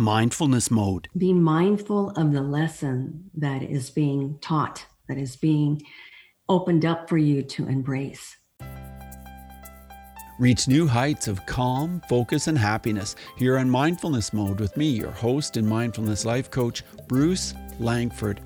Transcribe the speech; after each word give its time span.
mindfulness 0.00 0.70
mode? 0.70 1.08
Be 1.16 1.32
mindful 1.32 2.10
of 2.10 2.32
the 2.32 2.42
lesson 2.42 3.30
that 3.34 3.62
is 3.62 3.90
being 3.90 4.38
taught, 4.40 4.86
that 5.08 5.18
is 5.18 5.36
being 5.36 5.82
opened 6.48 6.84
up 6.84 7.08
for 7.08 7.18
you 7.18 7.42
to 7.42 7.68
embrace. 7.68 8.36
Reach 10.40 10.66
new 10.66 10.86
heights 10.86 11.28
of 11.28 11.44
calm, 11.44 12.00
focus, 12.08 12.46
and 12.46 12.56
happiness 12.56 13.14
here 13.36 13.58
on 13.58 13.68
Mindfulness 13.68 14.32
Mode 14.32 14.58
with 14.58 14.74
me, 14.74 14.86
your 14.86 15.10
host 15.10 15.58
and 15.58 15.68
mindfulness 15.68 16.24
life 16.24 16.50
coach, 16.50 16.82
Bruce 17.08 17.52
Langford. 17.78 18.40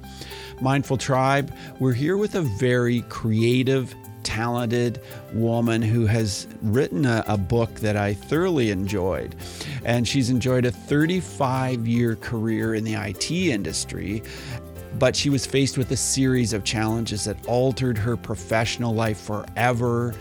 Mindful 0.61 0.97
Tribe, 0.97 1.55
we're 1.79 1.93
here 1.93 2.17
with 2.17 2.35
a 2.35 2.43
very 2.43 3.03
creative, 3.03 3.95
talented 4.25 5.03
woman 5.35 5.83
who 5.83 6.05
has 6.05 6.49
written 6.63 7.07
a, 7.07 7.23
a, 7.29 7.39
book 7.39 7.73
that 7.77 7.97
I 7.97 8.15
thoroughly 8.15 8.73
enjoyed. 8.73 9.37
And 9.85 10.09
she's 10.09 10.31
enjoyed 10.31 10.65
a 10.65 10.73
35 10.73 11.87
year 11.87 12.17
career 12.17 12.75
in 12.75 12.83
the 12.83 12.95
IT 12.95 13.31
industry. 13.31 14.25
But 14.99 15.15
she 15.15 15.31
was 15.31 15.47
faced 15.47 15.79
with 15.79 15.93
a 15.93 15.97
series 15.97 16.53
of 16.53 16.65
challenges 16.65 17.25
that 17.25 17.37
altered 17.47 17.99
her 17.99 18.17
professional 18.17 18.95
life 18.95 19.21
forever 19.21 20.15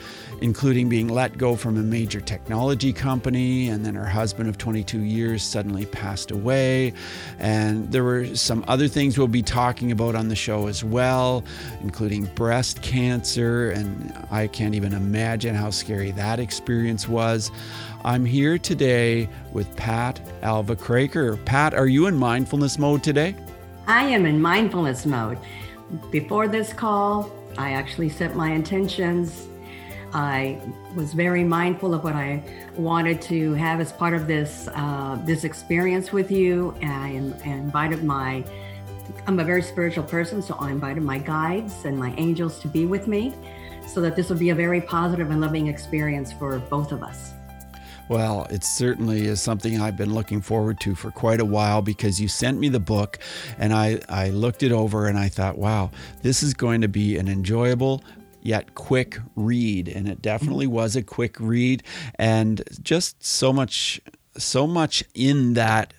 including 0.44 0.90
being 0.90 1.08
let 1.08 1.38
go 1.38 1.56
from 1.56 1.78
a 1.78 1.82
major 1.82 2.20
technology 2.20 2.92
company, 2.92 3.70
and 3.70 3.86
then 3.86 3.96
her 3.96 4.06
husband 4.06 4.50
of 4.50 4.58
22 4.58 5.00
years 5.00 5.42
suddenly 5.42 5.86
passed 5.86 6.32
away. 6.32 6.92
And 7.40 7.90
there 7.94 8.04
were 8.04 8.36
some 8.36 8.66
other 8.68 8.90
things 8.90 9.18
we'll 9.18 9.30
be 9.30 9.42
talking 9.42 9.90
about 9.94 10.16
on 10.16 10.28
the 10.28 10.36
show 10.36 10.68
as 10.68 10.84
well, 10.84 11.46
including 11.82 12.26
breast 12.36 12.82
cancer. 12.82 13.72
And 13.72 14.14
I 14.32 14.48
can't 14.48 14.76
even 14.76 14.94
imagine 14.94 15.56
how 15.56 15.70
scary 15.70 16.12
that 16.12 16.42
experience 16.42 17.08
was. 17.08 17.50
I'm 18.04 18.26
here 18.26 18.58
today 18.58 19.30
with 19.54 19.74
Pat 19.78 20.20
Alva 20.42 20.76
Craker. 20.76 21.44
Pat, 21.46 21.74
are 21.74 21.88
you 21.88 22.08
in 22.08 22.18
mindfulness 22.18 22.78
mode 22.78 23.02
today? 23.02 23.34
I 23.88 24.04
am 24.08 24.26
in 24.26 24.42
mindfulness 24.42 25.06
mode. 25.06 25.38
Before 26.12 26.50
this 26.50 26.74
call, 26.74 27.32
I 27.58 27.72
actually 27.72 28.10
set 28.10 28.36
my 28.36 28.52
intentions 28.52 29.48
I 30.14 30.60
was 30.96 31.14
very 31.14 31.44
mindful 31.44 31.94
of 31.94 32.04
what 32.04 32.14
I 32.14 32.44
wanted 32.76 33.22
to 33.24 33.54
have 33.54 33.80
as 33.80 33.92
part 33.92 34.14
of 34.14 34.28
this 34.28 34.68
uh, 34.74 35.20
this 35.26 35.44
experience 35.44 36.12
with 36.12 36.32
you. 36.32 36.76
And 36.82 37.34
I 37.44 37.48
invited 37.48 38.04
my 38.04 38.44
I'm 39.28 39.40
a 39.40 39.44
very 39.44 39.62
spiritual 39.62 40.04
person, 40.04 40.42
so 40.42 40.56
I 40.60 40.72
invited 40.72 41.04
my 41.04 41.18
guides 41.18 41.86
and 41.86 41.98
my 41.98 42.14
angels 42.18 42.60
to 42.60 42.68
be 42.68 42.86
with 42.86 43.08
me, 43.08 43.34
so 43.88 44.02
that 44.02 44.16
this 44.16 44.30
will 44.30 44.38
be 44.38 44.50
a 44.50 44.56
very 44.56 44.82
positive 44.82 45.30
and 45.32 45.42
loving 45.42 45.68
experience 45.68 46.32
for 46.32 46.60
both 46.60 46.92
of 46.92 47.04
us. 47.04 47.34
Well, 48.10 48.48
it 48.50 48.64
certainly 48.64 49.26
is 49.26 49.42
something 49.42 49.80
I've 49.80 49.96
been 49.96 50.14
looking 50.14 50.42
forward 50.42 50.80
to 50.82 50.94
for 50.94 51.10
quite 51.10 51.40
a 51.40 51.46
while 51.46 51.82
because 51.82 52.20
you 52.20 52.28
sent 52.28 52.60
me 52.60 52.68
the 52.68 52.80
book 52.80 53.18
and 53.58 53.74
I, 53.74 54.02
I 54.10 54.30
looked 54.30 54.62
it 54.62 54.74
over 54.74 55.08
and 55.08 55.18
I 55.18 55.30
thought, 55.30 55.58
wow, 55.58 55.90
this 56.22 56.44
is 56.44 56.54
going 56.54 56.82
to 56.82 56.90
be 56.90 57.18
an 57.18 57.30
enjoyable, 57.30 58.04
yet 58.46 58.76
quick 58.76 59.20
read. 59.36 59.88
And 59.88 60.08
it 60.08 60.22
definitely 60.22 60.66
mm-hmm. 60.66 60.76
was 60.76 60.96
a 60.96 61.04
quick 61.04 61.40
read. 61.40 61.84
And 62.16 62.62
just 62.82 63.24
so 63.24 63.54
much, 63.54 64.02
so 64.38 64.68
much 64.68 65.04
in 65.14 65.54
that 65.54 65.94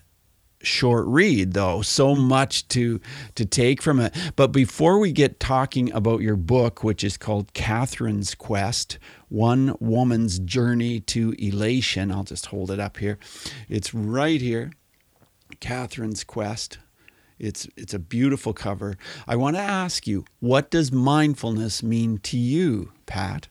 short 0.63 1.07
read 1.07 1.53
though 1.53 1.83
so 1.83 2.15
mm-hmm. 2.15 2.23
much 2.23 2.67
to 2.69 3.01
to 3.35 3.45
take 3.45 3.83
from 3.83 4.01
it 4.01 4.15
but 4.35 4.49
before 4.49 4.99
we 4.99 5.13
get 5.13 5.39
talking 5.39 5.93
about 5.93 6.21
your 6.23 6.37
book 6.37 6.83
which 6.83 7.05
is 7.05 7.17
called 7.17 7.53
catherine's 7.53 8.35
quest 8.35 8.99
one 9.29 9.77
woman's 9.79 10.39
journey 10.39 11.01
to 11.01 11.35
elation 11.39 12.11
i'll 12.11 12.25
just 12.25 12.47
hold 12.47 12.71
it 12.71 12.81
up 12.81 12.97
here 12.97 13.19
it's 13.69 13.93
right 13.93 14.41
here 14.41 14.73
catherine's 15.61 16.25
quest 16.25 16.79
it's 17.39 17.69
it's 17.77 17.95
a 17.95 17.99
beautiful 17.99 18.53
cover. 18.53 18.97
I 19.27 19.37
want 19.37 19.57
to 19.57 19.63
ask 19.63 20.07
you, 20.07 20.25
what 20.41 20.71
does 20.71 20.93
mindfulness 20.93 21.83
mean 21.83 22.19
to 22.19 22.37
you, 22.37 22.93
Pat? 23.07 23.49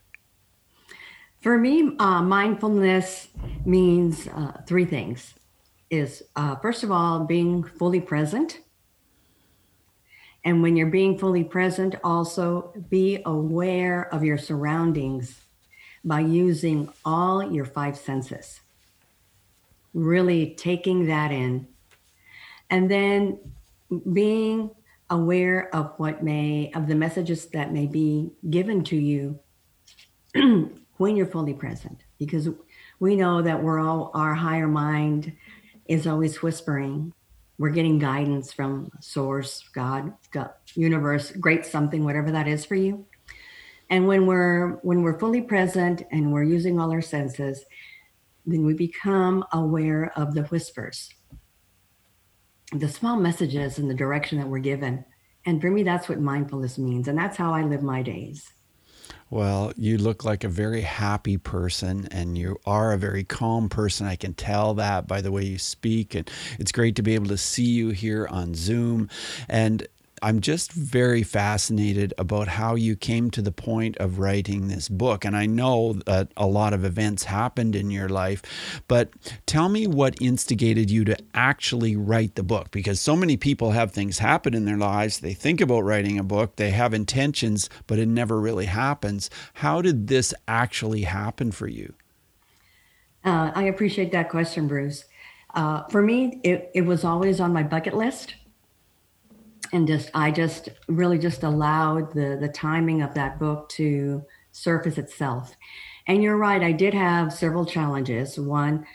For 1.42 1.58
me, 1.58 1.96
uh, 2.00 2.22
mindfulness 2.22 3.28
means 3.66 4.28
uh, 4.28 4.62
three 4.66 4.86
things. 4.86 5.34
Is 5.90 6.24
uh, 6.36 6.56
first 6.56 6.84
of 6.84 6.92
all 6.92 7.26
being 7.26 7.64
fully 7.64 8.00
present, 8.00 8.60
and 10.44 10.64
when 10.64 10.76
you're 10.76 10.88
being 10.88 11.18
fully 11.18 11.44
present, 11.44 11.96
also 12.04 12.74
be 12.90 13.22
aware 13.26 14.12
of 14.14 14.24
your 14.24 14.38
surroundings 14.38 15.42
by 16.04 16.22
using 16.22 16.90
all 17.06 17.44
your 17.52 17.66
five 17.66 17.98
senses. 17.98 18.62
Really 19.94 20.56
taking 20.56 21.06
that 21.08 21.32
in, 21.32 21.68
and 22.70 22.90
then 22.90 23.38
being 24.00 24.72
aware 25.10 25.74
of 25.76 25.94
what 25.98 26.24
may 26.24 26.72
of 26.74 26.88
the 26.88 26.96
messages 26.96 27.48
that 27.48 27.72
may 27.72 27.86
be 27.86 28.32
given 28.50 28.84
to 28.84 28.96
you 28.96 29.40
when 30.98 31.16
you're 31.16 31.28
fully 31.28 31.54
present. 31.54 32.04
Because 32.18 32.50
we 33.00 33.16
know 33.16 33.42
that 33.42 33.62
we're 33.62 33.80
all 33.80 34.12
our 34.14 34.34
higher 34.34 34.68
mind 34.68 35.34
is 35.88 36.08
always 36.08 36.42
whispering. 36.42 37.14
We're 37.58 37.70
getting 37.70 38.00
guidance 38.00 38.52
from 38.52 38.90
source 39.02 39.64
god, 39.74 40.14
god 40.32 40.52
universe 40.76 41.32
great 41.32 41.66
something 41.66 42.04
whatever 42.04 42.32
that 42.32 42.48
is 42.48 42.66
for 42.66 42.76
you. 42.76 43.06
And 43.90 44.08
when 44.08 44.26
we're 44.26 44.80
when 44.82 45.04
we're 45.04 45.20
fully 45.20 45.42
present 45.42 46.04
and 46.12 46.32
we're 46.32 46.44
using 46.44 46.80
all 46.80 46.92
our 46.92 47.02
senses 47.02 47.64
then 48.46 48.66
we 48.66 48.74
become 48.74 49.46
aware 49.54 50.12
of 50.18 50.34
the 50.34 50.44
whispers 50.44 51.10
the 52.74 52.90
small 52.90 53.18
messages 53.18 53.78
and 53.78 53.90
the 53.90 53.94
direction 53.94 54.40
that 54.40 54.48
we're 54.48 54.60
given. 54.60 55.06
And 55.46 55.62
for 55.62 55.70
me, 55.70 55.84
that's 55.84 56.10
what 56.10 56.20
mindfulness 56.20 56.78
means. 56.78 57.08
And 57.08 57.18
that's 57.18 57.38
how 57.38 57.54
I 57.54 57.64
live 57.64 57.84
my 57.84 58.02
days. 58.02 58.52
Well, 59.30 59.74
you 59.76 59.98
look 59.98 60.24
like 60.24 60.44
a 60.44 60.50
very 60.50 60.82
happy 60.82 61.38
person 61.38 62.08
and 62.12 62.38
you 62.38 62.60
are 62.66 62.94
a 62.94 62.98
very 62.98 63.24
calm 63.24 63.68
person. 63.68 64.06
I 64.06 64.16
can 64.16 64.34
tell 64.36 64.76
that 64.76 65.08
by 65.08 65.22
the 65.22 65.32
way 65.32 65.44
you 65.44 65.58
speak. 65.58 66.14
And 66.14 66.30
it's 66.60 66.72
great 66.72 66.96
to 66.98 67.04
be 67.04 67.16
able 67.16 67.28
to 67.28 67.38
see 67.38 67.66
you 67.66 67.90
here 67.90 68.28
on 68.30 68.54
Zoom. 68.54 69.10
And 69.50 69.88
I'm 70.24 70.40
just 70.40 70.72
very 70.72 71.22
fascinated 71.22 72.14
about 72.18 72.48
how 72.48 72.76
you 72.76 72.96
came 72.96 73.30
to 73.32 73.42
the 73.42 73.52
point 73.52 73.98
of 73.98 74.20
writing 74.20 74.70
this 74.70 74.88
book. 74.88 75.26
And 75.26 75.36
I 75.36 75.48
know 75.48 76.00
that 76.06 76.30
a 76.38 76.48
lot 76.48 76.72
of 76.72 76.86
events 76.86 77.26
happened 77.26 77.76
in 77.76 77.92
your 77.92 78.08
life, 78.08 78.42
but 78.88 79.10
tell 79.46 79.68
me 79.68 79.86
what 79.86 80.22
instigated 80.22 80.90
you 80.90 81.04
to 81.04 81.18
actually 81.34 81.98
write 81.98 82.36
the 82.36 82.44
book 82.44 82.72
because 82.72 83.02
so 83.02 83.18
many 83.18 83.36
people 83.36 83.72
have 83.72 83.92
things 83.92 84.20
happen 84.20 84.54
in 84.54 84.64
their 84.64 84.78
lives. 84.78 85.20
They 85.20 85.34
think 85.34 85.60
about 85.60 85.82
writing 85.82 86.18
a 86.18 86.24
book, 86.24 86.56
they 86.56 86.72
have 86.72 86.94
intentions, 86.94 87.70
but 87.86 88.00
it 88.00 88.08
never 88.08 88.40
really 88.40 88.68
happens. 88.68 89.30
How 89.56 89.82
did 89.82 90.08
this 90.08 90.34
actually 90.48 91.02
happen 91.02 91.52
for 91.52 91.68
you? 91.68 91.96
Uh, 93.26 93.52
I 93.54 93.64
appreciate 93.64 94.14
that 94.14 94.30
question, 94.30 94.70
Bruce. 94.70 95.04
Uh, 95.54 95.84
for 95.90 96.02
me, 96.02 96.40
it, 96.44 96.72
it 96.74 96.82
was 96.84 97.04
always 97.04 97.42
on 97.42 97.52
my 97.52 97.64
bucket 97.64 97.94
list 97.94 98.36
and 99.74 99.88
just 99.88 100.12
I 100.14 100.32
just 100.32 100.70
really 100.88 101.18
just 101.18 101.44
allowed 101.44 102.14
the 102.14 102.38
the 102.40 102.48
timing 102.48 103.02
of 103.02 103.14
that 103.16 103.40
book 103.40 103.68
to 103.70 104.24
surface 104.52 104.98
itself. 104.98 105.56
And 106.08 106.22
you're 106.22 106.38
right, 106.38 106.62
I 106.62 106.72
did 106.72 106.94
have 106.94 107.34
several 107.34 107.66
challenges. 107.66 108.40
One, 108.40 108.86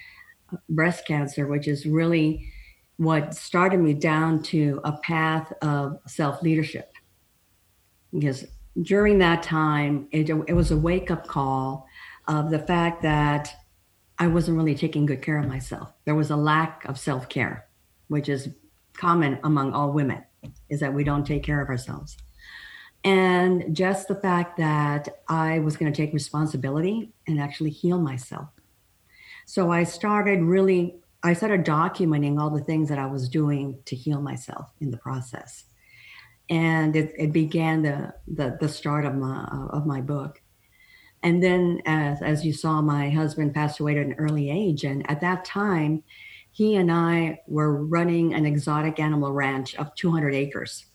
breast 0.70 1.06
cancer, 1.06 1.46
which 1.46 1.66
is 1.66 1.84
really 1.84 2.48
what 2.96 3.34
started 3.34 3.80
me 3.80 3.94
down 3.94 4.42
to 4.44 4.80
a 4.84 4.92
path 4.98 5.52
of 5.62 5.98
self 6.06 6.42
leadership. 6.42 6.92
Because 8.12 8.46
during 8.80 9.18
that 9.18 9.42
time, 9.42 10.08
it, 10.12 10.30
it 10.30 10.54
was 10.54 10.70
a 10.70 10.76
wake 10.76 11.10
up 11.10 11.26
call 11.26 11.86
of 12.28 12.50
the 12.50 12.58
fact 12.58 13.02
that 13.02 13.52
I 14.18 14.28
wasn't 14.28 14.56
really 14.56 14.74
taking 14.74 15.06
good 15.06 15.22
care 15.22 15.38
of 15.38 15.46
myself. 15.46 15.92
There 16.04 16.14
was 16.14 16.30
a 16.30 16.36
lack 16.36 16.84
of 16.84 16.98
self 16.98 17.28
care, 17.28 17.66
which 18.06 18.28
is 18.28 18.48
common 18.92 19.38
among 19.42 19.72
all 19.72 19.92
women 19.92 20.24
is 20.70 20.80
that 20.80 20.94
we 20.94 21.04
don't 21.04 21.26
take 21.26 21.42
care 21.42 21.60
of 21.60 21.68
ourselves. 21.68 22.16
And 23.04 23.74
just 23.74 24.08
the 24.08 24.14
fact 24.14 24.56
that 24.58 25.08
I 25.28 25.60
was 25.60 25.76
going 25.76 25.92
to 25.92 25.96
take 25.96 26.12
responsibility 26.12 27.12
and 27.26 27.40
actually 27.40 27.70
heal 27.70 27.98
myself. 27.98 28.48
So 29.46 29.70
I 29.70 29.84
started 29.84 30.42
really, 30.42 30.96
I 31.22 31.32
started 31.32 31.64
documenting 31.64 32.40
all 32.40 32.50
the 32.50 32.62
things 32.62 32.88
that 32.88 32.98
I 32.98 33.06
was 33.06 33.28
doing 33.28 33.78
to 33.86 33.96
heal 33.96 34.20
myself 34.20 34.70
in 34.80 34.90
the 34.90 34.96
process. 34.98 35.64
And 36.50 36.96
it, 36.96 37.14
it 37.16 37.32
began 37.32 37.82
the, 37.82 38.14
the, 38.26 38.56
the 38.60 38.68
start 38.68 39.04
of 39.04 39.14
my, 39.14 39.44
of 39.70 39.86
my 39.86 40.00
book. 40.00 40.42
And 41.22 41.42
then, 41.42 41.82
as, 41.84 42.22
as 42.22 42.44
you 42.44 42.52
saw, 42.52 42.80
my 42.80 43.10
husband 43.10 43.54
passed 43.54 43.80
away 43.80 43.98
at 43.98 44.06
an 44.06 44.14
early 44.18 44.50
age. 44.50 44.84
And 44.84 45.08
at 45.10 45.20
that 45.20 45.44
time, 45.44 46.04
he 46.58 46.74
and 46.74 46.90
I 46.90 47.38
were 47.46 47.84
running 47.84 48.34
an 48.34 48.44
exotic 48.44 48.98
animal 48.98 49.32
ranch 49.32 49.76
of 49.76 49.94
200 49.94 50.34
acres. 50.34 50.86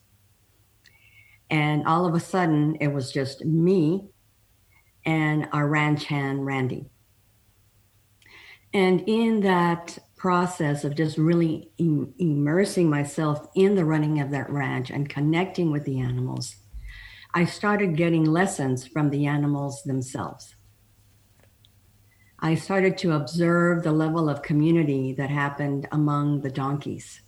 And 1.50 1.88
all 1.88 2.06
of 2.06 2.15
a 2.15 2.19
sudden, 2.19 2.75
it 2.81 2.89
was 2.89 3.13
just 3.13 3.45
me 3.45 4.10
and 5.06 5.48
our 5.54 5.65
ranch 5.69 6.04
hand, 6.04 6.45
Randy. 6.45 6.89
And 8.74 9.06
in 9.07 9.39
that 9.44 9.98
process 10.18 10.83
of 10.83 10.95
just 10.95 11.18
really 11.18 11.71
Im- 11.77 12.13
immersing 12.19 12.89
myself 12.89 13.48
in 13.56 13.75
the 13.75 13.86
running 13.86 14.19
of 14.19 14.31
that 14.31 14.50
ranch 14.50 14.89
and 14.89 15.07
connecting 15.07 15.71
with 15.71 15.86
the 15.86 16.01
animals, 16.01 16.57
I 17.33 17.45
started 17.45 17.95
getting 17.95 18.25
lessons 18.25 18.86
from 18.86 19.12
the 19.12 19.27
animals 19.27 19.81
themselves. 19.83 20.56
I 22.44 22.56
started 22.56 22.98
to 22.98 23.13
observe 23.13 23.84
the 23.84 23.94
level 23.94 24.28
of 24.28 24.42
community 24.42 25.13
that 25.13 25.30
happened 25.30 25.88
among 25.94 26.42
the 26.42 26.51
donkeys. 26.51 27.22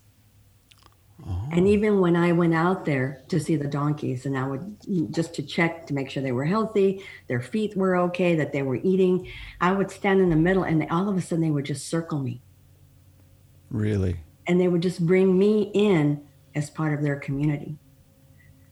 Oh. 1.26 1.48
And 1.54 1.70
even 1.70 2.02
when 2.02 2.18
I 2.18 2.34
went 2.34 2.54
out 2.54 2.84
there 2.84 3.24
to 3.30 3.40
see 3.40 3.56
the 3.56 3.70
donkeys, 3.70 4.26
and 4.26 4.38
I 4.38 4.46
would 4.46 4.76
just 5.14 5.34
to 5.36 5.42
check 5.42 5.88
to 5.88 5.94
make 5.94 6.10
sure 6.10 6.22
they 6.22 6.34
were 6.34 6.44
healthy, 6.44 7.02
their 7.28 7.40
feet 7.40 7.78
were 7.78 7.96
okay, 7.96 8.36
that 8.36 8.52
they 8.52 8.62
were 8.62 8.76
eating, 8.76 9.32
I 9.62 9.72
would 9.72 9.90
stand 9.90 10.20
in 10.20 10.30
the 10.30 10.36
middle, 10.36 10.64
and 10.64 10.86
all 10.92 11.08
of 11.08 11.16
a 11.16 11.22
sudden 11.22 11.46
they 11.46 11.50
would 11.50 11.66
just 11.66 11.88
circle 11.88 12.20
me. 12.20 12.42
Really? 13.72 14.18
And 14.48 14.60
they 14.60 14.68
would 14.68 14.82
just 14.82 15.06
bring 15.06 15.40
me 15.40 15.72
in 15.74 16.26
as 16.56 16.70
part 16.70 16.94
of 16.94 17.02
their 17.02 17.16
community. 17.16 17.78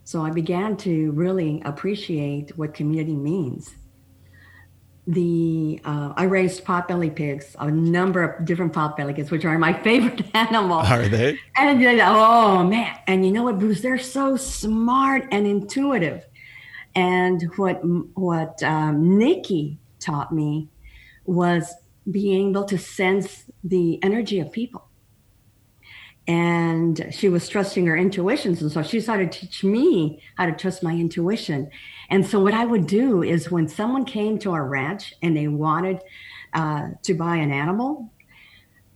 So 0.03 0.21
I 0.21 0.31
began 0.31 0.75
to 0.77 1.11
really 1.13 1.61
appreciate 1.63 2.57
what 2.57 2.73
community 2.73 3.15
means 3.15 3.75
the 5.05 5.81
uh, 5.83 6.13
I 6.15 6.23
raised 6.23 6.63
potbelly 6.63 7.13
pigs, 7.13 7.55
a 7.59 7.69
number 7.69 8.23
of 8.23 8.45
different 8.45 8.73
potbelly 8.73 9.15
pigs, 9.15 9.31
which 9.31 9.43
are 9.45 9.57
my 9.57 9.73
favorite 9.83 10.25
animal. 10.33 10.77
Are 10.77 11.07
they? 11.07 11.39
And 11.57 11.83
oh 12.01 12.63
man! 12.63 12.97
And 13.07 13.25
you 13.25 13.31
know 13.31 13.43
what, 13.43 13.59
Bruce? 13.59 13.81
They're 13.81 13.97
so 13.97 14.37
smart 14.37 15.27
and 15.31 15.45
intuitive. 15.45 16.25
And 16.95 17.41
what 17.57 17.81
what 18.13 18.61
um, 18.63 19.17
Nikki 19.17 19.79
taught 19.99 20.31
me 20.31 20.69
was 21.25 21.73
being 22.09 22.49
able 22.51 22.65
to 22.65 22.77
sense 22.77 23.45
the 23.63 24.01
energy 24.03 24.39
of 24.39 24.51
people. 24.51 24.87
And 26.27 27.09
she 27.11 27.27
was 27.27 27.49
trusting 27.49 27.85
her 27.87 27.97
intuitions, 27.97 28.61
and 28.61 28.71
so 28.71 28.81
she 28.83 29.01
started 29.01 29.33
to 29.33 29.39
teach 29.41 29.63
me 29.65 30.21
how 30.35 30.45
to 30.45 30.53
trust 30.53 30.81
my 30.81 30.93
intuition. 30.93 31.69
And 32.13 32.23
so, 32.23 32.39
what 32.39 32.53
I 32.53 32.63
would 32.63 32.85
do 32.85 33.23
is 33.23 33.49
when 33.49 33.67
someone 33.67 34.05
came 34.05 34.37
to 34.37 34.51
our 34.51 34.67
ranch 34.67 35.15
and 35.23 35.35
they 35.35 35.47
wanted 35.47 35.99
uh, 36.53 36.89
to 37.01 37.15
buy 37.15 37.37
an 37.37 37.51
animal, 37.51 38.13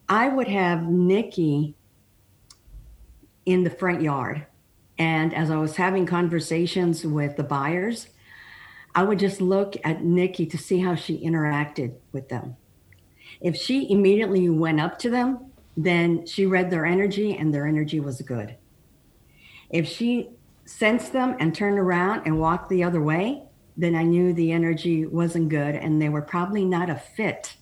I 0.08 0.30
would 0.30 0.48
have 0.48 0.84
Nikki 0.84 1.74
in 3.48 3.64
the 3.64 3.72
front 3.72 4.04
yard. 4.04 4.46
And 5.00 5.34
as 5.34 5.50
I 5.50 5.58
was 5.58 5.78
having 5.78 6.06
conversations 6.06 7.08
with 7.08 7.38
the 7.38 7.44
buyers, 7.44 8.06
I 8.94 9.02
would 9.02 9.18
just 9.18 9.42
look 9.42 9.76
at 9.84 10.04
Nikki 10.04 10.46
to 10.46 10.58
see 10.60 10.78
how 10.78 10.94
she 10.94 11.18
interacted 11.26 11.96
with 12.12 12.30
them. 12.30 12.56
If 13.42 13.56
she 13.56 13.90
immediately 13.90 14.48
went 14.48 14.80
up 14.80 15.00
to 15.00 15.10
them, 15.10 15.50
then 15.76 16.28
she 16.28 16.46
read 16.46 16.70
their 16.70 16.86
energy 16.86 17.36
and 17.36 17.52
their 17.52 17.66
energy 17.66 18.00
was 18.00 18.22
good. 18.22 18.58
If 19.72 19.88
she 19.88 20.37
sensed 20.68 21.14
them 21.14 21.36
and 21.40 21.56
turned 21.56 21.80
around 21.80 22.24
and 22.26 22.40
walked 22.40 22.70
the 22.70 22.84
other 22.84 23.02
way, 23.02 23.44
then 23.78 23.96
I 23.96 24.04
knew 24.04 24.34
the 24.34 24.52
energy 24.52 25.06
wasn't 25.06 25.50
good 25.50 25.76
and 25.76 26.02
they 26.02 26.10
were 26.10 26.22
probably 26.22 26.66
not 26.66 26.90
a 26.90 26.96
fit 26.96 27.56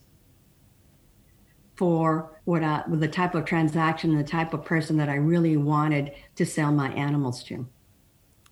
for 1.76 2.40
what 2.46 2.64
I, 2.64 2.84
the 2.88 3.08
type 3.08 3.36
of 3.36 3.46
transaction, 3.46 4.18
the 4.18 4.24
type 4.24 4.54
of 4.54 4.64
person 4.64 4.98
that 4.98 5.10
I 5.10 5.16
really 5.16 5.58
wanted 5.58 6.14
to 6.36 6.46
sell 6.46 6.72
my 6.72 6.90
animals 6.94 7.44
to. 7.44 7.68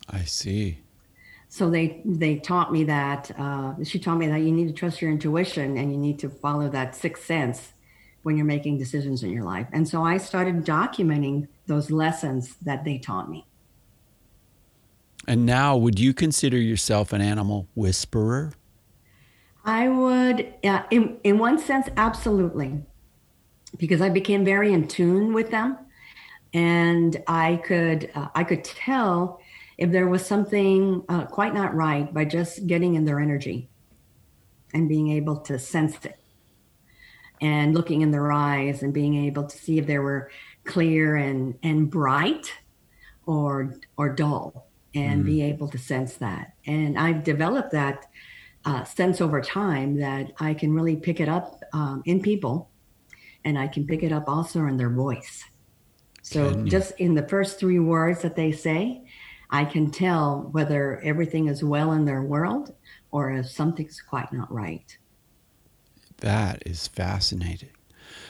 I 0.09 0.23
see. 0.25 0.79
So 1.47 1.69
they 1.69 2.01
they 2.03 2.37
taught 2.37 2.73
me 2.73 2.83
that. 2.85 3.31
Uh, 3.37 3.75
she 3.83 3.99
taught 3.99 4.17
me 4.17 4.27
that 4.27 4.41
you 4.41 4.51
need 4.51 4.67
to 4.67 4.73
trust 4.73 5.01
your 5.01 5.11
intuition 5.11 5.77
and 5.77 5.91
you 5.91 5.97
need 5.97 6.19
to 6.19 6.29
follow 6.29 6.67
that 6.69 6.95
sixth 6.95 7.25
sense 7.25 7.73
when 8.23 8.35
you're 8.35 8.45
making 8.45 8.77
decisions 8.77 9.23
in 9.23 9.29
your 9.29 9.43
life. 9.43 9.67
And 9.71 9.87
so 9.87 10.03
I 10.03 10.17
started 10.17 10.65
documenting 10.65 11.47
those 11.67 11.91
lessons 11.91 12.55
that 12.63 12.83
they 12.83 12.97
taught 12.97 13.29
me. 13.29 13.45
And 15.27 15.45
now, 15.45 15.77
would 15.77 15.99
you 15.99 16.13
consider 16.13 16.57
yourself 16.57 17.13
an 17.13 17.21
animal 17.21 17.67
whisperer? 17.75 18.51
I 19.63 19.87
would, 19.87 20.53
uh, 20.65 20.83
in, 20.91 21.17
in 21.23 21.37
one 21.37 21.57
sense, 21.57 21.87
absolutely, 21.95 22.83
because 23.77 24.01
I 24.01 24.09
became 24.09 24.43
very 24.43 24.73
in 24.73 24.87
tune 24.89 25.33
with 25.33 25.49
them, 25.49 25.77
and 26.53 27.23
I 27.27 27.61
could 27.63 28.11
uh, 28.13 28.27
I 28.35 28.43
could 28.43 28.65
tell 28.65 29.39
if 29.77 29.91
there 29.91 30.07
was 30.07 30.25
something 30.25 31.03
uh, 31.07 31.25
quite 31.25 31.53
not 31.53 31.73
right 31.73 32.13
by 32.13 32.25
just 32.25 32.67
getting 32.67 32.95
in 32.95 33.05
their 33.05 33.21
energy 33.21 33.69
and 34.73 34.89
being 34.89 35.09
able 35.11 35.37
to 35.37 35.57
sense 35.57 35.95
it, 36.03 36.19
and 37.39 37.73
looking 37.73 38.01
in 38.01 38.11
their 38.11 38.33
eyes 38.33 38.83
and 38.83 38.93
being 38.93 39.15
able 39.25 39.45
to 39.45 39.57
see 39.57 39.77
if 39.77 39.87
they 39.87 39.99
were 39.99 40.29
clear 40.65 41.15
and 41.15 41.57
and 41.63 41.89
bright 41.89 42.53
or 43.25 43.75
or 43.95 44.09
dull 44.09 44.67
and 44.95 45.23
mm 45.23 45.25
be 45.25 45.41
able 45.41 45.67
to 45.69 45.77
sense 45.77 46.15
that. 46.17 46.53
And 46.65 46.99
I've 46.99 47.23
developed 47.23 47.71
that 47.71 48.05
uh, 48.65 48.83
sense 48.83 49.21
over 49.21 49.41
time 49.41 49.97
that 49.97 50.31
I 50.39 50.53
can 50.53 50.73
really 50.73 50.95
pick 50.95 51.19
it 51.19 51.27
up 51.27 51.61
um, 51.73 52.03
in 52.05 52.21
people 52.21 52.69
and 53.45 53.57
I 53.57 53.67
can 53.67 53.85
pick 53.85 54.03
it 54.03 54.11
up 54.11 54.25
also 54.27 54.65
in 54.65 54.77
their 54.77 54.89
voice. 54.89 55.43
So 56.21 56.63
just 56.63 56.93
in 56.99 57.15
the 57.15 57.27
first 57.27 57.59
three 57.59 57.79
words 57.79 58.21
that 58.21 58.35
they 58.35 58.51
say, 58.51 59.03
I 59.49 59.65
can 59.65 59.91
tell 59.91 60.49
whether 60.51 61.01
everything 61.01 61.47
is 61.47 61.63
well 61.63 61.91
in 61.91 62.05
their 62.05 62.23
world 62.23 62.73
or 63.11 63.31
if 63.31 63.49
something's 63.49 64.01
quite 64.01 64.31
not 64.31 64.51
right. 64.51 64.97
That 66.17 66.63
is 66.65 66.87
fascinating. 66.87 67.69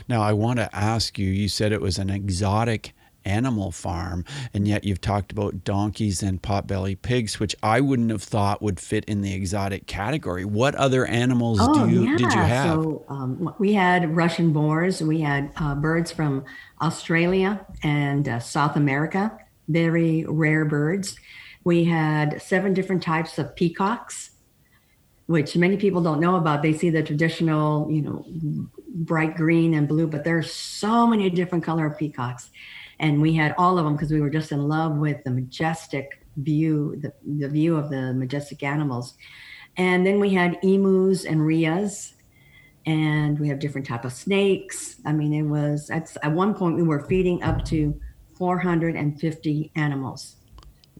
Now, 0.10 0.22
I 0.22 0.34
want 0.34 0.58
to 0.58 0.76
ask 0.76 1.20
you 1.20 1.28
you 1.28 1.48
said 1.48 1.72
it 1.72 1.82
was 1.82 2.00
an 2.00 2.10
exotic 2.10 2.94
animal 3.26 3.72
farm, 3.72 4.26
and 4.54 4.68
yet 4.68 4.84
you've 4.84 5.02
talked 5.02 5.32
about 5.32 5.64
donkeys 5.64 6.24
and 6.24 6.42
potbelly 6.42 7.00
pigs, 7.02 7.40
which 7.40 7.56
I 7.64 7.82
wouldn't 7.82 8.12
have 8.12 8.24
thought 8.24 8.62
would 8.62 8.80
fit 8.80 9.06
in 9.06 9.22
the 9.22 9.34
exotic 9.34 9.88
category. 9.88 10.46
What 10.46 10.76
other 10.76 11.06
animals 11.06 11.60
oh, 11.62 11.86
do 11.86 11.94
you 11.94 12.04
yeah. 12.04 12.18
did 12.18 12.34
you 12.34 12.42
have? 12.42 12.66
So 12.74 13.06
um, 13.10 13.54
we 13.60 13.74
had 13.74 14.16
Russian 14.16 14.54
boars, 14.54 15.02
we 15.02 15.22
had 15.22 15.52
uh, 15.58 15.76
birds 15.76 16.12
from 16.12 16.46
Australia 16.82 17.66
and 17.84 18.28
uh, 18.28 18.40
South 18.40 18.76
America, 18.76 19.38
very 19.68 20.26
rare 20.28 20.66
birds. 20.66 21.16
We 21.64 21.86
had 21.86 22.42
seven 22.42 22.74
different 22.74 23.04
types 23.04 23.40
of 23.40 23.56
peacocks 23.56 24.32
which 25.28 25.56
many 25.56 25.78
people 25.78 26.02
don't 26.02 26.20
know 26.20 26.36
about. 26.36 26.62
They 26.62 26.74
see 26.74 26.90
the 26.90 27.02
traditional, 27.02 27.90
you 27.90 28.02
know, 28.02 28.26
bright 28.94 29.36
green 29.36 29.74
and 29.74 29.88
blue, 29.88 30.08
but 30.08 30.24
there's 30.24 30.52
so 30.52 31.08
many 31.08 31.30
different 31.30 31.64
color 31.64 31.86
of 31.86 31.98
peacocks 31.98 32.50
and 33.04 33.22
we 33.22 33.34
had 33.34 33.54
all 33.58 33.78
of 33.78 33.84
them 33.84 33.96
because 33.96 34.12
we 34.12 34.22
were 34.22 34.30
just 34.30 34.54
in 34.54 34.70
love 34.70 34.96
with 34.96 35.22
the 35.26 35.30
majestic 35.30 36.26
view, 36.38 36.96
the, 37.02 37.12
the 37.38 37.50
view 37.50 37.76
of 37.76 37.90
the 37.90 38.14
majestic 38.14 38.64
animals. 38.64 39.16
And 39.76 40.06
then 40.06 40.22
we 40.22 40.34
had 40.34 40.58
emus 40.64 41.26
and 41.26 41.42
rheas, 41.42 42.14
and 42.86 43.38
we 43.40 43.50
have 43.50 43.60
different 43.60 43.86
type 43.86 44.06
of 44.06 44.14
snakes. 44.14 45.02
I 45.06 45.12
mean, 45.12 45.34
it 45.34 45.44
was 45.44 45.90
at, 45.90 46.16
at 46.24 46.32
one 46.32 46.54
point 46.54 46.78
we 46.78 46.84
were 46.84 47.02
feeding 47.02 47.44
up 47.44 47.66
to 47.66 48.00
450 48.38 49.72
animals. 49.76 50.38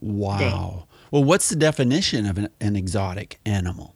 Wow. 0.02 0.88
Well, 1.10 1.24
what's 1.24 1.48
the 1.48 1.56
definition 1.56 2.26
of 2.26 2.38
an, 2.38 2.50
an 2.60 2.76
exotic 2.76 3.40
animal? 3.46 3.96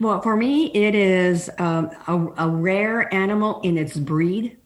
Well, 0.00 0.22
for 0.22 0.34
me, 0.34 0.72
it 0.72 0.94
is 0.94 1.50
um, 1.58 1.90
a, 2.06 2.46
a, 2.46 2.48
rare 2.48 3.12
animal 3.12 3.60
in 3.62 3.76
its 3.76 3.96
breed 3.96 4.56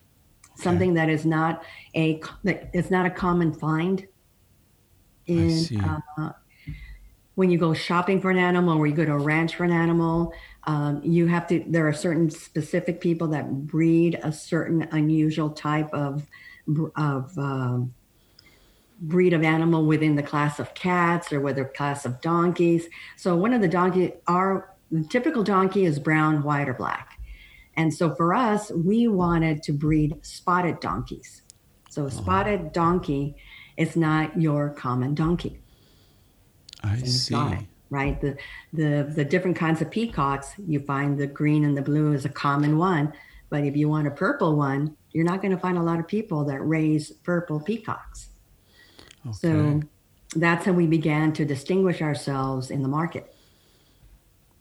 something 0.62 0.95
that 0.95 1.09
is 1.09 1.25
not 1.25 1.64
a 1.95 2.21
that 2.45 2.71
is 2.73 2.90
not 2.90 3.07
a 3.07 3.11
common 3.11 3.52
find 3.52 4.07
in 5.26 5.64
uh, 6.19 6.33
when 7.35 7.50
you 7.50 7.59
go 7.59 7.73
shopping 7.73 8.21
for 8.21 8.31
an 8.31 8.38
animal 8.38 8.78
or 8.78 8.87
you 8.87 8.95
go 8.95 9.04
to 9.04 9.12
a 9.12 9.19
ranch 9.19 9.57
for 9.57 9.64
an 9.64 9.73
animal 9.73 10.33
um, 10.64 11.00
you 11.02 11.26
have 11.26 11.47
to 11.47 11.64
there 11.66 11.87
are 11.87 11.92
certain 11.92 12.31
specific 12.31 13.00
people 13.00 13.28
that 13.28 13.50
breed 13.66 14.19
a 14.23 14.33
certain 14.33 14.83
unusual 14.92 15.50
type 15.50 15.92
of 15.92 16.26
of 16.97 17.37
um, 17.38 17.92
breed 19.02 19.33
of 19.33 19.42
animal 19.42 19.85
within 19.85 20.14
the 20.14 20.23
class 20.23 20.61
of 20.61 20.73
cats 20.75 21.33
or 21.33 21.40
whether 21.40 21.64
class 21.64 22.04
of 22.04 22.21
donkeys. 22.21 22.87
So 23.16 23.37
one 23.37 23.52
of 23.52 23.61
the 23.61 23.69
donkey 23.69 24.12
our 24.28 24.71
typical 25.09 25.42
donkey 25.42 25.85
is 25.85 25.99
brown 25.99 26.42
white 26.42 26.69
or 26.69 26.75
black 26.75 27.12
and 27.76 27.93
so 27.93 28.14
for 28.14 28.35
us, 28.35 28.71
we 28.71 29.09
wanted 29.09 29.62
to 29.64 29.73
breed 29.73 30.17
spotted 30.23 30.81
donkeys. 30.81 31.43
So 31.91 32.02
a 32.02 32.07
uh-huh. 32.07 32.17
spotted 32.17 32.73
donkey 32.73 33.37
is 33.76 33.97
not 33.97 34.41
your 34.41 34.71
common 34.71 35.14
donkey. 35.14 35.61
I 36.83 36.97
see. 36.97 37.35
right? 37.91 38.21
The 38.21 38.37
the 38.73 39.11
the 39.14 39.25
different 39.25 39.57
kinds 39.57 39.81
of 39.81 39.91
peacocks, 39.91 40.52
you 40.67 40.81
find 40.81 41.19
the 41.19 41.26
green 41.26 41.64
and 41.64 41.76
the 41.76 41.83
blue 41.83 42.12
is 42.12 42.25
a 42.25 42.29
common 42.29 42.79
one, 42.79 43.12
but 43.50 43.64
if 43.64 43.76
you 43.76 43.88
want 43.88 44.07
a 44.07 44.11
purple 44.11 44.57
one, 44.57 44.97
you're 45.12 45.25
not 45.25 45.43
going 45.43 45.52
to 45.52 45.59
find 45.59 45.79
a 45.79 45.83
lot 45.83 46.00
of 46.00 46.09
people 46.09 46.45
that 46.45 46.61
raise 46.61 47.11
purple 47.11 47.61
peacocks. 47.61 48.31
Okay. 49.26 49.37
So 49.37 49.83
that's 50.35 50.64
how 50.64 50.73
we 50.73 50.87
began 50.87 51.33
to 51.35 51.45
distinguish 51.45 52.02
ourselves 52.02 52.71
in 52.71 52.83
the 52.83 52.88
market. 52.88 53.35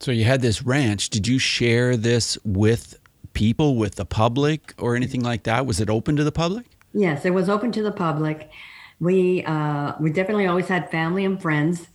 So 0.00 0.10
you 0.10 0.24
had 0.24 0.42
this 0.42 0.62
ranch. 0.62 1.10
Did 1.10 1.26
you 1.26 1.38
share 1.38 1.96
this 1.96 2.36
with 2.44 2.98
people 3.32 3.76
with 3.76 3.94
the 3.96 4.04
public 4.04 4.74
or 4.78 4.96
anything 4.96 5.22
like 5.22 5.44
that? 5.44 5.66
Was 5.66 5.80
it 5.80 5.88
open 5.90 6.16
to 6.16 6.24
the 6.24 6.32
public? 6.32 6.66
Yes, 6.92 7.24
it 7.24 7.30
was 7.30 7.48
open 7.48 7.72
to 7.72 7.82
the 7.82 7.92
public. 7.92 8.50
We 9.00 9.44
uh, 9.44 9.94
we 9.98 10.10
definitely 10.12 10.46
always 10.46 10.68
had 10.68 10.90
family 10.90 11.24
and 11.24 11.40
friends, 11.40 11.88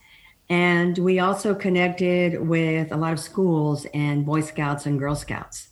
and 0.50 0.98
we 0.98 1.20
also 1.20 1.53
connected 1.53 2.48
with 2.48 2.91
a 2.91 2.98
lot 2.98 3.13
of 3.13 3.20
schools 3.20 3.86
and 3.94 4.25
Boy 4.25 4.41
Scouts 4.41 4.86
and 4.86 5.00
Girl 5.00 5.15
Scouts, 5.15 5.70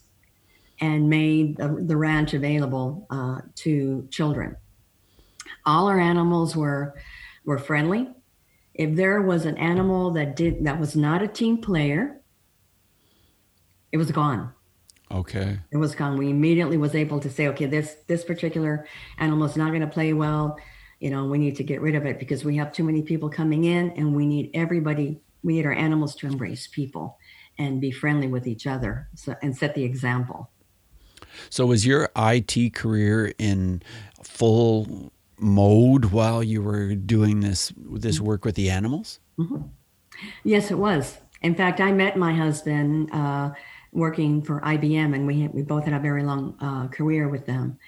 and 0.80 1.10
made 1.10 1.56
the, 1.56 1.68
the 1.68 1.96
ranch 1.96 2.34
available 2.34 3.06
uh, 3.10 3.40
to 3.56 4.06
children. 4.10 4.56
All 5.66 5.88
our 5.88 6.00
animals 6.00 6.56
were 6.56 6.94
were 7.44 7.58
friendly. 7.58 8.08
If 8.74 8.94
there 8.94 9.20
was 9.22 9.44
an 9.44 9.56
animal 9.58 10.12
that 10.12 10.36
did 10.36 10.64
that 10.64 10.78
was 10.78 10.94
not 10.94 11.22
a 11.22 11.28
team 11.28 11.58
player, 11.58 12.20
it 13.90 13.96
was 13.96 14.10
gone. 14.10 14.52
Okay. 15.10 15.58
It 15.70 15.76
was 15.76 15.94
gone. 15.94 16.16
We 16.16 16.30
immediately 16.30 16.76
was 16.76 16.94
able 16.94 17.20
to 17.20 17.30
say, 17.30 17.48
okay, 17.48 17.66
this 17.66 17.96
this 18.06 18.24
particular 18.24 18.86
animal 19.18 19.46
is 19.46 19.56
not 19.56 19.68
going 19.68 19.82
to 19.82 19.86
play 19.86 20.12
well. 20.12 20.58
You 21.00 21.10
know, 21.10 21.26
we 21.26 21.38
need 21.38 21.56
to 21.56 21.62
get 21.62 21.80
rid 21.80 21.94
of 21.94 22.06
it 22.06 22.18
because 22.18 22.44
we 22.44 22.56
have 22.56 22.72
too 22.72 22.82
many 22.82 23.02
people 23.02 23.28
coming 23.28 23.64
in, 23.64 23.90
and 23.92 24.16
we 24.16 24.26
need 24.26 24.50
everybody. 24.54 25.20
We 25.42 25.54
need 25.54 25.66
our 25.66 25.72
animals 25.72 26.14
to 26.16 26.26
embrace 26.26 26.66
people 26.66 27.18
and 27.58 27.80
be 27.80 27.90
friendly 27.90 28.26
with 28.26 28.46
each 28.46 28.66
other, 28.66 29.08
so, 29.14 29.34
and 29.42 29.56
set 29.56 29.74
the 29.74 29.84
example. 29.84 30.50
So, 31.50 31.66
was 31.66 31.86
your 31.86 32.10
IT 32.16 32.74
career 32.74 33.32
in 33.38 33.82
full 34.22 35.12
mode 35.38 36.06
while 36.06 36.42
you 36.42 36.62
were 36.62 36.94
doing 36.94 37.40
this 37.40 37.72
this 37.76 38.20
work 38.20 38.44
with 38.44 38.56
the 38.56 38.70
animals? 38.70 39.20
Mm-hmm. 39.38 39.68
Yes, 40.44 40.70
it 40.70 40.78
was. 40.78 41.18
In 41.42 41.54
fact, 41.54 41.80
I 41.80 41.92
met 41.92 42.16
my 42.16 42.32
husband. 42.32 43.10
Uh, 43.12 43.50
working 43.96 44.42
for 44.42 44.60
IBM, 44.60 45.14
and 45.14 45.26
we 45.26 45.48
we 45.48 45.62
both 45.62 45.84
had 45.84 45.94
a 45.94 45.98
very 45.98 46.22
long 46.22 46.56
uh, 46.60 46.86
career 46.88 47.28
with 47.28 47.46
them. 47.46 47.78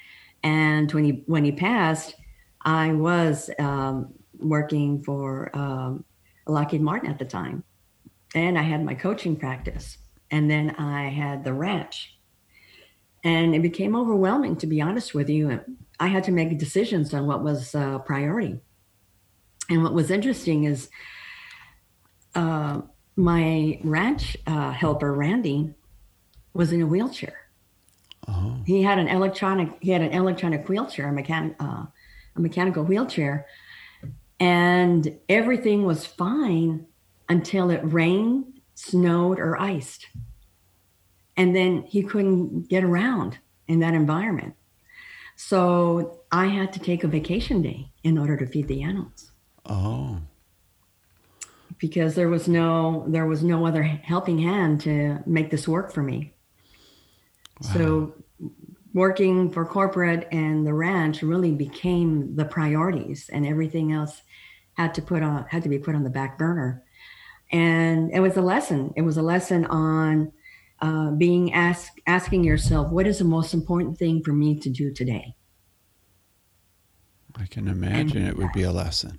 And 0.43 0.91
when 0.93 1.05
he 1.05 1.23
when 1.27 1.45
he 1.45 1.53
passed, 1.53 2.17
I 2.63 2.93
was 2.93 3.51
um, 3.59 4.15
working 4.39 5.03
for 5.03 5.55
um, 5.57 6.05
Lockheed 6.47 6.81
Martin 6.81 7.11
at 7.11 7.19
the 7.19 7.25
time, 7.25 7.63
and 8.35 8.59
I 8.59 8.63
had 8.63 8.85
my 8.85 8.95
coaching 8.95 9.37
practice, 9.37 9.99
and 10.31 10.51
then 10.51 10.71
I 10.77 11.09
had 11.09 11.45
the 11.45 11.53
ranch, 11.53 12.19
and 13.23 13.55
it 13.55 13.63
became 13.63 13.95
overwhelming. 13.95 14.57
To 14.57 14.67
be 14.67 14.81
honest 14.81 15.15
with 15.15 15.29
you, 15.29 15.61
I 16.01 16.09
had 16.09 16.25
to 16.25 16.33
make 16.33 16.59
decisions 16.59 17.13
on 17.13 17.27
what 17.27 17.45
was 17.45 17.75
uh, 17.75 17.99
priority. 18.01 18.61
And 19.71 19.85
what 19.85 19.93
was 19.93 20.11
interesting 20.11 20.65
is. 20.65 20.89
Uh, 22.35 22.83
my 23.19 23.81
ranch 23.83 24.37
uh, 24.47 24.71
helper 24.71 25.13
Randy 25.13 25.75
was 26.59 26.73
in 26.73 26.83
a 26.83 26.87
wheelchair. 26.87 27.37
Oh. 28.27 28.59
He 28.67 28.83
had 28.83 28.99
an 28.99 29.07
electronic. 29.07 29.79
He 29.81 29.93
had 29.93 30.03
an 30.03 30.13
electronic 30.13 30.69
wheelchair, 30.69 31.09
a 31.09 31.13
mechanic, 31.13 31.55
uh, 31.61 31.85
a 32.35 32.41
mechanical 32.41 32.83
wheelchair, 32.83 33.47
and 34.41 35.17
everything 35.29 35.85
was 35.85 36.05
fine 36.05 36.85
until 37.29 37.71
it 37.71 37.81
rained, 37.85 38.61
snowed, 38.75 39.39
or 39.39 39.57
iced, 39.57 40.09
and 41.37 41.55
then 41.55 41.85
he 41.85 42.03
couldn't 42.03 42.69
get 42.69 42.83
around 42.83 43.39
in 43.69 43.79
that 43.79 43.95
environment. 43.95 44.55
So 45.37 46.23
I 46.33 46.47
had 46.47 46.73
to 46.73 46.81
take 46.81 47.05
a 47.05 47.09
vacation 47.09 47.63
day 47.63 47.93
in 48.03 48.19
order 48.19 48.37
to 48.37 48.47
feed 48.47 48.67
the 48.67 48.83
animals. 48.83 49.31
Oh. 49.65 50.19
Because 51.79 52.17
there 52.17 52.29
was 52.29 52.49
no 52.49 53.05
there 53.07 53.27
was 53.27 53.45
no 53.45 53.65
other 53.65 53.85
helping 53.85 54.41
hand 54.41 54.81
to 54.81 55.21
make 55.25 55.51
this 55.51 55.69
work 55.69 55.93
for 55.93 56.03
me. 56.03 56.35
So 57.61 58.15
working 58.95 59.51
for 59.51 59.65
corporate 59.65 60.29
and 60.33 60.67
the 60.67 60.75
ranch 60.75 61.23
really 61.23 61.53
became 61.53 62.35
the 62.37 62.45
priorities 62.45 63.29
and 63.33 63.47
everything 63.47 63.93
else 63.93 64.23
had 64.75 64.95
to 64.95 65.03
put 65.03 65.23
on 65.23 65.45
had 65.49 65.63
to 65.63 65.69
be 65.69 65.79
put 65.79 65.95
on 65.95 66.05
the 66.05 66.11
back 66.11 66.39
burner. 66.39 66.83
And 67.51 68.11
it 68.13 68.21
was 68.21 68.37
a 68.37 68.43
lesson. 68.43 68.93
It 68.97 69.03
was 69.03 69.17
a 69.17 69.23
lesson 69.23 69.67
on 69.67 70.33
uh, 70.81 71.11
being 71.13 71.53
asked 71.53 72.01
asking 72.07 72.45
yourself, 72.45 72.91
what 72.93 73.07
is 73.07 73.19
the 73.19 73.25
most 73.25 73.55
important 73.55 73.99
thing 73.99 74.23
for 74.23 74.33
me 74.33 74.59
to 74.61 74.71
do 74.71 74.93
today? 74.93 75.35
I 77.37 77.47
can 77.47 77.69
imagine 77.69 78.19
and, 78.19 78.29
it 78.29 78.37
would 78.37 78.53
be 78.53 78.63
a 78.63 78.73
lesson. 78.73 79.19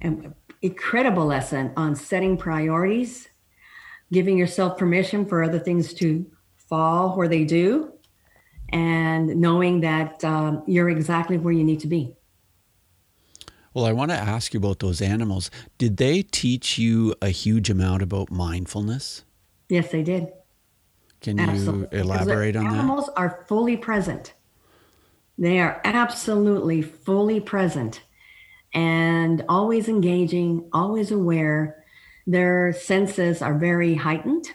An 0.00 0.34
incredible 0.62 1.26
lesson 1.26 1.72
on 1.76 1.94
setting 1.94 2.36
priorities, 2.36 3.28
giving 4.12 4.38
yourself 4.38 4.78
permission 4.78 5.26
for 5.26 5.42
other 5.42 5.58
things 5.58 5.94
to 5.94 6.26
fall 6.68 7.16
where 7.16 7.28
they 7.28 7.44
do 7.44 7.92
and 8.70 9.36
knowing 9.36 9.80
that 9.80 10.24
um, 10.24 10.62
you're 10.66 10.90
exactly 10.90 11.38
where 11.38 11.52
you 11.52 11.64
need 11.64 11.80
to 11.80 11.86
be. 11.86 12.14
Well, 13.72 13.84
I 13.84 13.92
want 13.92 14.10
to 14.10 14.16
ask 14.16 14.54
you 14.54 14.58
about 14.58 14.78
those 14.78 15.02
animals. 15.02 15.50
Did 15.76 15.98
they 15.98 16.22
teach 16.22 16.78
you 16.78 17.14
a 17.20 17.28
huge 17.28 17.68
amount 17.68 18.02
about 18.02 18.30
mindfulness? 18.30 19.24
Yes, 19.68 19.90
they 19.90 20.02
did. 20.02 20.32
Can 21.20 21.38
Absolutely. 21.38 21.98
you 21.98 22.04
elaborate 22.04 22.56
on 22.56 22.66
animals 22.66 22.76
that? 22.76 22.78
Animals 22.78 23.10
are 23.16 23.44
fully 23.48 23.76
present. 23.76 24.32
They 25.38 25.60
are 25.60 25.80
absolutely 25.84 26.80
fully 26.80 27.40
present 27.40 28.02
and 28.72 29.44
always 29.48 29.88
engaging, 29.88 30.68
always 30.72 31.10
aware. 31.10 31.84
Their 32.26 32.72
senses 32.72 33.42
are 33.42 33.58
very 33.58 33.94
heightened 33.94 34.48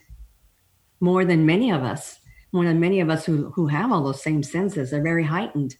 more 1.02 1.26
than 1.26 1.46
many 1.46 1.72
of 1.72 1.84
us, 1.84 2.20
more 2.54 2.64
than 2.64 2.80
many 2.80 3.02
of 3.02 3.10
us 3.10 3.26
who, 3.26 3.52
who 3.52 3.68
have 3.68 3.92
all 3.92 4.04
those 4.04 4.24
same 4.24 4.44
senses. 4.44 4.92
They're 4.92 5.04
very 5.04 5.26
heightened. 5.26 5.76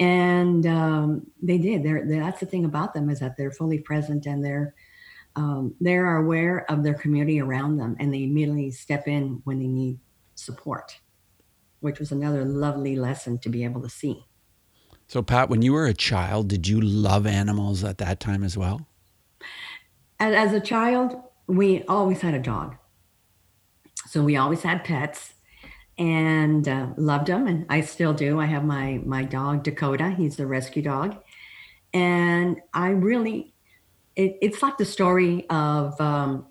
And 0.00 0.66
um, 0.66 1.26
they 1.42 1.58
did. 1.58 1.82
They're, 1.82 2.06
they're, 2.06 2.22
that's 2.22 2.40
the 2.40 2.46
thing 2.46 2.64
about 2.64 2.94
them 2.94 3.10
is 3.10 3.20
that 3.20 3.36
they're 3.36 3.50
fully 3.50 3.78
present 3.78 4.24
and 4.26 4.42
they're 4.42 4.74
um, 5.36 5.74
they 5.80 5.96
are 5.96 6.18
aware 6.18 6.64
of 6.70 6.84
their 6.84 6.94
community 6.94 7.40
around 7.40 7.76
them 7.76 7.96
and 7.98 8.14
they 8.14 8.22
immediately 8.22 8.70
step 8.70 9.08
in 9.08 9.40
when 9.42 9.58
they 9.58 9.66
need 9.66 9.98
support, 10.36 11.00
which 11.80 11.98
was 11.98 12.12
another 12.12 12.44
lovely 12.44 12.94
lesson 12.94 13.38
to 13.38 13.48
be 13.48 13.64
able 13.64 13.82
to 13.82 13.88
see. 13.88 14.26
So, 15.08 15.22
Pat, 15.22 15.48
when 15.48 15.62
you 15.62 15.72
were 15.72 15.86
a 15.86 15.94
child, 15.94 16.48
did 16.48 16.68
you 16.68 16.80
love 16.80 17.26
animals 17.26 17.82
at 17.82 17.98
that 17.98 18.20
time 18.20 18.44
as 18.44 18.56
well? 18.56 18.86
As, 20.20 20.34
as 20.34 20.52
a 20.52 20.60
child, 20.60 21.16
we 21.46 21.82
always 21.84 22.20
had 22.20 22.34
a 22.34 22.38
dog. 22.38 22.76
So 24.14 24.22
we 24.22 24.36
always 24.36 24.62
had 24.62 24.84
pets 24.84 25.34
and 25.98 26.68
uh, 26.68 26.86
loved 26.96 27.26
them, 27.26 27.48
and 27.48 27.66
I 27.68 27.80
still 27.80 28.14
do. 28.14 28.38
I 28.38 28.46
have 28.46 28.64
my 28.64 29.00
my 29.04 29.24
dog 29.24 29.64
Dakota. 29.64 30.10
He's 30.10 30.36
the 30.36 30.46
rescue 30.46 30.82
dog, 30.82 31.16
and 31.92 32.60
I 32.72 32.90
really, 32.90 33.54
it, 34.14 34.38
it's 34.40 34.62
like 34.62 34.78
the 34.78 34.84
story 34.84 35.50
of 35.50 36.00
um, 36.00 36.46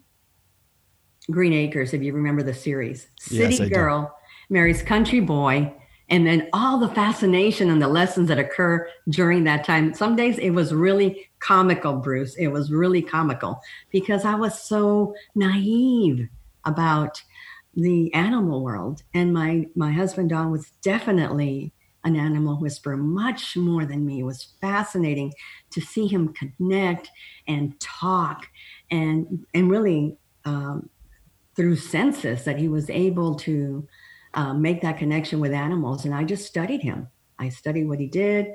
Green 1.32 1.54
Acres. 1.54 1.94
If 1.94 2.02
you 2.02 2.12
remember 2.12 2.44
the 2.44 2.54
series, 2.54 3.08
city 3.18 3.56
yes, 3.56 3.70
girl 3.70 4.14
marries 4.50 4.84
country 4.84 5.22
boy, 5.22 5.74
and 6.10 6.28
then 6.28 6.50
all 6.52 6.78
the 6.80 6.90
fascination 6.90 7.70
and 7.70 7.82
the 7.82 7.88
lessons 7.88 8.28
that 8.28 8.40
occur 8.40 8.90
during 9.08 9.46
that 9.46 9.64
time. 9.64 9.94
Some 9.94 10.18
days 10.18 10.38
it 10.38 10.50
was 10.50 10.74
really 10.74 11.30
comical, 11.40 11.96
Bruce. 11.96 12.36
It 12.36 12.48
was 12.48 12.74
really 12.74 13.02
comical 13.02 13.62
because 13.90 14.26
I 14.26 14.36
was 14.36 14.62
so 14.62 15.16
naive 15.34 16.28
about 16.66 17.22
the 17.76 18.14
animal 18.14 18.64
world. 18.64 19.04
And 19.14 19.34
my 19.34 19.68
my 19.76 19.92
husband 19.92 20.30
Don 20.30 20.52
was 20.52 20.72
definitely 20.82 21.74
an 22.04 22.16
animal 22.16 22.60
whisperer, 22.60 22.98
much 22.98 23.56
more 23.56 23.86
than 23.86 24.06
me. 24.06 24.20
It 24.20 24.24
was 24.24 24.54
fascinating 24.60 25.34
to 25.72 25.82
see 25.82 26.08
him 26.08 26.34
connect 26.34 27.10
and 27.48 27.80
talk, 27.80 28.48
and 28.92 29.46
and 29.54 29.70
really 29.70 30.18
um, 30.46 30.90
through 31.56 31.78
senses 31.78 32.44
that 32.46 32.60
he 32.60 32.68
was 32.68 32.90
able 32.90 33.36
to 33.36 33.88
uh, 34.34 34.54
make 34.54 34.82
that 34.82 34.98
connection 34.98 35.40
with 35.40 35.54
animals. 35.54 36.06
And 36.06 36.14
I 36.14 36.24
just 36.24 36.46
studied 36.46 36.82
him. 36.82 37.08
I 37.40 37.50
studied 37.50 37.88
what 37.88 38.00
he 38.00 38.08
did 38.08 38.48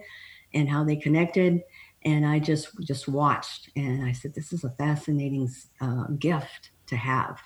and 0.53 0.69
how 0.69 0.85
they 0.85 0.97
connected, 0.97 1.63
and 2.05 2.27
I 2.27 2.39
just 2.39 2.69
just 2.83 3.09
watched. 3.09 3.71
And 3.77 4.05
I 4.05 4.13
said, 4.13 4.35
this 4.35 4.53
is 4.53 4.65
a 4.65 4.71
fascinating 4.71 5.49
uh, 5.81 6.05
gift 6.19 6.71
to 6.87 6.97
have 6.97 7.39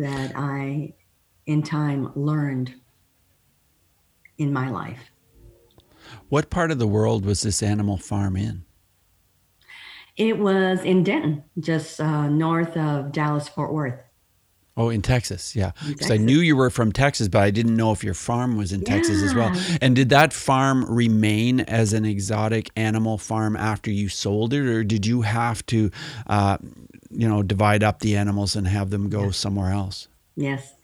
that 0.00 0.32
I, 0.34 0.94
in 1.46 1.62
time, 1.62 2.10
learned 2.14 2.74
in 4.38 4.52
my 4.52 4.70
life. 4.70 5.10
What 6.28 6.50
part 6.50 6.70
of 6.70 6.78
the 6.78 6.86
world 6.86 7.24
was 7.24 7.42
this 7.42 7.62
animal 7.62 7.98
farm 7.98 8.36
in? 8.36 8.64
It 10.16 10.38
was 10.38 10.82
in 10.82 11.04
Denton, 11.04 11.44
just 11.58 12.00
uh, 12.00 12.28
north 12.28 12.76
of 12.76 13.12
Dallas 13.12 13.48
Fort 13.48 13.72
Worth. 13.72 14.00
Oh, 14.80 14.88
in 14.88 15.02
Texas, 15.02 15.54
yeah. 15.54 15.72
Because 15.86 16.10
I 16.10 16.16
knew 16.16 16.38
you 16.38 16.56
were 16.56 16.70
from 16.70 16.92
Texas, 16.92 17.28
but 17.28 17.42
I 17.42 17.50
didn't 17.50 17.76
know 17.76 17.92
if 17.92 18.02
your 18.02 18.14
farm 18.14 18.56
was 18.56 18.72
in 18.72 18.80
yeah. 18.80 18.94
Texas 18.94 19.22
as 19.22 19.34
well. 19.34 19.54
And 19.80 19.94
did 19.94 20.08
that 20.08 20.32
farm 20.32 20.84
remain 20.90 21.60
as 21.60 21.92
an 21.92 22.04
exotic 22.04 22.70
animal 22.76 23.18
farm 23.18 23.56
after 23.56 23.90
you 23.90 24.08
sold 24.08 24.54
it, 24.54 24.66
or 24.66 24.82
did 24.82 25.04
you 25.04 25.22
have 25.22 25.64
to 25.66 25.90
uh, 26.28 26.56
you 27.10 27.28
know 27.28 27.42
divide 27.42 27.82
up 27.82 28.00
the 28.00 28.16
animals 28.16 28.56
and 28.56 28.66
have 28.66 28.90
them 28.90 29.08
go 29.08 29.24
yes. 29.24 29.36
somewhere 29.36 29.72
else 29.72 30.08
yes 30.36 30.74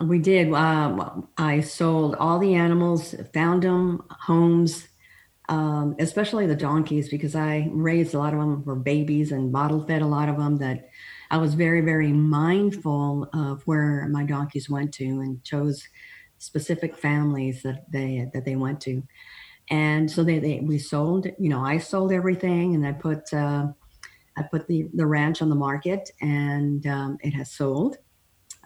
We 0.00 0.18
did. 0.18 0.52
Um, 0.54 1.28
I 1.36 1.60
sold 1.60 2.14
all 2.14 2.38
the 2.38 2.54
animals, 2.54 3.14
found 3.34 3.64
them 3.64 4.02
homes, 4.08 4.88
um, 5.48 5.94
especially 5.98 6.46
the 6.46 6.56
donkeys, 6.56 7.10
because 7.10 7.34
I 7.34 7.68
raised 7.70 8.14
a 8.14 8.18
lot 8.18 8.32
of 8.32 8.40
them 8.40 8.62
for 8.62 8.74
babies 8.74 9.30
and 9.30 9.52
bottle 9.52 9.84
fed 9.84 10.00
a 10.00 10.06
lot 10.06 10.30
of 10.30 10.38
them. 10.38 10.56
That 10.56 10.89
I 11.30 11.38
was 11.38 11.54
very, 11.54 11.80
very 11.80 12.12
mindful 12.12 13.28
of 13.32 13.62
where 13.62 14.08
my 14.08 14.24
donkeys 14.24 14.68
went 14.68 14.92
to 14.94 15.04
and 15.04 15.42
chose 15.44 15.86
specific 16.38 16.96
families 16.96 17.62
that 17.62 17.90
they 17.90 18.28
that 18.34 18.44
they 18.44 18.56
went 18.56 18.80
to. 18.82 19.02
And 19.70 20.10
so 20.10 20.24
they, 20.24 20.40
they 20.40 20.60
we 20.60 20.78
sold. 20.78 21.26
You 21.38 21.50
know, 21.50 21.64
I 21.64 21.78
sold 21.78 22.12
everything, 22.12 22.74
and 22.74 22.86
I 22.86 22.92
put 22.92 23.32
uh, 23.32 23.68
I 24.36 24.42
put 24.42 24.66
the 24.66 24.88
the 24.94 25.06
ranch 25.06 25.42
on 25.42 25.48
the 25.48 25.54
market, 25.54 26.10
and 26.20 26.84
um, 26.86 27.18
it 27.22 27.32
has 27.32 27.52
sold 27.52 27.98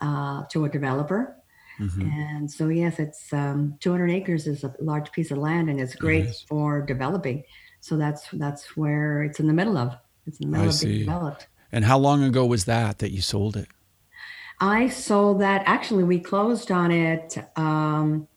uh, 0.00 0.44
to 0.50 0.64
a 0.64 0.68
developer. 0.68 1.36
Mm-hmm. 1.80 2.02
And 2.02 2.50
so, 2.50 2.68
yes, 2.68 3.00
it's 3.00 3.32
um, 3.32 3.76
200 3.80 4.10
acres 4.10 4.46
is 4.46 4.62
a 4.62 4.72
large 4.80 5.10
piece 5.12 5.30
of 5.30 5.38
land, 5.38 5.68
and 5.68 5.80
it's 5.80 5.94
great 5.94 6.26
it 6.26 6.44
for 6.48 6.80
developing. 6.80 7.42
So 7.80 7.96
that's 7.96 8.28
that's 8.32 8.76
where 8.76 9.24
it's 9.24 9.40
in 9.40 9.46
the 9.46 9.52
middle 9.52 9.76
of. 9.76 9.96
It's 10.26 10.40
in 10.40 10.50
the 10.50 10.52
middle 10.52 10.66
I 10.66 10.68
of 10.68 10.74
see. 10.74 10.86
being 10.86 10.98
developed. 11.00 11.48
And 11.74 11.84
how 11.86 11.98
long 11.98 12.22
ago 12.22 12.46
was 12.46 12.66
that 12.66 13.00
that 13.00 13.10
you 13.10 13.20
sold 13.20 13.56
it? 13.56 13.66
I 14.60 14.88
sold 14.88 15.40
that. 15.40 15.64
Actually, 15.66 16.04
we 16.04 16.20
closed 16.20 16.70
on 16.70 16.92
it. 16.92 17.36
Um, 17.56 18.28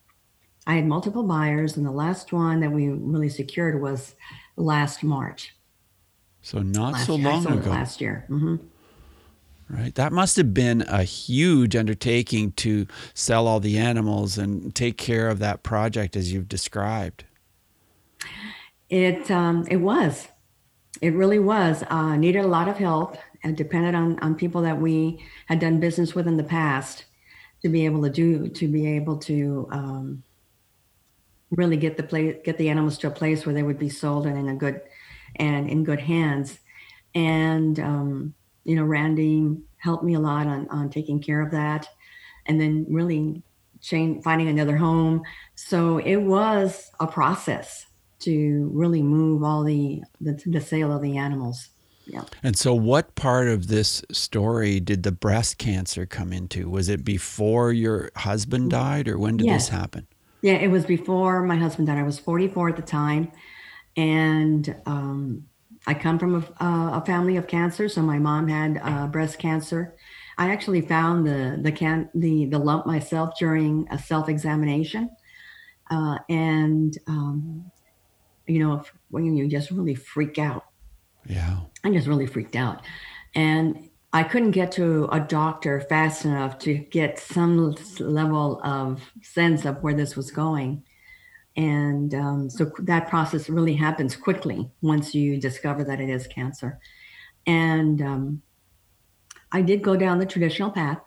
I 0.66 0.74
had 0.74 0.86
multiple 0.88 1.22
buyers, 1.22 1.76
and 1.76 1.86
the 1.86 1.92
last 1.92 2.32
one 2.32 2.58
that 2.58 2.72
we 2.72 2.88
really 2.88 3.28
secured 3.28 3.80
was 3.80 4.16
last 4.56 5.04
March. 5.04 5.54
So 6.42 6.62
not 6.62 6.94
last 6.94 7.06
so 7.06 7.14
long 7.14 7.46
ago. 7.46 7.70
Last 7.70 8.00
year. 8.00 8.26
Mm-hmm. 8.28 8.56
Right. 9.70 9.94
That 9.94 10.12
must 10.12 10.36
have 10.36 10.52
been 10.52 10.82
a 10.88 11.04
huge 11.04 11.76
undertaking 11.76 12.52
to 12.52 12.88
sell 13.14 13.46
all 13.46 13.60
the 13.60 13.78
animals 13.78 14.36
and 14.36 14.74
take 14.74 14.98
care 14.98 15.28
of 15.28 15.38
that 15.38 15.62
project 15.62 16.16
as 16.16 16.32
you've 16.32 16.48
described. 16.48 17.22
It 18.90 19.30
um, 19.30 19.64
it 19.70 19.76
was, 19.76 20.26
it 21.00 21.14
really 21.14 21.38
was. 21.38 21.84
Uh, 21.88 22.16
needed 22.16 22.44
a 22.44 22.48
lot 22.48 22.66
of 22.66 22.78
help 22.78 23.16
and 23.42 23.56
depended 23.56 23.94
on 23.94 24.18
on 24.20 24.34
people 24.34 24.62
that 24.62 24.80
we 24.80 25.24
had 25.46 25.58
done 25.58 25.80
business 25.80 26.14
with 26.14 26.26
in 26.26 26.36
the 26.36 26.44
past 26.44 27.04
to 27.62 27.68
be 27.68 27.84
able 27.84 28.02
to 28.02 28.10
do 28.10 28.48
to 28.48 28.68
be 28.68 28.86
able 28.86 29.16
to 29.16 29.68
um, 29.70 30.22
really 31.50 31.76
get 31.76 31.96
the 31.96 32.02
place 32.02 32.36
get 32.44 32.58
the 32.58 32.68
animals 32.68 32.98
to 32.98 33.06
a 33.06 33.10
place 33.10 33.44
where 33.44 33.54
they 33.54 33.62
would 33.62 33.78
be 33.78 33.88
sold 33.88 34.26
and 34.26 34.38
in 34.38 34.48
a 34.48 34.54
good 34.54 34.80
and 35.36 35.68
in 35.68 35.84
good 35.84 36.00
hands. 36.00 36.58
And 37.14 37.78
um, 37.80 38.34
you 38.64 38.76
know, 38.76 38.84
Randy 38.84 39.56
helped 39.78 40.04
me 40.04 40.14
a 40.14 40.20
lot 40.20 40.46
on, 40.46 40.68
on 40.68 40.90
taking 40.90 41.20
care 41.20 41.40
of 41.40 41.50
that. 41.52 41.88
And 42.44 42.60
then 42.60 42.84
really 42.88 43.42
change, 43.80 44.22
finding 44.22 44.48
another 44.48 44.76
home. 44.76 45.22
So 45.54 45.98
it 45.98 46.16
was 46.16 46.90
a 47.00 47.06
process 47.06 47.86
to 48.20 48.70
really 48.74 49.02
move 49.02 49.42
all 49.42 49.64
the, 49.64 50.02
the, 50.20 50.40
the 50.46 50.60
sale 50.60 50.92
of 50.94 51.00
the 51.00 51.16
animals. 51.16 51.70
Yeah. 52.08 52.22
And 52.42 52.56
so, 52.56 52.74
what 52.74 53.14
part 53.16 53.48
of 53.48 53.68
this 53.68 54.02
story 54.10 54.80
did 54.80 55.02
the 55.02 55.12
breast 55.12 55.58
cancer 55.58 56.06
come 56.06 56.32
into? 56.32 56.70
Was 56.70 56.88
it 56.88 57.04
before 57.04 57.70
your 57.70 58.10
husband 58.16 58.64
mm-hmm. 58.64 58.80
died, 58.80 59.08
or 59.08 59.18
when 59.18 59.36
did 59.36 59.46
yes. 59.46 59.66
this 59.66 59.68
happen? 59.68 60.06
Yeah, 60.40 60.54
it 60.54 60.68
was 60.68 60.86
before 60.86 61.42
my 61.42 61.56
husband 61.56 61.88
died. 61.88 61.98
I 61.98 62.04
was 62.04 62.18
44 62.18 62.70
at 62.70 62.76
the 62.76 62.82
time, 62.82 63.30
and 63.96 64.74
um, 64.86 65.44
I 65.86 65.94
come 65.94 66.18
from 66.18 66.36
a, 66.36 66.64
a, 66.64 67.02
family 67.04 67.36
of 67.36 67.46
cancer, 67.46 67.88
so 67.88 68.02
my 68.02 68.18
mom 68.18 68.48
had 68.48 68.80
uh, 68.82 69.06
breast 69.08 69.38
cancer. 69.38 69.94
I 70.38 70.50
actually 70.50 70.80
found 70.82 71.26
the 71.26 71.58
the 71.60 71.72
can 71.72 72.08
the 72.14 72.46
the 72.46 72.58
lump 72.58 72.86
myself 72.86 73.38
during 73.38 73.86
a 73.90 73.98
self 73.98 74.28
examination, 74.28 75.10
uh, 75.90 76.18
and 76.28 76.96
um, 77.06 77.70
you 78.46 78.60
know 78.60 78.84
when 79.10 79.36
you 79.36 79.46
just 79.48 79.70
really 79.70 79.94
freak 79.94 80.38
out. 80.38 80.64
Yeah, 81.28 81.60
I 81.84 81.90
just 81.90 82.08
really 82.08 82.26
freaked 82.26 82.56
out, 82.56 82.82
and 83.34 83.88
I 84.12 84.22
couldn't 84.22 84.52
get 84.52 84.72
to 84.72 85.06
a 85.12 85.20
doctor 85.20 85.80
fast 85.82 86.24
enough 86.24 86.58
to 86.60 86.74
get 86.74 87.18
some 87.18 87.76
level 88.00 88.60
of 88.64 89.02
sense 89.22 89.66
of 89.66 89.82
where 89.82 89.94
this 89.94 90.16
was 90.16 90.30
going. 90.30 90.82
And 91.56 92.14
um, 92.14 92.48
so 92.48 92.70
that 92.80 93.08
process 93.08 93.50
really 93.50 93.74
happens 93.74 94.16
quickly 94.16 94.70
once 94.80 95.14
you 95.14 95.38
discover 95.38 95.84
that 95.84 96.00
it 96.00 96.08
is 96.08 96.26
cancer. 96.26 96.78
And 97.46 98.00
um, 98.00 98.42
I 99.52 99.60
did 99.60 99.82
go 99.82 99.96
down 99.96 100.18
the 100.18 100.26
traditional 100.26 100.70
path. 100.70 101.00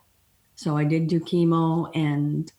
So 0.55 0.77
I 0.77 0.84
did 0.84 1.07
do 1.07 1.19
chemo 1.19 1.89
and 1.95 2.51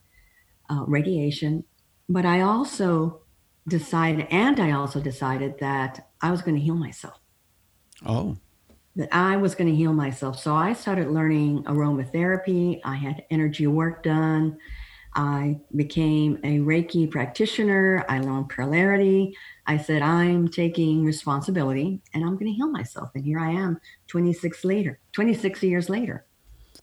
uh, 0.69 0.85
radiation, 0.87 1.63
but 2.09 2.25
I 2.25 2.41
also 2.41 3.21
decided, 3.69 4.27
and 4.31 4.59
I 4.59 4.73
also 4.73 5.01
decided 5.01 5.61
that 5.61 6.09
I 6.21 6.33
was 6.33 6.43
going 6.43 6.57
to 6.57 6.61
heal 6.61 6.75
myself. 6.75 7.22
Oh. 8.07 8.37
That 8.97 9.09
I 9.13 9.37
was 9.37 9.55
going 9.55 9.71
to 9.71 9.77
heal 9.77 9.93
myself. 9.93 10.39
So 10.39 10.55
I 10.55 10.75
started 10.75 11.09
learning 11.09 11.65
aromatherapy. 11.65 12.81
I 12.85 12.97
had 12.97 13.25
energy 13.31 13.67
work 13.67 14.03
done. 14.03 14.59
I 15.15 15.61
became 15.77 16.39
a 16.43 16.59
Reiki 16.59 17.11
practitioner. 17.11 18.05
I 18.09 18.21
learned 18.21 18.49
polarity. 18.49 19.37
I 19.67 19.77
said, 19.77 20.03
I'm 20.03 20.49
taking 20.49 21.05
responsibility 21.05 22.01
and 22.15 22.25
I'm 22.25 22.35
going 22.35 22.47
to 22.47 22.53
heal 22.53 22.69
myself. 22.69 23.11
And 23.15 23.25
here 23.25 23.39
I 23.39 23.51
am 23.51 23.81
26 24.09 24.65
later, 24.65 24.99
26 25.13 25.63
years 25.63 25.89
later. 25.89 26.25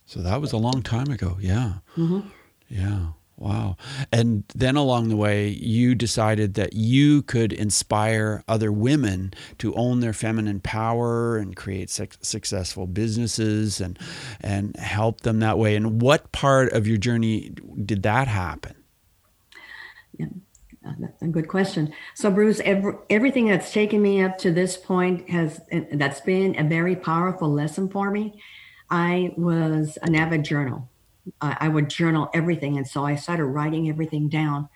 So 0.06 0.22
that 0.22 0.42
was 0.42 0.54
a 0.54 0.58
long 0.58 0.82
time 0.82 1.10
ago. 1.12 1.38
Yeah. 1.40 1.74
Mm-hmm. 1.96 2.28
Yeah. 2.70 3.08
Wow. 3.40 3.78
And 4.12 4.44
then 4.54 4.76
along 4.76 5.08
the 5.08 5.16
way, 5.16 5.48
you 5.48 5.96
decided 5.96 6.56
that 6.56 6.74
you 6.74 7.22
could 7.22 7.54
inspire 7.54 8.44
other 8.50 8.70
women 8.70 9.34
to 9.60 9.74
own 9.76 10.02
their 10.02 10.12
feminine 10.12 10.60
power 10.60 11.38
and 11.38 11.56
create 11.56 11.90
su- 11.90 12.08
successful 12.22 12.86
businesses 12.86 13.80
and 13.80 13.98
and 14.42 14.76
help 14.76 15.22
them 15.22 15.40
that 15.40 15.58
way. 15.58 15.78
And 15.78 16.02
what 16.02 16.34
part 16.34 16.74
of 16.74 16.86
your 16.86 16.98
journey 16.98 17.54
did 17.86 18.04
that 18.04 18.28
happen? 18.28 18.76
Yeah. 20.18 20.28
Uh, 20.86 20.94
that's 21.00 21.22
a 21.22 21.28
good 21.28 21.48
question. 21.48 21.94
So, 22.16 22.32
Bruce, 22.32 22.60
every, 22.62 22.94
everything 23.10 23.48
that's 23.48 23.72
taken 23.72 24.02
me 24.02 24.22
up 24.22 24.38
to 24.40 24.52
this 24.52 24.76
point 24.76 25.30
has 25.30 25.62
that's 25.94 26.20
been 26.22 26.60
a 26.60 26.68
very 26.68 26.96
powerful 26.96 27.50
lesson 27.50 27.88
for 27.90 28.12
me. 28.12 28.42
I 28.90 29.34
was 29.38 29.98
an 30.02 30.16
avid 30.16 30.44
journal 30.44 30.90
I 31.42 31.68
would 31.68 31.90
journal 31.90 32.30
everything. 32.34 32.78
And 32.78 32.88
so 32.88 33.06
I 33.06 33.16
started 33.16 33.46
writing 33.46 33.90
everything 33.90 34.30
down. 34.30 34.70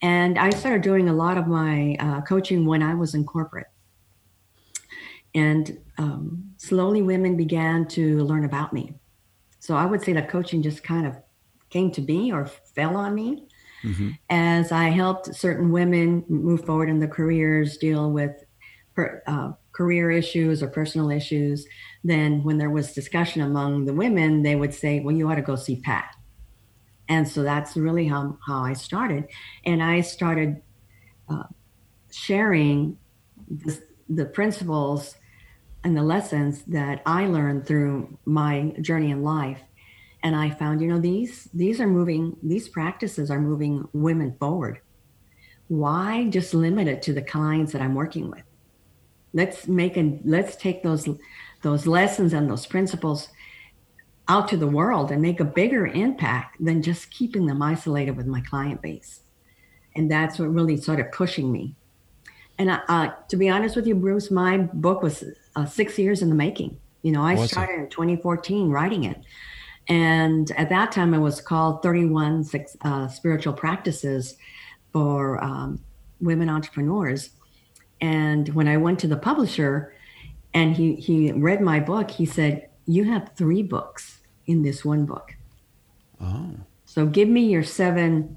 And 0.00 0.38
I 0.38 0.50
started 0.50 0.82
doing 0.82 1.08
a 1.08 1.12
lot 1.12 1.38
of 1.38 1.46
my 1.46 1.96
uh, 2.00 2.20
coaching 2.22 2.66
when 2.66 2.82
I 2.82 2.94
was 2.94 3.14
in 3.14 3.24
corporate. 3.24 3.68
And 5.34 5.78
um, 5.98 6.52
slowly 6.56 7.02
women 7.02 7.36
began 7.36 7.86
to 7.88 8.18
learn 8.24 8.44
about 8.44 8.72
me. 8.72 8.94
So 9.60 9.76
I 9.76 9.86
would 9.86 10.02
say 10.02 10.12
that 10.14 10.28
coaching 10.28 10.62
just 10.62 10.82
kind 10.82 11.06
of 11.06 11.16
came 11.70 11.90
to 11.92 12.02
me 12.02 12.32
or 12.32 12.46
fell 12.46 12.96
on 12.96 13.14
me 13.14 13.46
mm-hmm. 13.84 14.10
as 14.28 14.72
I 14.72 14.88
helped 14.88 15.34
certain 15.34 15.70
women 15.70 16.24
move 16.28 16.64
forward 16.64 16.88
in 16.88 16.98
their 16.98 17.08
careers, 17.08 17.76
deal 17.76 18.10
with 18.10 18.44
per, 18.94 19.22
uh, 19.26 19.52
career 19.72 20.10
issues 20.10 20.62
or 20.62 20.68
personal 20.68 21.10
issues, 21.10 21.66
then 22.04 22.42
when 22.42 22.58
there 22.58 22.70
was 22.70 22.92
discussion 22.92 23.42
among 23.42 23.84
the 23.84 23.94
women, 23.94 24.42
they 24.42 24.56
would 24.56 24.74
say, 24.74 25.00
well, 25.00 25.14
you 25.14 25.28
ought 25.30 25.36
to 25.36 25.42
go 25.42 25.56
see 25.56 25.76
Pat. 25.76 26.14
And 27.08 27.28
so 27.28 27.42
that's 27.42 27.76
really 27.76 28.06
how, 28.06 28.38
how 28.46 28.64
I 28.64 28.72
started. 28.72 29.28
And 29.64 29.82
I 29.82 30.00
started 30.00 30.62
uh, 31.28 31.44
sharing 32.10 32.96
the, 33.48 33.80
the 34.08 34.24
principles 34.24 35.16
and 35.84 35.96
the 35.96 36.02
lessons 36.02 36.62
that 36.68 37.02
I 37.06 37.26
learned 37.26 37.66
through 37.66 38.18
my 38.24 38.74
journey 38.80 39.10
in 39.10 39.22
life. 39.22 39.60
And 40.22 40.36
I 40.36 40.50
found, 40.50 40.80
you 40.80 40.86
know, 40.86 41.00
these 41.00 41.48
these 41.52 41.80
are 41.80 41.86
moving, 41.88 42.36
these 42.42 42.68
practices 42.68 43.30
are 43.30 43.40
moving 43.40 43.88
women 43.92 44.36
forward. 44.38 44.80
Why 45.66 46.28
just 46.28 46.54
limit 46.54 46.86
it 46.86 47.02
to 47.02 47.12
the 47.12 47.22
clients 47.22 47.72
that 47.72 47.82
I'm 47.82 47.94
working 47.94 48.30
with? 48.30 48.44
Let's 49.32 49.66
make 49.66 49.96
and 49.96 50.20
let's 50.24 50.54
take 50.54 50.84
those 50.84 51.08
those 51.62 51.86
lessons 51.86 52.32
and 52.32 52.50
those 52.50 52.66
principles 52.66 53.28
out 54.28 54.48
to 54.48 54.56
the 54.56 54.66
world 54.66 55.10
and 55.10 55.20
make 55.20 55.40
a 55.40 55.44
bigger 55.44 55.86
impact 55.86 56.62
than 56.64 56.82
just 56.82 57.10
keeping 57.10 57.46
them 57.46 57.62
isolated 57.62 58.16
with 58.16 58.26
my 58.26 58.40
client 58.40 58.80
base. 58.82 59.20
And 59.94 60.10
that's 60.10 60.38
what 60.38 60.52
really 60.52 60.76
started 60.76 61.12
pushing 61.12 61.50
me. 61.50 61.74
And 62.58 62.70
uh, 62.88 63.10
to 63.28 63.36
be 63.36 63.48
honest 63.48 63.76
with 63.76 63.86
you, 63.86 63.94
Bruce, 63.94 64.30
my 64.30 64.58
book 64.58 65.02
was 65.02 65.24
uh, 65.56 65.66
six 65.66 65.98
years 65.98 66.22
in 66.22 66.28
the 66.28 66.34
making. 66.34 66.78
You 67.02 67.12
know, 67.12 67.22
I 67.22 67.46
started 67.46 67.74
it? 67.74 67.80
in 67.80 67.88
2014 67.88 68.70
writing 68.70 69.04
it. 69.04 69.20
And 69.88 70.50
at 70.52 70.68
that 70.68 70.92
time, 70.92 71.12
it 71.12 71.18
was 71.18 71.40
called 71.40 71.82
31 71.82 72.46
uh, 72.82 73.08
Spiritual 73.08 73.52
Practices 73.52 74.36
for 74.92 75.42
um, 75.42 75.80
Women 76.20 76.48
Entrepreneurs. 76.48 77.30
And 78.00 78.48
when 78.50 78.68
I 78.68 78.76
went 78.76 79.00
to 79.00 79.08
the 79.08 79.16
publisher 79.16 79.94
and 80.54 80.76
he, 80.76 80.94
he 80.96 81.32
read 81.32 81.60
my 81.60 81.80
book, 81.80 82.10
he 82.10 82.26
said, 82.26 82.68
You 82.86 83.04
have 83.04 83.32
three 83.36 83.62
books 83.62 84.20
in 84.46 84.62
this 84.62 84.84
one 84.84 85.06
book. 85.06 85.34
Oh. 86.20 86.50
So 86.84 87.06
give 87.06 87.28
me 87.28 87.46
your 87.46 87.62
seven, 87.62 88.36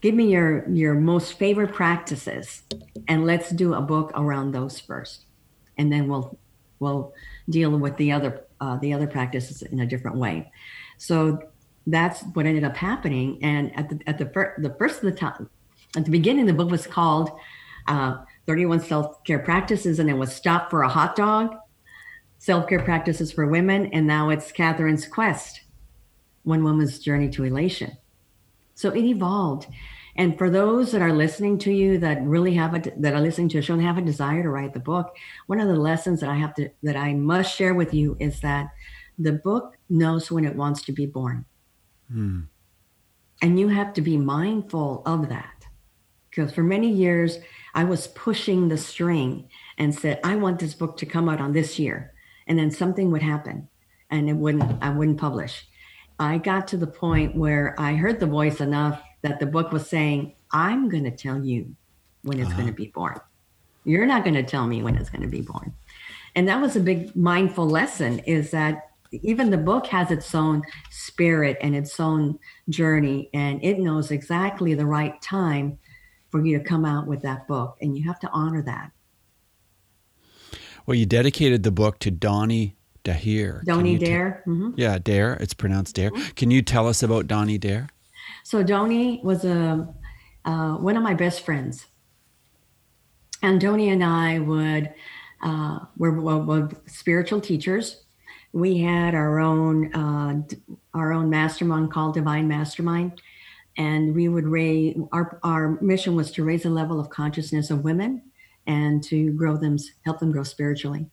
give 0.00 0.14
me 0.14 0.32
your 0.32 0.68
your 0.70 0.94
most 0.94 1.34
favorite 1.34 1.72
practices, 1.72 2.62
and 3.06 3.26
let's 3.26 3.50
do 3.50 3.74
a 3.74 3.82
book 3.82 4.12
around 4.14 4.52
those 4.52 4.80
first, 4.80 5.26
and 5.76 5.92
then 5.92 6.08
we'll 6.08 6.38
we'll 6.78 7.12
deal 7.50 7.70
with 7.78 7.96
the 7.98 8.12
other 8.12 8.44
uh, 8.60 8.76
the 8.78 8.92
other 8.92 9.06
practices 9.06 9.62
in 9.62 9.80
a 9.80 9.86
different 9.86 10.16
way. 10.16 10.50
So 10.96 11.42
that's 11.86 12.22
what 12.34 12.46
ended 12.46 12.64
up 12.64 12.76
happening. 12.76 13.38
And 13.42 13.76
at 13.76 13.90
the 13.90 14.00
at 14.06 14.18
the 14.18 14.26
fir- 14.26 14.54
the 14.58 14.74
first 14.78 15.02
of 15.02 15.04
the 15.04 15.12
time, 15.12 15.50
at 15.96 16.04
the 16.04 16.10
beginning, 16.10 16.46
the 16.46 16.54
book 16.54 16.70
was 16.70 16.86
called 16.86 17.30
uh, 17.88 18.18
31 18.46 18.80
Self 18.80 19.22
Care 19.24 19.38
Practices, 19.38 19.98
and 19.98 20.10
it 20.10 20.16
was 20.16 20.34
Stop 20.34 20.70
for 20.70 20.82
a 20.82 20.88
Hot 20.88 21.16
Dog, 21.16 21.54
Self 22.38 22.68
Care 22.68 22.82
Practices 22.82 23.32
for 23.32 23.46
Women, 23.46 23.86
and 23.86 24.06
now 24.06 24.30
it's 24.30 24.52
Catherine's 24.52 25.06
Quest, 25.06 25.62
One 26.42 26.64
Woman's 26.64 26.98
Journey 26.98 27.28
to 27.30 27.44
Elation. 27.44 27.96
So 28.74 28.90
it 28.90 29.04
evolved. 29.04 29.66
And 30.16 30.36
for 30.36 30.50
those 30.50 30.92
that 30.92 31.00
are 31.00 31.12
listening 31.12 31.58
to 31.58 31.72
you 31.72 31.98
that 31.98 32.22
really 32.22 32.54
have 32.54 32.74
a 32.74 32.82
that 32.98 33.14
are 33.14 33.20
listening 33.20 33.48
to 33.50 33.58
a 33.58 33.62
show 33.62 33.74
and 33.74 33.82
have 33.82 33.96
a 33.96 34.02
desire 34.02 34.42
to 34.42 34.50
write 34.50 34.74
the 34.74 34.80
book, 34.80 35.16
one 35.46 35.60
of 35.60 35.68
the 35.68 35.74
lessons 35.74 36.20
that 36.20 36.28
I 36.28 36.36
have 36.36 36.54
to 36.56 36.70
that 36.82 36.96
I 36.96 37.14
must 37.14 37.54
share 37.54 37.74
with 37.74 37.94
you 37.94 38.16
is 38.20 38.40
that 38.40 38.68
the 39.18 39.32
book 39.32 39.76
knows 39.88 40.30
when 40.30 40.44
it 40.44 40.56
wants 40.56 40.82
to 40.82 40.92
be 40.92 41.06
born. 41.06 41.44
Hmm. 42.10 42.40
And 43.40 43.58
you 43.58 43.68
have 43.68 43.94
to 43.94 44.02
be 44.02 44.16
mindful 44.16 45.02
of 45.06 45.28
that. 45.30 45.61
Because 46.34 46.52
for 46.52 46.62
many 46.62 46.90
years, 46.90 47.38
I 47.74 47.84
was 47.84 48.06
pushing 48.08 48.68
the 48.68 48.78
string 48.78 49.48
and 49.76 49.94
said, 49.94 50.18
I 50.24 50.36
want 50.36 50.58
this 50.58 50.74
book 50.74 50.96
to 50.98 51.06
come 51.06 51.28
out 51.28 51.40
on 51.40 51.52
this 51.52 51.78
year. 51.78 52.14
And 52.46 52.58
then 52.58 52.70
something 52.70 53.10
would 53.10 53.22
happen 53.22 53.68
and 54.10 54.28
it 54.28 54.34
wouldn't, 54.34 54.82
I 54.82 54.90
wouldn't 54.90 55.18
publish. 55.18 55.66
I 56.18 56.38
got 56.38 56.68
to 56.68 56.76
the 56.76 56.86
point 56.86 57.36
where 57.36 57.74
I 57.78 57.94
heard 57.94 58.18
the 58.18 58.26
voice 58.26 58.60
enough 58.60 59.02
that 59.22 59.40
the 59.40 59.46
book 59.46 59.72
was 59.72 59.88
saying, 59.88 60.34
I'm 60.52 60.88
going 60.88 61.04
to 61.04 61.10
tell 61.10 61.44
you 61.44 61.74
when 62.22 62.38
it's 62.38 62.48
uh-huh. 62.48 62.56
going 62.56 62.68
to 62.68 62.74
be 62.74 62.88
born. 62.88 63.20
You're 63.84 64.06
not 64.06 64.24
going 64.24 64.34
to 64.34 64.42
tell 64.42 64.66
me 64.66 64.82
when 64.82 64.96
it's 64.96 65.10
going 65.10 65.22
to 65.22 65.28
be 65.28 65.42
born. 65.42 65.74
And 66.34 66.48
that 66.48 66.60
was 66.60 66.76
a 66.76 66.80
big 66.80 67.14
mindful 67.14 67.68
lesson 67.68 68.20
is 68.20 68.50
that 68.52 68.90
even 69.10 69.50
the 69.50 69.58
book 69.58 69.86
has 69.88 70.10
its 70.10 70.34
own 70.34 70.62
spirit 70.90 71.58
and 71.60 71.76
its 71.76 72.00
own 72.00 72.38
journey, 72.70 73.28
and 73.34 73.62
it 73.62 73.78
knows 73.78 74.10
exactly 74.10 74.72
the 74.72 74.86
right 74.86 75.20
time 75.20 75.78
for 76.32 76.44
you 76.44 76.58
to 76.58 76.64
come 76.64 76.84
out 76.84 77.06
with 77.06 77.22
that 77.22 77.46
book, 77.46 77.76
and 77.80 77.96
you 77.96 78.02
have 78.04 78.18
to 78.20 78.30
honor 78.32 78.62
that. 78.62 78.90
Well, 80.84 80.96
you 80.96 81.06
dedicated 81.06 81.62
the 81.62 81.70
book 81.70 82.00
to 82.00 82.10
Donnie 82.10 82.74
Dare. 83.04 83.62
Donnie 83.64 83.98
Dare. 83.98 84.42
mm-hmm. 84.46 84.70
Yeah, 84.76 84.98
Dare. 84.98 85.34
It's 85.34 85.54
pronounced 85.54 85.94
Dare. 85.94 86.10
Mm-hmm. 86.10 86.30
Can 86.30 86.50
you 86.50 86.62
tell 86.62 86.88
us 86.88 87.04
about 87.04 87.28
Donnie 87.28 87.58
Dare? 87.58 87.88
So 88.42 88.64
Donnie 88.64 89.20
was 89.22 89.44
a 89.44 89.86
uh, 90.44 90.72
one 90.72 90.96
of 90.96 91.04
my 91.04 91.14
best 91.14 91.44
friends, 91.44 91.86
and 93.42 93.60
Donnie 93.60 93.90
and 93.90 94.02
I 94.02 94.40
would 94.40 94.92
uh, 95.40 95.80
were, 95.96 96.20
were, 96.20 96.38
were 96.38 96.70
spiritual 96.86 97.40
teachers 97.40 98.02
we 98.52 98.78
had 98.78 99.14
our 99.14 99.40
own 99.40 99.92
uh, 99.94 100.42
our 100.94 101.12
own 101.12 101.30
mastermind 101.30 101.90
called 101.90 102.14
Divine 102.14 102.48
Mastermind, 102.48 103.20
and 103.76 104.14
we 104.14 104.28
would 104.28 104.46
raise 104.46 104.96
our 105.12 105.38
our 105.42 105.80
mission 105.80 106.14
was 106.14 106.30
to 106.32 106.44
raise 106.44 106.64
the 106.64 106.70
level 106.70 107.00
of 107.00 107.10
consciousness 107.10 107.70
of 107.70 107.84
women 107.84 108.22
and 108.66 109.02
to 109.02 109.32
grow 109.32 109.56
them, 109.56 109.76
help 110.04 110.20
them 110.20 110.30
grow 110.30 110.44
spiritually. 110.44 111.06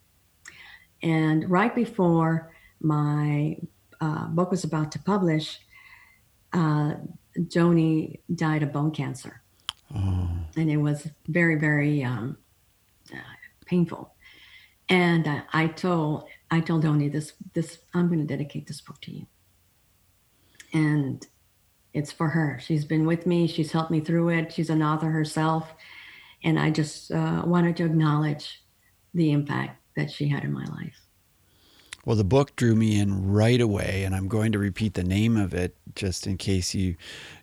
And 1.01 1.49
right 1.49 1.73
before 1.73 2.53
my 2.81 3.57
uh, 4.01 4.27
book 4.27 4.51
was 4.51 4.63
about 4.63 4.91
to 4.91 4.99
publish, 4.99 5.59
uh, 6.53 6.95
Joni 7.37 8.19
died 8.35 8.63
of 8.63 8.73
bone 8.73 8.91
cancer, 8.91 9.41
oh. 9.95 10.29
and 10.57 10.69
it 10.69 10.77
was 10.77 11.07
very 11.27 11.55
very 11.55 12.03
um, 12.03 12.37
uh, 13.13 13.17
painful. 13.65 14.13
And 14.89 15.27
I, 15.27 15.43
I 15.53 15.67
told 15.67 16.25
I 16.51 16.59
told 16.59 16.85
Oni 16.85 17.07
this 17.07 17.33
this 17.53 17.79
I'm 17.93 18.07
going 18.07 18.19
to 18.19 18.25
dedicate 18.25 18.67
this 18.67 18.81
book 18.81 18.99
to 19.01 19.11
you. 19.11 19.27
And 20.73 21.25
it's 21.93 22.11
for 22.11 22.29
her. 22.29 22.59
She's 22.61 22.85
been 22.85 23.05
with 23.05 23.25
me. 23.25 23.47
She's 23.47 23.71
helped 23.71 23.91
me 23.91 23.99
through 23.99 24.29
it. 24.29 24.53
She's 24.53 24.69
an 24.69 24.83
author 24.83 25.09
herself, 25.09 25.73
and 26.43 26.59
I 26.59 26.69
just 26.69 27.11
uh, 27.11 27.43
wanted 27.45 27.77
to 27.77 27.85
acknowledge 27.85 28.63
the 29.13 29.31
impact 29.31 29.81
that 29.95 30.11
she 30.11 30.27
had 30.27 30.43
in 30.43 30.53
my 30.53 30.65
life. 30.65 31.08
Well, 32.05 32.15
the 32.15 32.23
book 32.23 32.55
drew 32.55 32.75
me 32.75 32.99
in 32.99 33.31
right 33.31 33.59
away, 33.59 34.03
and 34.05 34.15
I'm 34.15 34.27
going 34.27 34.51
to 34.53 34.59
repeat 34.59 34.93
the 34.93 35.03
name 35.03 35.35
of 35.35 35.53
it 35.53 35.75
just 35.95 36.27
in 36.27 36.37
case 36.37 36.73
you 36.73 36.95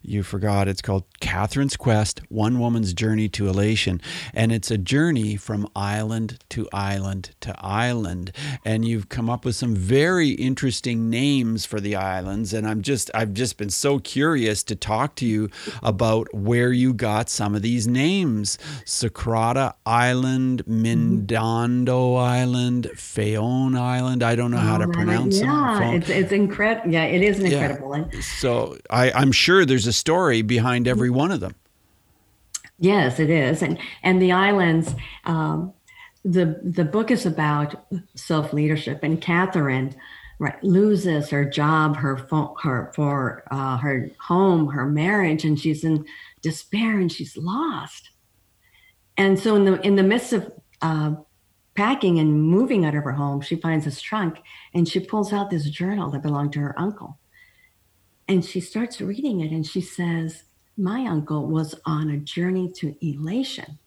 you 0.02 0.22
forgot. 0.22 0.68
It's 0.68 0.80
called 0.80 1.04
Catherine's 1.20 1.76
Quest: 1.76 2.20
One 2.28 2.58
Woman's 2.58 2.94
Journey 2.94 3.28
to 3.30 3.48
Elation, 3.48 4.00
and 4.32 4.52
it's 4.52 4.70
a 4.70 4.78
journey 4.78 5.36
from 5.36 5.68
island 5.74 6.38
to 6.50 6.68
island 6.72 7.34
to 7.40 7.54
island. 7.58 8.32
And 8.64 8.86
you've 8.86 9.08
come 9.08 9.28
up 9.28 9.44
with 9.44 9.56
some 9.56 9.74
very 9.74 10.30
interesting 10.30 11.10
names 11.10 11.66
for 11.66 11.80
the 11.80 11.96
islands, 11.96 12.52
and 12.52 12.66
I'm 12.66 12.82
just 12.82 13.10
I've 13.14 13.34
just 13.34 13.56
been 13.58 13.70
so 13.70 13.98
curious 13.98 14.62
to 14.64 14.76
talk 14.76 15.16
to 15.16 15.26
you 15.26 15.50
about 15.82 16.32
where 16.32 16.72
you 16.72 16.94
got 16.94 17.28
some 17.28 17.54
of 17.54 17.62
these 17.62 17.86
names: 17.86 18.58
Socrata 18.84 19.74
Island, 19.84 20.64
mm-hmm. 20.64 20.86
Mindondo 21.26 22.16
Island, 22.18 22.90
Fayon 22.94 23.76
Island. 23.76 24.22
I 24.22 24.34
don't 24.34 24.45
know 24.50 24.58
how 24.58 24.78
to 24.78 24.88
pronounce 24.88 25.40
them. 25.40 25.48
Yeah, 25.48 25.92
it's 25.92 26.08
it's 26.08 26.32
incredible. 26.32 26.90
Yeah, 26.90 27.04
it 27.04 27.22
is 27.22 27.38
an 27.38 27.46
incredible. 27.46 28.10
So 28.20 28.76
I, 28.90 29.10
I'm 29.12 29.32
sure 29.32 29.64
there's 29.64 29.86
a 29.86 29.92
story 29.92 30.42
behind 30.42 30.88
every 30.88 31.10
one 31.10 31.30
of 31.30 31.40
them. 31.40 31.54
Yes, 32.78 33.18
it 33.18 33.30
is, 33.30 33.62
and 33.62 33.78
and 34.02 34.20
the 34.20 34.32
islands. 34.32 34.94
Um, 35.24 35.72
the 36.24 36.60
the 36.62 36.84
book 36.84 37.10
is 37.10 37.24
about 37.24 37.86
self 38.14 38.52
leadership, 38.52 39.00
and 39.02 39.20
Catherine 39.20 39.94
right 40.38 40.62
loses 40.62 41.30
her 41.30 41.44
job, 41.44 41.96
her 41.96 42.16
her 42.62 42.92
for 42.94 43.44
uh, 43.50 43.78
her 43.78 44.10
home, 44.20 44.68
her 44.68 44.86
marriage, 44.86 45.44
and 45.44 45.58
she's 45.58 45.84
in 45.84 46.04
despair 46.42 46.98
and 46.98 47.10
she's 47.10 47.36
lost. 47.36 48.10
And 49.16 49.38
so 49.38 49.56
in 49.56 49.64
the 49.64 49.80
in 49.80 49.96
the 49.96 50.02
midst 50.02 50.32
of 50.32 50.52
uh, 50.82 51.14
packing 51.76 52.18
and 52.18 52.42
moving 52.42 52.84
out 52.84 52.94
of 52.94 53.04
her 53.04 53.12
home, 53.12 53.40
she 53.40 53.56
finds 53.56 53.84
this 53.84 54.00
trunk 54.00 54.38
and 54.74 54.88
she 54.88 55.00
pulls 55.00 55.32
out 55.32 55.50
this 55.50 55.70
journal 55.70 56.10
that 56.10 56.22
belonged 56.22 56.52
to 56.54 56.60
her 56.60 56.78
uncle. 56.78 57.18
And 58.28 58.44
she 58.44 58.60
starts 58.60 59.00
reading 59.00 59.40
it 59.40 59.52
and 59.52 59.64
she 59.64 59.80
says, 59.80 60.44
My 60.76 61.06
uncle 61.06 61.46
was 61.46 61.74
on 61.84 62.10
a 62.10 62.16
journey 62.16 62.72
to 62.76 62.96
elation. 63.00 63.78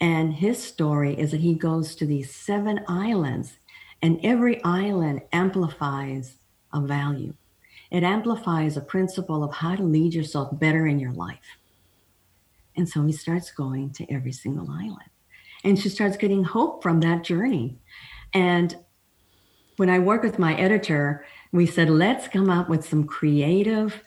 And 0.00 0.34
his 0.34 0.62
story 0.62 1.18
is 1.18 1.30
that 1.30 1.40
he 1.40 1.54
goes 1.54 1.94
to 1.94 2.06
these 2.06 2.34
seven 2.34 2.80
islands, 2.88 3.56
and 4.02 4.20
every 4.22 4.62
island 4.64 5.22
amplifies 5.32 6.36
a 6.72 6.80
value. 6.80 7.32
It 7.90 8.02
amplifies 8.02 8.76
a 8.76 8.82
principle 8.82 9.44
of 9.44 9.54
how 9.54 9.76
to 9.76 9.82
lead 9.82 10.12
yourself 10.12 10.58
better 10.58 10.86
in 10.86 10.98
your 10.98 11.12
life. 11.12 11.58
And 12.76 12.88
so 12.88 13.02
he 13.06 13.12
starts 13.12 13.50
going 13.52 13.90
to 13.92 14.12
every 14.12 14.32
single 14.32 14.68
island. 14.70 15.13
And 15.64 15.78
she 15.78 15.88
starts 15.88 16.16
getting 16.16 16.44
hope 16.44 16.82
from 16.82 17.00
that 17.00 17.24
journey. 17.24 17.78
And 18.32 18.76
when 19.76 19.90
I 19.90 19.98
work 19.98 20.22
with 20.22 20.38
my 20.38 20.54
editor, 20.54 21.24
we 21.52 21.66
said, 21.66 21.90
let's 21.90 22.28
come 22.28 22.50
up 22.50 22.68
with 22.68 22.86
some 22.86 23.04
creative 23.04 24.02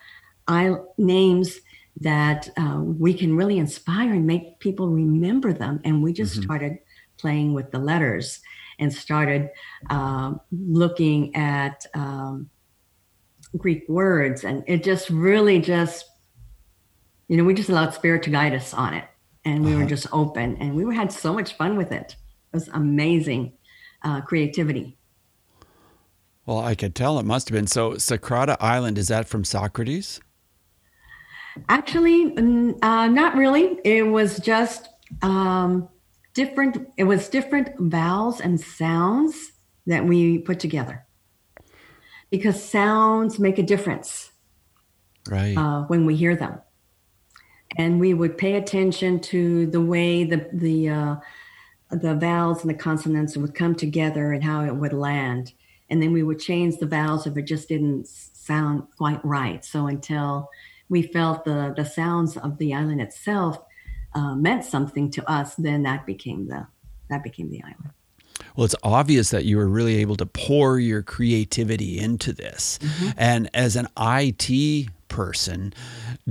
names 0.97 1.59
that 1.99 2.49
uh, 2.57 2.79
we 2.81 3.13
can 3.13 3.35
really 3.35 3.57
inspire 3.57 4.13
and 4.13 4.27
make 4.27 4.59
people 4.59 4.87
remember 4.87 5.51
them. 5.51 5.81
And 5.83 6.03
we 6.03 6.13
just 6.13 6.33
mm-hmm. 6.33 6.43
started 6.43 6.79
playing 7.17 7.53
with 7.53 7.71
the 7.71 7.79
letters 7.79 8.39
and 8.79 8.93
started 8.93 9.49
uh, 9.89 10.33
looking 10.51 11.35
at 11.35 11.85
um, 11.95 12.49
Greek 13.57 13.85
words. 13.89 14.43
And 14.43 14.63
it 14.67 14.83
just 14.83 15.09
really 15.09 15.59
just, 15.59 16.05
you 17.27 17.37
know, 17.37 17.43
we 17.43 17.55
just 17.55 17.69
allowed 17.69 17.93
spirit 17.93 18.23
to 18.23 18.29
guide 18.29 18.53
us 18.53 18.73
on 18.73 18.93
it. 18.93 19.05
And 19.47 19.63
we 19.63 19.71
uh-huh. 19.71 19.83
were 19.83 19.89
just 19.89 20.07
open 20.11 20.57
and 20.57 20.75
we 20.75 20.93
had 20.93 21.09
so 21.09 21.33
much 21.33 21.53
fun 21.53 21.77
with 21.77 21.93
it. 21.93 22.17
It 22.51 22.55
was 22.55 22.67
amazing 22.67 23.53
uh, 24.03 24.19
creativity. 24.19 24.97
Well, 26.45 26.59
I 26.59 26.75
could 26.75 26.95
tell 26.95 27.17
it 27.17 27.25
must 27.25 27.47
have 27.47 27.55
been. 27.55 27.67
So, 27.67 27.93
Socrata 27.93 28.57
Island, 28.59 28.97
is 28.97 29.07
that 29.07 29.25
from 29.25 29.45
Socrates? 29.45 30.19
Actually, 31.69 32.35
uh, 32.37 33.07
not 33.07 33.35
really. 33.35 33.79
It 33.85 34.03
was 34.03 34.39
just 34.39 34.89
um, 35.21 35.87
different. 36.33 36.89
It 36.97 37.05
was 37.05 37.29
different 37.29 37.69
vowels 37.79 38.41
and 38.41 38.59
sounds 38.59 39.53
that 39.85 40.05
we 40.05 40.39
put 40.39 40.59
together 40.59 41.05
because 42.29 42.61
sounds 42.61 43.39
make 43.39 43.57
a 43.57 43.63
difference 43.63 44.31
right 45.29 45.57
uh, 45.57 45.83
when 45.83 46.05
we 46.05 46.15
hear 46.15 46.35
them 46.35 46.59
and 47.75 47.99
we 47.99 48.13
would 48.13 48.37
pay 48.37 48.55
attention 48.55 49.19
to 49.19 49.65
the 49.67 49.81
way 49.81 50.23
the 50.23 50.49
the 50.53 50.89
uh, 50.89 51.15
the 51.89 52.15
vowels 52.15 52.61
and 52.61 52.69
the 52.69 52.77
consonants 52.77 53.37
would 53.37 53.55
come 53.55 53.75
together 53.75 54.33
and 54.33 54.43
how 54.43 54.63
it 54.63 54.75
would 54.75 54.93
land 54.93 55.53
and 55.89 56.01
then 56.01 56.11
we 56.11 56.23
would 56.23 56.39
change 56.39 56.77
the 56.77 56.85
vowels 56.85 57.25
if 57.27 57.37
it 57.37 57.43
just 57.43 57.69
didn't 57.69 58.07
sound 58.07 58.83
quite 58.97 59.23
right. 59.23 59.63
So 59.63 59.87
until 59.87 60.49
we 60.89 61.01
felt 61.01 61.45
the 61.45 61.73
the 61.75 61.85
sounds 61.85 62.37
of 62.37 62.57
the 62.57 62.73
island 62.73 63.01
itself 63.01 63.59
uh, 64.13 64.35
meant 64.35 64.65
something 64.65 65.11
to 65.11 65.29
us, 65.29 65.55
then 65.55 65.83
that 65.83 66.05
became 66.05 66.47
the 66.47 66.67
that 67.09 67.23
became 67.23 67.49
the 67.49 67.63
island. 67.63 67.91
Well, 68.55 68.65
it's 68.65 68.75
obvious 68.83 69.29
that 69.29 69.45
you 69.45 69.57
were 69.57 69.67
really 69.67 69.97
able 69.97 70.15
to 70.17 70.25
pour 70.25 70.79
your 70.79 71.03
creativity 71.03 71.99
into 71.99 72.33
this. 72.33 72.79
Mm-hmm. 72.81 73.09
And 73.17 73.49
as 73.53 73.75
an 73.75 73.87
IT 73.97 74.89
person, 75.17 75.73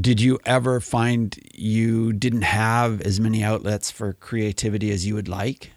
did 0.01 0.21
you 0.21 0.39
ever 0.47 0.79
find 0.79 1.37
you 1.53 2.13
didn't 2.13 2.43
have 2.43 3.01
as 3.01 3.19
many 3.19 3.43
outlets 3.43 3.91
for 3.91 4.13
creativity 4.13 4.93
as 4.93 5.05
you 5.05 5.17
would 5.17 5.27
like? 5.27 5.73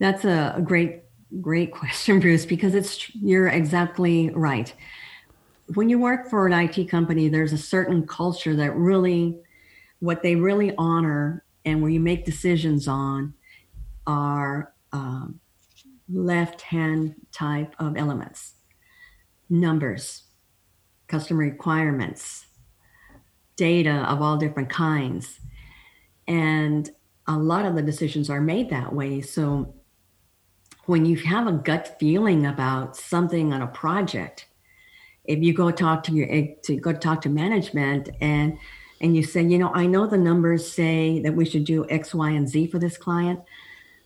That's 0.00 0.24
a, 0.24 0.60
great, 0.64 1.02
great 1.40 1.70
question, 1.80 2.18
Bruce, 2.18 2.44
because 2.44 2.74
it's 2.74 3.14
you're 3.14 3.46
exactly 3.46 4.30
right. 4.30 4.74
When 5.74 5.88
you 5.88 6.00
work 6.00 6.28
for 6.28 6.48
an 6.48 6.52
IT 6.52 6.88
company, 6.90 7.28
there's 7.28 7.52
a 7.52 7.58
certain 7.58 8.04
culture 8.04 8.56
that 8.56 8.74
really, 8.74 9.38
what 10.00 10.24
they 10.24 10.34
really 10.34 10.74
honor 10.76 11.44
and 11.64 11.82
where 11.82 11.90
you 11.92 12.00
make 12.00 12.24
decisions 12.24 12.88
on 12.88 13.32
are 14.08 14.72
um, 14.92 15.38
left 16.08 16.62
hand 16.62 17.14
type 17.30 17.76
of 17.78 17.96
elements 17.96 18.54
numbers, 19.48 20.24
customer 21.08 21.40
requirements, 21.40 22.46
data 23.56 24.04
of 24.10 24.20
all 24.22 24.36
different 24.36 24.68
kinds. 24.68 25.40
And 26.26 26.90
a 27.26 27.36
lot 27.36 27.64
of 27.64 27.74
the 27.74 27.82
decisions 27.82 28.30
are 28.30 28.40
made 28.40 28.70
that 28.70 28.92
way. 28.92 29.20
So 29.20 29.74
when 30.86 31.04
you 31.04 31.16
have 31.16 31.46
a 31.46 31.52
gut 31.52 31.96
feeling 31.98 32.46
about 32.46 32.96
something 32.96 33.52
on 33.52 33.62
a 33.62 33.66
project, 33.66 34.46
if 35.24 35.40
you 35.40 35.52
go 35.52 35.70
talk 35.70 36.04
to 36.04 36.12
your 36.12 36.30
eh, 36.30 36.54
to 36.64 36.76
go 36.76 36.92
talk 36.92 37.20
to 37.22 37.28
management 37.28 38.08
and 38.20 38.58
and 39.00 39.14
you 39.14 39.22
say, 39.22 39.42
you 39.42 39.58
know, 39.58 39.70
I 39.74 39.86
know 39.86 40.06
the 40.06 40.16
numbers 40.16 40.70
say 40.70 41.20
that 41.20 41.34
we 41.34 41.44
should 41.44 41.64
do 41.64 41.86
X, 41.90 42.14
Y, 42.14 42.30
and 42.30 42.48
Z 42.48 42.68
for 42.68 42.78
this 42.78 42.96
client, 42.96 43.40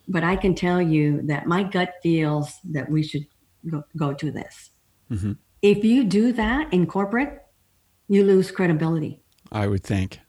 but 0.09 0.25
I 0.25 0.35
can 0.35 0.55
tell 0.55 0.83
you 0.83 1.23
that 1.23 1.47
my 1.47 1.63
gut 1.63 1.95
feels 2.03 2.59
that 2.65 2.91
we 2.91 3.05
should 3.05 3.27
go, 3.71 3.85
go 3.97 4.13
to 4.13 4.33
this. 4.33 4.71
Mm-hmm. 5.11 5.33
If 5.63 5.85
you 5.85 6.05
do 6.05 6.33
that 6.33 6.73
in 6.73 6.87
corporate, 6.87 7.43
you 8.09 8.25
lose 8.25 8.51
credibility. 8.51 9.23
I 9.53 9.67
would 9.67 9.85
think. 9.85 10.21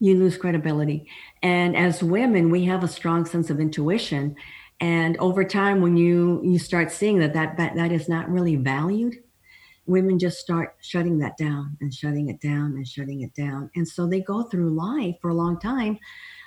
You 0.00 0.18
lose 0.18 0.36
credibility. 0.36 1.08
And 1.42 1.76
as 1.76 2.02
women, 2.02 2.50
we 2.50 2.64
have 2.64 2.84
a 2.84 2.88
strong 2.88 3.24
sense 3.24 3.50
of 3.50 3.60
intuition. 3.60 4.36
And 4.80 5.16
over 5.18 5.44
time, 5.44 5.80
when 5.80 5.96
you 5.96 6.40
you 6.44 6.58
start 6.58 6.90
seeing 6.90 7.18
that 7.20 7.34
that 7.34 7.56
that, 7.56 7.76
that 7.76 7.92
is 7.92 8.08
not 8.08 8.28
really 8.28 8.56
valued, 8.56 9.16
women 9.86 10.18
just 10.18 10.38
start 10.38 10.76
shutting 10.80 11.18
that 11.18 11.36
down 11.36 11.76
and 11.80 11.92
shutting 11.92 12.28
it 12.28 12.40
down 12.40 12.72
and 12.72 12.86
shutting 12.86 13.22
it 13.22 13.34
down. 13.34 13.70
And 13.76 13.86
so 13.86 14.06
they 14.06 14.20
go 14.20 14.42
through 14.44 14.70
life 14.70 15.16
for 15.20 15.30
a 15.30 15.34
long 15.34 15.58
time 15.58 15.98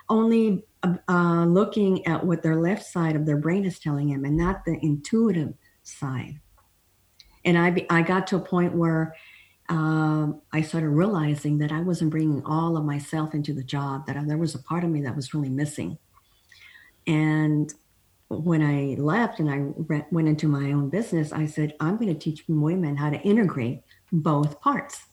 only 0.09 0.63
uh, 0.83 1.45
looking 1.45 2.05
at 2.07 2.25
what 2.25 2.41
their 2.41 2.55
left 2.55 2.85
side 2.85 3.15
of 3.15 3.25
their 3.25 3.37
brain 3.37 3.65
is 3.65 3.79
telling 3.79 4.09
them 4.09 4.25
and 4.25 4.37
not 4.37 4.63
the 4.65 4.77
intuitive 4.81 5.53
side. 5.83 6.39
And 7.47 7.57
I, 7.57 7.85
I 7.89 8.01
got 8.01 8.27
to 8.27 8.35
a 8.35 8.41
point 8.41 8.75
where 8.75 9.15
um, 9.69 10.41
I 10.51 10.61
started 10.61 10.89
realizing 10.89 11.57
that 11.59 11.71
I 11.71 11.79
wasn't 11.79 12.11
bringing 12.11 12.43
all 12.43 12.77
of 12.77 12.85
myself 12.85 13.33
into 13.33 13.53
the 13.53 13.63
job, 13.63 14.05
that 14.05 14.17
I, 14.17 14.23
there 14.23 14.37
was 14.37 14.53
a 14.53 14.59
part 14.59 14.83
of 14.83 14.89
me 14.89 15.01
that 15.01 15.15
was 15.15 15.33
really 15.33 15.49
missing. 15.49 15.97
And 17.07 17.73
when 18.27 18.61
I 18.61 19.01
left 19.01 19.39
and 19.39 19.49
I 19.49 19.71
re- 19.87 20.05
went 20.11 20.27
into 20.27 20.49
my 20.49 20.73
own 20.73 20.89
business, 20.89 21.31
I 21.31 21.45
said, 21.45 21.73
I'm 21.79 21.95
going 21.95 22.13
to 22.13 22.19
teach 22.19 22.43
women 22.49 22.97
how 22.97 23.09
to 23.09 23.19
integrate 23.21 23.81
both 24.11 24.59
parts. 24.59 25.05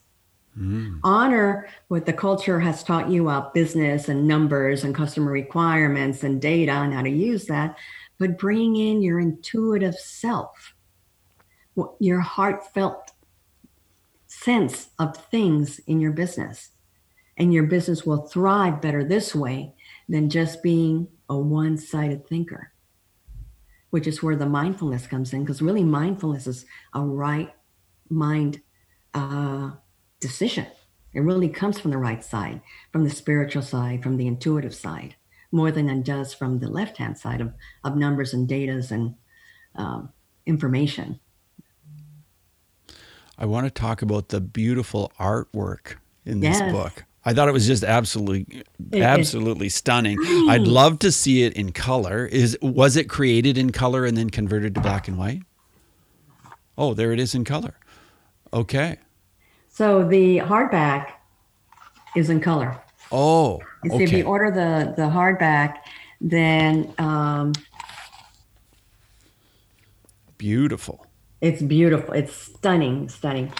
Mm. 0.58 0.98
Honor 1.04 1.68
what 1.86 2.06
the 2.06 2.12
culture 2.12 2.58
has 2.58 2.82
taught 2.82 3.08
you 3.10 3.28
about 3.28 3.54
business 3.54 4.08
and 4.08 4.26
numbers 4.26 4.82
and 4.82 4.92
customer 4.92 5.30
requirements 5.30 6.24
and 6.24 6.42
data 6.42 6.72
and 6.72 6.92
how 6.92 7.02
to 7.02 7.10
use 7.10 7.46
that, 7.46 7.78
but 8.18 8.38
bring 8.38 8.74
in 8.74 9.02
your 9.02 9.20
intuitive 9.20 9.94
self, 9.94 10.73
your 11.98 12.20
heartfelt 12.20 13.12
sense 14.26 14.90
of 14.98 15.16
things 15.16 15.78
in 15.80 16.00
your 16.00 16.12
business. 16.12 16.70
And 17.36 17.52
your 17.52 17.64
business 17.64 18.06
will 18.06 18.26
thrive 18.26 18.80
better 18.80 19.02
this 19.02 19.34
way 19.34 19.74
than 20.08 20.30
just 20.30 20.62
being 20.62 21.08
a 21.28 21.36
one 21.36 21.76
sided 21.76 22.28
thinker, 22.28 22.72
which 23.90 24.06
is 24.06 24.22
where 24.22 24.36
the 24.36 24.46
mindfulness 24.46 25.06
comes 25.06 25.32
in. 25.32 25.42
Because 25.42 25.60
really, 25.60 25.82
mindfulness 25.82 26.46
is 26.46 26.64
a 26.94 27.00
right 27.00 27.52
mind. 28.08 28.60
Uh, 29.14 29.70
decision. 30.24 30.66
It 31.12 31.20
really 31.20 31.50
comes 31.50 31.78
from 31.78 31.90
the 31.90 31.98
right 31.98 32.24
side, 32.24 32.62
from 32.92 33.04
the 33.04 33.10
spiritual 33.10 33.60
side, 33.60 34.02
from 34.02 34.16
the 34.16 34.26
intuitive 34.26 34.74
side, 34.74 35.16
more 35.52 35.70
than 35.70 35.90
it 35.90 36.02
does 36.02 36.32
from 36.32 36.60
the 36.60 36.68
left 36.68 36.96
hand 36.96 37.18
side 37.18 37.42
of, 37.42 37.52
of 37.84 37.94
numbers 37.94 38.32
and 38.32 38.48
datas 38.48 38.90
and 38.90 39.14
um, 39.76 40.08
information. 40.46 41.20
I 43.38 43.46
want 43.46 43.66
to 43.66 43.70
talk 43.70 44.02
about 44.02 44.28
the 44.28 44.40
beautiful 44.40 45.12
artwork 45.18 45.96
in 46.24 46.40
this 46.40 46.58
yes. 46.58 46.72
book. 46.72 47.04
I 47.26 47.32
thought 47.32 47.48
it 47.48 47.52
was 47.52 47.66
just 47.66 47.82
absolutely, 47.82 48.62
absolutely 48.92 49.70
stunning. 49.70 50.18
I'd 50.48 50.66
love 50.66 50.98
to 51.00 51.10
see 51.10 51.42
it 51.44 51.54
in 51.54 51.72
color. 51.72 52.26
Is 52.26 52.58
was 52.60 52.96
it 52.96 53.08
created 53.08 53.56
in 53.56 53.72
color 53.72 54.04
and 54.04 54.16
then 54.16 54.28
converted 54.28 54.74
to 54.74 54.80
black 54.82 55.08
and 55.08 55.16
white? 55.16 55.42
Oh, 56.76 56.92
there 56.92 57.12
it 57.12 57.20
is 57.20 57.34
in 57.34 57.44
color. 57.44 57.76
Okay. 58.52 58.98
So 59.70 60.06
the 60.06 60.38
hardback 60.38 61.12
is 62.14 62.28
in 62.28 62.40
color. 62.40 62.78
Oh, 63.10 63.60
okay. 63.90 64.04
If 64.04 64.12
you 64.12 64.24
order 64.24 64.50
the 64.50 64.92
the 64.94 65.08
hardback, 65.08 65.78
then 66.20 66.92
um, 66.98 67.52
beautiful. 70.36 71.03
It's 71.44 71.60
beautiful. 71.60 72.14
It's 72.14 72.34
stunning, 72.34 73.10
stunning. 73.10 73.52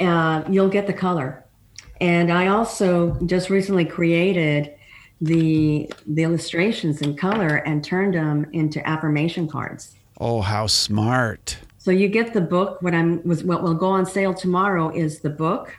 Uh, 0.00 0.44
you'll 0.48 0.70
get 0.70 0.86
the 0.86 0.94
color, 0.94 1.44
and 2.00 2.32
I 2.32 2.46
also 2.46 3.18
just 3.26 3.50
recently 3.50 3.84
created 3.84 4.74
the 5.20 5.92
the 6.06 6.22
illustrations 6.22 7.02
in 7.02 7.18
color 7.18 7.56
and 7.56 7.84
turned 7.84 8.14
them 8.14 8.46
into 8.54 8.80
affirmation 8.88 9.46
cards. 9.46 9.94
Oh, 10.18 10.40
how 10.40 10.66
smart! 10.68 11.58
So 11.76 11.90
you 11.90 12.08
get 12.08 12.32
the 12.32 12.40
book. 12.40 12.80
What 12.80 12.94
I'm 12.94 13.22
was 13.24 13.44
what 13.44 13.62
will 13.62 13.74
go 13.74 13.88
on 13.88 14.06
sale 14.06 14.32
tomorrow 14.32 14.88
is 14.88 15.20
the 15.20 15.28
book, 15.28 15.76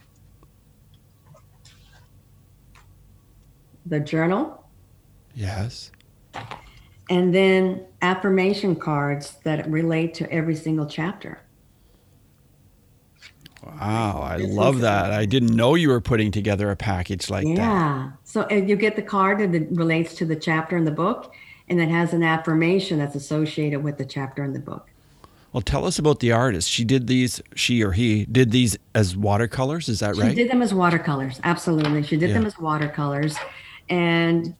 the 3.88 4.00
journal. 4.00 4.70
Yes. 5.34 5.90
And 7.10 7.34
then 7.34 7.86
affirmation 8.02 8.76
cards 8.76 9.38
that 9.44 9.70
relate 9.70 10.14
to 10.16 10.32
every 10.32 10.56
single 10.56 10.86
chapter. 10.86 11.42
Wow, 13.64 14.22
I 14.22 14.38
this 14.38 14.50
love 14.50 14.80
that. 14.82 15.12
I 15.12 15.26
didn't 15.26 15.56
know 15.56 15.76
you 15.76 15.90
were 15.90 16.02
putting 16.02 16.32
together 16.32 16.72
a 16.72 16.76
package 16.76 17.30
like 17.30 17.46
yeah. 17.46 17.56
that. 17.56 17.62
Yeah. 17.62 18.12
So 18.24 18.50
you 18.50 18.76
get 18.76 18.96
the 18.96 19.02
card 19.02 19.40
that 19.40 19.68
relates 19.72 20.16
to 20.16 20.26
the 20.26 20.36
chapter 20.36 20.78
in 20.78 20.86
the 20.86 20.92
book, 20.92 21.34
and 21.68 21.82
it 21.82 21.90
has 21.90 22.14
an 22.14 22.24
affirmation 22.24 23.00
that's 23.00 23.16
associated 23.16 23.84
with 23.84 23.98
the 23.98 24.06
chapter 24.06 24.44
in 24.44 24.54
the 24.54 24.60
book. 24.60 24.90
Well, 25.52 25.62
tell 25.62 25.86
us 25.86 25.98
about 25.98 26.20
the 26.20 26.32
artist. 26.32 26.70
She 26.70 26.86
did 26.86 27.08
these, 27.08 27.42
she 27.56 27.84
or 27.84 27.92
he 27.92 28.26
did 28.26 28.52
these 28.52 28.78
as 28.94 29.18
watercolors. 29.18 29.90
Is 29.90 30.00
that 30.00 30.16
right? 30.16 30.30
She 30.30 30.36
did 30.36 30.50
them 30.50 30.62
as 30.62 30.74
watercolors. 30.74 31.40
Absolutely. 31.44 32.04
She 32.04 32.18
did 32.18 32.30
yeah. 32.30 32.36
them 32.36 32.46
as 32.46 32.60
watercolors. 32.60 33.36
And 33.90 34.56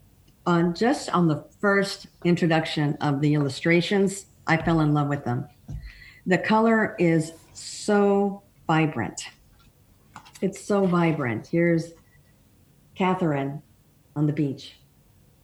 on 0.50 0.74
just 0.74 1.10
on 1.12 1.28
the 1.28 1.46
first 1.62 2.08
introduction 2.26 2.98
of 3.02 3.22
the 3.22 3.36
illustrations, 3.36 4.26
I 4.48 4.58
fell 4.58 4.80
in 4.80 4.94
love 4.94 5.08
with 5.08 5.24
them. 5.24 5.48
The 6.26 6.40
color 6.40 6.96
is 6.98 7.34
so 7.54 8.42
vibrant. 8.66 9.22
It's 10.42 10.60
so 10.60 10.86
vibrant. 10.88 11.48
Here's 11.48 11.94
Catherine 12.96 13.62
on 14.16 14.26
the 14.26 14.34
beach 14.34 14.74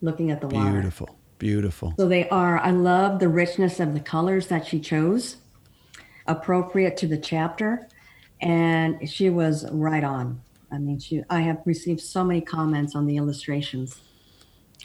looking 0.02 0.32
at 0.32 0.42
the 0.42 0.48
water. 0.48 0.72
Beautiful. 0.72 1.18
Beautiful. 1.38 1.94
So 1.98 2.08
they 2.08 2.28
are, 2.30 2.58
I 2.60 2.72
love 2.72 3.20
the 3.20 3.30
richness 3.30 3.80
of 3.80 3.94
the 3.94 4.00
colors 4.00 4.48
that 4.48 4.66
she 4.66 4.80
chose, 4.80 5.38
appropriate 6.28 6.98
to 6.98 7.08
the 7.08 7.18
chapter. 7.18 7.88
And 8.42 9.08
she 9.08 9.30
was 9.30 9.70
right 9.72 10.04
on. 10.04 10.42
I 10.72 10.80
mean, 10.80 11.00
she, 11.00 11.24
I 11.30 11.42
have 11.42 11.62
received 11.66 12.02
so 12.02 12.24
many 12.24 12.42
comments 12.42 12.96
on 12.96 13.06
the 13.06 13.18
illustrations. 13.18 14.02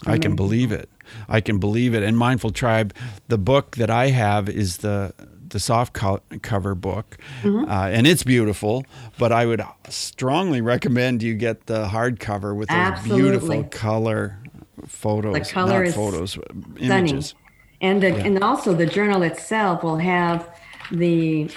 I 0.06 0.18
can 0.18 0.34
believe 0.34 0.72
it. 0.72 0.88
I 1.28 1.40
can 1.40 1.58
believe 1.58 1.94
it. 1.94 2.02
And 2.02 2.16
Mindful 2.16 2.52
Tribe, 2.52 2.94
the 3.28 3.38
book 3.38 3.76
that 3.76 3.90
I 3.90 4.08
have 4.08 4.48
is 4.48 4.78
the 4.78 5.12
the 5.50 5.58
soft 5.58 5.92
co- 5.92 6.20
cover 6.42 6.74
book, 6.74 7.18
mm-hmm. 7.42 7.68
uh, 7.68 7.88
and 7.88 8.06
it's 8.06 8.22
beautiful. 8.22 8.84
But 9.18 9.32
I 9.32 9.46
would 9.46 9.62
strongly 9.88 10.60
recommend 10.60 11.22
you 11.22 11.34
get 11.34 11.66
the 11.66 11.86
hardcover 11.88 12.56
with 12.56 12.68
those 12.68 12.76
Absolutely. 12.76 13.22
beautiful 13.22 13.64
color 13.64 14.38
photos, 14.86 15.34
the 15.34 15.52
color 15.52 15.84
is 15.84 15.94
photos, 15.94 16.38
images. 16.78 17.34
And 17.82 18.02
the, 18.02 18.10
yeah. 18.10 18.24
and 18.26 18.44
also 18.44 18.74
the 18.74 18.86
journal 18.86 19.22
itself 19.22 19.82
will 19.82 19.98
have 19.98 20.48
the 20.90 21.50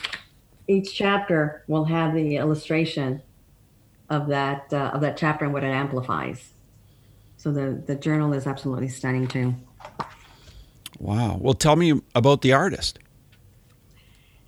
each 0.68 0.96
chapter 0.96 1.64
will 1.68 1.86
have 1.86 2.14
the 2.14 2.38
illustration 2.38 3.22
of 4.10 4.28
that 4.28 4.72
uh, 4.72 4.92
of 4.94 5.02
that 5.02 5.18
chapter 5.18 5.46
and 5.46 5.54
what 5.54 5.64
it 5.64 5.68
amplifies. 5.68 6.53
So 7.44 7.52
the 7.52 7.84
the 7.86 7.96
journal 7.96 8.32
is 8.32 8.48
absolutely 8.48 8.88
stunning 8.88 9.28
too. 9.28 9.54
Wow. 10.98 11.38
Well, 11.42 11.54
tell 11.54 11.76
me 11.76 12.02
about 12.16 12.42
the 12.42 12.54
artist. 12.54 13.00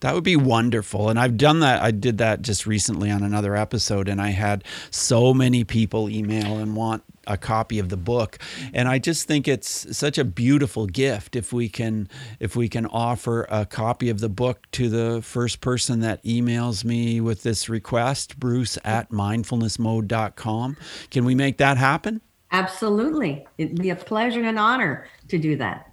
That 0.00 0.14
would 0.14 0.24
be 0.24 0.36
wonderful. 0.36 1.08
And 1.08 1.18
I've 1.18 1.36
done 1.36 1.60
that. 1.60 1.82
I 1.82 1.90
did 1.90 2.18
that 2.18 2.42
just 2.42 2.66
recently 2.66 3.10
on 3.10 3.22
another 3.22 3.56
episode, 3.56 4.08
and 4.08 4.20
I 4.20 4.30
had 4.30 4.64
so 4.90 5.34
many 5.34 5.64
people 5.64 6.08
email 6.08 6.58
and 6.58 6.76
want 6.76 7.02
a 7.26 7.36
copy 7.36 7.78
of 7.78 7.88
the 7.88 7.96
book 7.96 8.38
and 8.72 8.88
i 8.88 8.98
just 8.98 9.26
think 9.26 9.48
it's 9.48 9.96
such 9.96 10.18
a 10.18 10.24
beautiful 10.24 10.86
gift 10.86 11.36
if 11.36 11.52
we 11.52 11.68
can 11.68 12.08
if 12.40 12.56
we 12.56 12.68
can 12.68 12.86
offer 12.86 13.46
a 13.50 13.64
copy 13.64 14.08
of 14.08 14.20
the 14.20 14.28
book 14.28 14.70
to 14.72 14.88
the 14.88 15.20
first 15.22 15.60
person 15.60 16.00
that 16.00 16.22
emails 16.24 16.84
me 16.84 17.20
with 17.20 17.42
this 17.42 17.68
request 17.68 18.38
bruce 18.38 18.78
at 18.84 19.10
mindfulnessmode.com 19.10 20.76
can 21.10 21.24
we 21.24 21.34
make 21.34 21.58
that 21.58 21.76
happen 21.76 22.20
Absolutely. 22.54 23.44
It'd 23.58 23.82
be 23.82 23.90
a 23.90 23.96
pleasure 23.96 24.38
and 24.38 24.48
an 24.48 24.58
honor 24.58 25.08
to 25.26 25.38
do 25.38 25.56
that. 25.56 25.92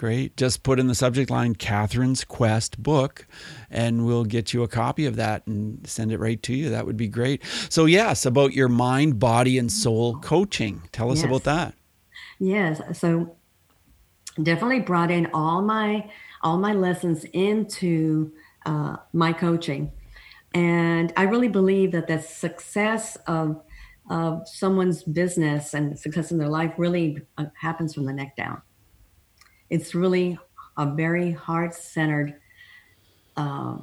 Great. 0.00 0.34
Just 0.38 0.62
put 0.62 0.80
in 0.80 0.86
the 0.86 0.94
subject 0.94 1.28
line 1.28 1.54
Catherine's 1.54 2.24
Quest 2.24 2.82
book, 2.82 3.26
and 3.70 4.06
we'll 4.06 4.24
get 4.24 4.54
you 4.54 4.62
a 4.62 4.66
copy 4.66 5.04
of 5.04 5.16
that 5.16 5.46
and 5.46 5.86
send 5.86 6.10
it 6.10 6.18
right 6.18 6.42
to 6.44 6.54
you. 6.54 6.70
That 6.70 6.86
would 6.86 6.96
be 6.96 7.06
great. 7.06 7.42
So, 7.68 7.84
yes, 7.84 8.24
about 8.24 8.54
your 8.54 8.70
mind, 8.70 9.18
body, 9.18 9.58
and 9.58 9.70
soul 9.70 10.16
coaching. 10.16 10.80
Tell 10.92 11.10
us 11.10 11.18
yes. 11.18 11.26
about 11.26 11.44
that. 11.44 11.74
Yes. 12.38 12.80
So, 12.98 13.36
definitely 14.42 14.80
brought 14.80 15.10
in 15.10 15.28
all 15.34 15.60
my 15.60 16.10
all 16.40 16.56
my 16.56 16.72
lessons 16.72 17.24
into 17.34 18.32
uh, 18.64 18.96
my 19.12 19.34
coaching, 19.34 19.92
and 20.54 21.12
I 21.14 21.24
really 21.24 21.48
believe 21.48 21.92
that 21.92 22.06
the 22.06 22.22
success 22.22 23.18
of 23.26 23.60
of 24.08 24.48
someone's 24.48 25.02
business 25.02 25.74
and 25.74 25.98
success 25.98 26.32
in 26.32 26.38
their 26.38 26.48
life 26.48 26.72
really 26.78 27.18
uh, 27.36 27.44
happens 27.60 27.92
from 27.92 28.06
the 28.06 28.14
neck 28.14 28.34
down. 28.34 28.62
It's 29.70 29.94
really 29.94 30.38
a 30.76 30.86
very 30.86 31.32
heart 31.32 31.74
centered 31.74 32.36
uh, 33.36 33.78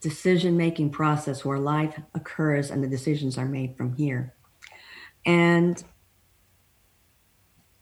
decision 0.00 0.56
making 0.56 0.90
process 0.90 1.44
where 1.44 1.58
life 1.58 1.98
occurs 2.14 2.70
and 2.70 2.82
the 2.82 2.88
decisions 2.88 3.38
are 3.38 3.46
made 3.46 3.76
from 3.76 3.94
here. 3.94 4.34
And 5.24 5.82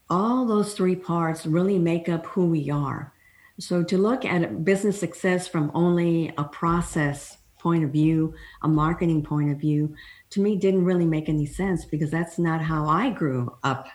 all 0.09 0.45
those 0.45 0.75
three 0.75 0.97
parts 0.97 1.47
really 1.47 1.79
make 1.79 2.09
up 2.09 2.27
who 2.27 2.47
we 2.47 2.71
are. 2.71 3.13
So 3.59 3.83
to 3.85 3.99
look 3.99 4.25
at 4.25 4.65
business 4.65 4.99
success 4.99 5.47
from 5.47 5.71
only 5.75 6.33
a 6.37 6.45
process 6.45 7.39
point 7.59 7.85
of 7.85 7.91
view, 7.91 8.35
a 8.63 8.69
marketing 8.69 9.23
point 9.23 9.51
of 9.53 9.59
view, 9.59 9.95
to 10.31 10.41
me 10.41 10.57
didn't 10.57 10.85
really 10.85 11.05
make 11.05 11.29
any 11.29 11.47
sense 11.47 11.85
because 11.85 12.11
that's 12.11 12.39
not 12.39 12.61
how 12.63 12.89
I 12.89 13.11
grew 13.11 13.55
up 13.63 13.87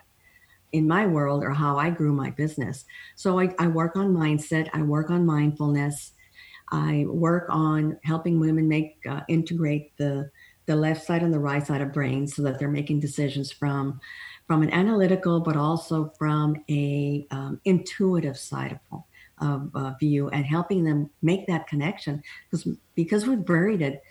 in 0.75 0.88
my 0.88 1.07
world 1.07 1.41
or 1.41 1.51
how 1.51 1.77
I 1.77 1.89
grew 1.89 2.11
my 2.11 2.31
business. 2.31 2.83
So 3.15 3.39
I, 3.39 3.55
I 3.59 3.67
work 3.67 3.95
on 3.95 4.13
mindset, 4.13 4.69
I 4.73 4.81
work 4.81 5.09
on 5.09 5.25
mindfulness, 5.25 6.11
I 6.69 7.05
work 7.07 7.45
on 7.49 7.97
helping 8.03 8.39
women 8.41 8.67
make 8.67 8.97
uh, 9.09 9.21
integrate 9.29 9.95
the 9.97 10.29
the 10.65 10.75
left 10.75 11.05
side 11.05 11.21
and 11.21 11.31
the 11.31 11.39
right 11.39 11.65
side 11.65 11.81
of 11.81 11.93
brain 11.93 12.27
so 12.27 12.41
that 12.41 12.57
they're 12.59 12.67
making 12.67 12.99
decisions 12.99 13.51
from 13.51 13.99
from 14.47 14.63
an 14.63 14.73
analytical 14.73 15.39
but 15.39 15.55
also 15.55 16.11
from 16.17 16.55
a 16.69 17.25
um, 17.31 17.61
intuitive 17.65 18.38
side 18.38 18.79
of, 18.91 19.03
of 19.39 19.69
uh, 19.75 19.93
view 19.99 20.27
and 20.29 20.45
helping 20.45 20.83
them 20.83 21.09
make 21.21 21.45
that 21.47 21.67
connection 21.67 22.21
because 22.49 22.67
because 22.95 23.27
we've 23.27 23.45
buried 23.45 23.81
it 23.81 24.01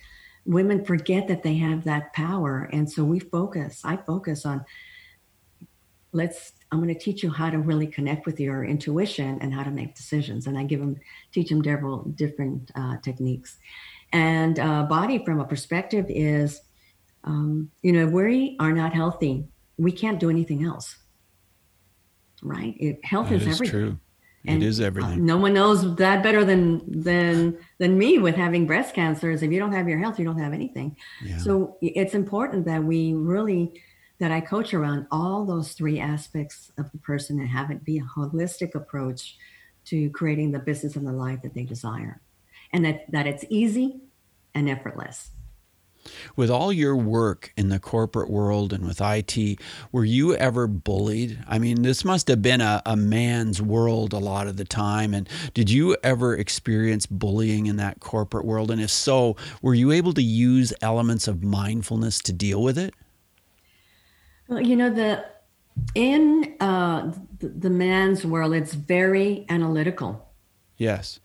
women 0.47 0.85
forget 0.85 1.27
that 1.27 1.43
they 1.43 1.57
have 1.57 1.83
that 1.85 2.13
power 2.13 2.71
and 2.73 2.89
so 2.89 3.03
we 3.03 3.19
focus 3.19 3.81
i 3.85 3.97
focus 3.97 4.47
on 4.47 4.65
let's 6.15 6.53
i'm 6.71 6.81
going 6.81 6.93
to 6.93 6.99
teach 6.99 7.23
you 7.23 7.31
how 7.31 7.51
to 7.51 7.59
really 7.59 7.87
connect 7.87 8.25
with 8.25 8.41
your 8.41 8.65
intuition 8.65 9.39
and 9.43 9.53
how 9.53 9.63
to 9.63 9.71
make 9.71 9.95
decisions 9.95 10.47
and 10.47 10.57
i 10.57 10.65
give 10.65 10.81
them 10.81 10.97
teach 11.33 11.49
them 11.51 11.63
several 11.63 12.05
different 12.15 12.71
uh, 12.77 12.97
techniques 13.03 13.59
and 14.13 14.59
uh, 14.59 14.85
body 14.85 15.23
from 15.25 15.41
a 15.41 15.45
perspective 15.45 16.07
is 16.09 16.63
um, 17.25 17.71
you 17.83 17.93
know 17.93 18.07
if 18.07 18.11
we 18.11 18.57
are 18.61 18.73
not 18.73 18.93
healthy 18.93 19.45
we 19.77 19.93
can't 19.93 20.21
do 20.21 20.31
anything 20.31 20.65
else 20.65 20.97
right 22.43 22.75
it, 22.79 23.05
health 23.05 23.31
is, 23.33 23.43
is 23.43 23.55
everything 23.55 23.71
true. 23.71 23.99
And, 24.47 24.63
it 24.63 24.67
is 24.67 24.79
uh, 24.79 24.85
everything. 24.85 25.21
Uh, 25.21 25.25
no 25.25 25.39
one 25.39 25.55
knows 25.55 25.97
that 25.97 26.23
better 26.23 26.45
than 26.45 26.83
than 27.03 27.57
than 27.79 27.97
me 27.97 28.19
with 28.19 28.35
having 28.35 28.67
breast 28.67 28.95
cancer. 28.95 29.31
Is 29.31 29.43
If 29.43 29.51
you 29.51 29.59
don't 29.59 29.73
have 29.73 29.89
your 29.89 29.99
health, 29.99 30.19
you 30.19 30.27
don't 30.27 30.39
have 30.39 30.53
anything. 30.53 30.99
Yeah. 31.25 31.39
So 31.39 31.79
it's 31.81 32.13
important 32.13 32.67
that 32.67 32.85
we 32.85 33.15
really 33.15 33.81
that 34.19 34.31
I 34.31 34.41
coach 34.41 34.73
around 34.73 35.07
all 35.11 35.45
those 35.45 35.73
three 35.73 35.99
aspects 35.99 36.71
of 36.79 36.91
the 36.93 36.99
person 36.99 37.39
and 37.39 37.49
have 37.49 37.71
it 37.71 37.85
be 37.85 37.99
a 37.99 38.03
holistic 38.03 38.75
approach 38.75 39.37
to 39.87 40.11
creating 40.11 40.53
the 40.53 40.59
business 40.59 40.97
and 40.97 41.07
the 41.07 41.13
life 41.13 41.43
that 41.43 41.55
they 41.55 41.65
desire, 41.65 42.21
and 42.73 42.85
that 42.85 43.11
that 43.11 43.27
it's 43.27 43.45
easy 43.49 44.01
and 44.55 44.69
effortless. 44.69 45.31
With 46.37 46.51
all 46.51 46.73
your 46.73 46.97
work 46.97 47.53
in 47.57 47.71
the 47.71 47.79
corporate 47.79 48.29
world 48.29 48.73
and 48.73 48.87
with 48.87 49.01
IT, 49.01 49.59
were 49.91 50.05
you 50.05 50.35
ever 50.35 50.67
bullied? 50.67 51.43
I 51.49 51.59
mean, 51.59 51.83
this 51.83 52.05
must 52.05 52.29
have 52.29 52.43
been 52.43 52.61
a, 52.61 52.83
a 52.85 52.95
man's 52.95 53.63
world 53.63 54.13
a 54.13 54.19
lot 54.19 54.47
of 54.47 54.59
the 54.59 54.67
time. 54.67 55.15
And 55.15 55.29
did 55.55 55.71
you 55.71 55.97
ever 56.03 56.37
experience 56.37 57.07
bullying 57.07 57.67
in 57.67 57.77
that 57.77 58.01
corporate 58.01 58.45
world? 58.45 58.71
And 58.71 58.83
if 58.83 58.91
so, 58.91 59.37
were 59.63 59.75
you 59.75 59.93
able 59.93 60.13
to 60.13 60.23
use 60.23 60.75
elements 60.83 61.27
of 61.27 61.43
mindfulness 61.43 62.21
to 62.21 62.35
deal 62.35 62.63
with 62.63 62.77
it? 62.77 62.95
Well, 64.49 64.61
you 64.61 64.77
know 64.77 64.91
the 64.91 65.25
in 65.95 66.55
uh, 66.61 67.13
the, 67.39 67.49
the 67.49 67.71
man's 67.71 68.25
world, 68.25 68.55
it's 68.55 68.75
very 68.75 69.45
analytical. 69.49 70.29
Yes. 70.77 71.21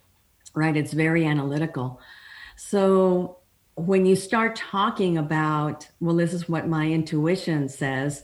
Right. 0.56 0.76
It's 0.76 0.94
very 0.94 1.26
analytical. 1.26 2.00
So 2.56 3.38
when 3.76 4.06
you 4.06 4.16
start 4.16 4.56
talking 4.56 5.18
about, 5.18 5.88
well, 6.00 6.16
this 6.16 6.34
is 6.34 6.50
what 6.50 6.68
my 6.68 6.88
intuition 6.88 7.70
says, 7.70 8.24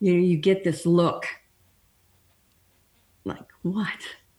you 0.00 0.12
know, 0.14 0.20
you 0.20 0.36
get 0.36 0.64
this 0.64 0.84
look 0.84 1.26
like, 3.24 3.46
what? 3.62 3.88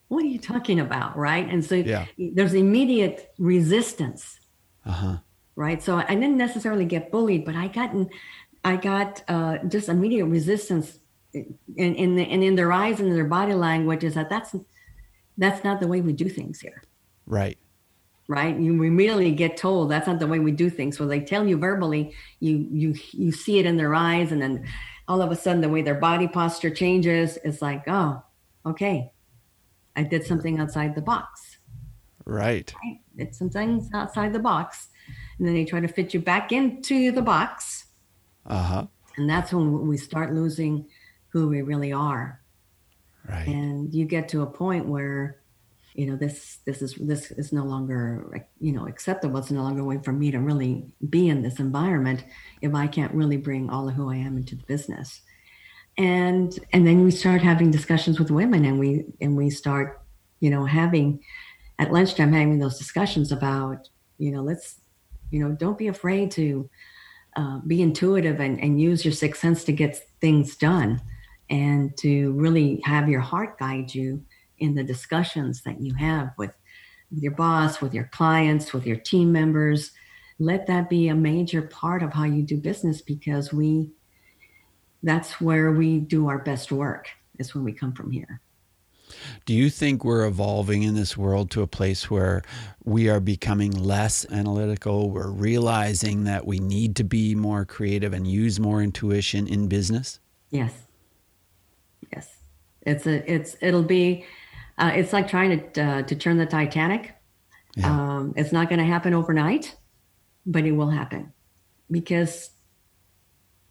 What 0.09 0.23
are 0.23 0.27
you 0.27 0.39
talking 0.39 0.79
about? 0.79 1.17
Right. 1.17 1.47
And 1.47 1.63
so 1.63 1.75
Yeah. 1.75 2.05
there's 2.17 2.53
immediate 2.53 3.33
resistance. 3.37 4.39
Uh 4.85 4.91
huh. 4.91 5.17
Right. 5.55 5.81
So 5.81 5.97
I 5.97 6.15
didn't 6.15 6.37
necessarily 6.37 6.85
get 6.85 7.11
bullied, 7.11 7.45
but 7.45 7.55
I 7.55 7.67
got, 7.67 7.95
I 8.63 8.75
got 8.75 9.23
uh, 9.27 9.57
just 9.67 9.89
immediate 9.89 10.25
resistance 10.25 10.99
in, 11.33 11.57
in, 11.75 12.15
the, 12.15 12.23
and 12.23 12.43
in 12.43 12.55
their 12.55 12.71
eyes 12.71 12.99
and 12.99 13.15
their 13.15 13.25
body 13.25 13.53
language 13.53 14.03
is 14.03 14.15
that 14.15 14.29
that's, 14.29 14.55
that's 15.37 15.63
not 15.63 15.79
the 15.79 15.87
way 15.87 16.01
we 16.01 16.13
do 16.13 16.29
things 16.29 16.59
here. 16.59 16.83
Right. 17.25 17.57
right? 18.27 18.57
You 18.57 18.83
immediately 18.83 19.31
get 19.31 19.57
told 19.57 19.89
that's 19.89 20.07
not 20.07 20.19
the 20.19 20.27
way 20.27 20.39
we 20.39 20.51
do 20.51 20.69
things. 20.69 20.97
So 20.97 21.07
they 21.07 21.21
tell 21.21 21.47
you 21.47 21.57
verbally 21.57 22.13
you 22.39 22.67
you 22.71 22.95
you 23.11 23.31
see 23.31 23.59
it 23.59 23.65
in 23.65 23.77
their 23.77 23.95
eyes 23.95 24.31
and 24.31 24.41
then 24.41 24.65
all 25.07 25.21
of 25.21 25.31
a 25.31 25.35
sudden 25.35 25.61
the 25.61 25.69
way 25.69 25.81
their 25.81 25.95
body 25.95 26.27
posture 26.27 26.69
changes 26.69 27.37
it's 27.43 27.61
like 27.61 27.83
oh 27.87 28.21
okay. 28.65 29.11
I 29.95 30.03
did 30.03 30.25
something 30.25 30.59
outside 30.59 30.95
the 30.95 31.01
box. 31.01 31.57
Right. 32.25 32.73
right? 32.83 32.99
Did 33.17 33.35
some 33.35 33.49
things 33.49 33.89
outside 33.93 34.33
the 34.33 34.39
box. 34.39 34.89
And 35.37 35.47
then 35.47 35.53
they 35.53 35.65
try 35.65 35.79
to 35.79 35.87
fit 35.87 36.13
you 36.13 36.19
back 36.19 36.51
into 36.51 37.11
the 37.11 37.21
box 37.21 37.80
Uh 38.45 38.63
huh. 38.63 38.85
and 39.17 39.29
that's 39.29 39.53
when 39.53 39.87
we 39.87 39.97
start 39.97 40.33
losing 40.33 40.85
who 41.29 41.47
we 41.47 41.61
really 41.61 41.91
are 41.93 42.39
Right. 43.29 43.47
and 43.47 43.93
you 43.93 44.05
get 44.05 44.27
to 44.29 44.41
a 44.41 44.47
point 44.47 44.87
where 44.87 45.37
you 45.93 46.07
know 46.07 46.15
this 46.15 46.57
this 46.65 46.81
is 46.81 46.95
this 46.95 47.31
is 47.31 47.51
no 47.53 47.63
longer 47.65 48.43
you 48.59 48.71
know 48.71 48.87
acceptable 48.87 49.37
it's 49.37 49.51
no 49.51 49.61
longer 49.61 49.81
a 49.81 49.85
way 49.85 49.99
for 50.03 50.11
me 50.11 50.31
to 50.31 50.39
really 50.39 50.85
be 51.09 51.29
in 51.29 51.41
this 51.43 51.59
environment 51.59 52.25
if 52.61 52.73
i 52.73 52.87
can't 52.87 53.13
really 53.13 53.37
bring 53.37 53.69
all 53.69 53.87
of 53.87 53.93
who 53.95 54.09
i 54.09 54.15
am 54.15 54.37
into 54.37 54.55
the 54.55 54.63
business 54.63 55.21
and 55.97 56.57
and 56.73 56.87
then 56.87 57.03
we 57.03 57.11
start 57.11 57.41
having 57.41 57.69
discussions 57.69 58.19
with 58.19 58.31
women 58.31 58.65
and 58.65 58.79
we 58.79 59.05
and 59.19 59.35
we 59.35 59.49
start 59.49 60.01
you 60.39 60.49
know 60.49 60.65
having 60.65 61.19
at 61.77 61.91
lunchtime 61.91 62.31
having 62.33 62.57
those 62.57 62.77
discussions 62.79 63.31
about 63.31 63.87
you 64.17 64.31
know 64.31 64.41
let's 64.41 64.79
you 65.29 65.39
know 65.39 65.51
don't 65.55 65.77
be 65.77 65.87
afraid 65.87 66.31
to 66.31 66.69
uh, 67.35 67.59
be 67.59 67.81
intuitive 67.81 68.39
and, 68.39 68.59
and 68.61 68.81
use 68.81 69.05
your 69.05 69.13
sixth 69.13 69.41
sense 69.41 69.63
to 69.65 69.71
get 69.71 69.97
things 70.19 70.55
done 70.55 71.01
and 71.49 71.95
to 71.97 72.31
really 72.33 72.81
have 72.83 73.09
your 73.09 73.21
heart 73.21 73.59
guide 73.59 73.93
you 73.93 74.23
in 74.59 74.75
the 74.75 74.83
discussions 74.83 75.61
that 75.63 75.81
you 75.81 75.93
have 75.93 76.31
with, 76.37 76.51
your 77.11 77.33
boss, 77.33 77.81
with 77.81 77.93
your 77.93 78.05
clients, 78.05 78.73
with 78.73 78.85
your 78.85 78.95
team 78.95 79.31
members. 79.31 79.91
Let 80.39 80.67
that 80.67 80.89
be 80.89 81.09
a 81.09 81.15
major 81.15 81.61
part 81.61 82.03
of 82.03 82.13
how 82.13 82.23
you 82.23 82.41
do 82.43 82.57
business 82.57 83.01
because 83.01 83.51
we 83.51 83.91
that's 85.03 85.41
where 85.41 85.71
we 85.71 85.99
do 85.99 86.27
our 86.27 86.37
best 86.37 86.71
work 86.71 87.09
is 87.39 87.55
when 87.55 87.63
we 87.63 87.73
come 87.73 87.91
from 87.91 88.11
here. 88.11 88.39
Do 89.45 89.53
you 89.53 89.69
think 89.69 90.03
we're 90.03 90.25
evolving 90.25 90.83
in 90.83 90.95
this 90.95 91.17
world 91.17 91.51
to 91.51 91.61
a 91.61 91.67
place 91.67 92.09
where 92.09 92.41
we 92.83 93.09
are 93.09 93.19
becoming 93.19 93.71
less 93.71 94.25
analytical? 94.31 95.09
We're 95.09 95.29
realizing 95.29 96.23
that 96.25 96.45
we 96.45 96.59
need 96.59 96.95
to 96.97 97.03
be 97.03 97.35
more 97.35 97.65
creative 97.65 98.13
and 98.13 98.27
use 98.27 98.59
more 98.59 98.81
intuition 98.81 99.47
in 99.47 99.67
business? 99.67 100.19
Yes. 100.49 100.73
Yes. 102.13 102.37
It's 102.81 103.05
a 103.05 103.31
it's 103.31 103.55
it'll 103.61 103.83
be 103.83 104.25
uh, 104.77 104.91
it's 104.95 105.13
like 105.13 105.27
trying 105.27 105.71
to 105.73 105.83
uh, 105.83 106.01
to 106.03 106.15
turn 106.15 106.37
the 106.37 106.45
Titanic. 106.45 107.15
Yeah. 107.75 107.87
Um, 107.87 108.33
it's 108.35 108.51
not 108.51 108.69
going 108.69 108.79
to 108.79 108.85
happen 108.85 109.13
overnight, 109.13 109.75
but 110.45 110.65
it 110.65 110.71
will 110.71 110.89
happen 110.89 111.31
because 111.89 112.49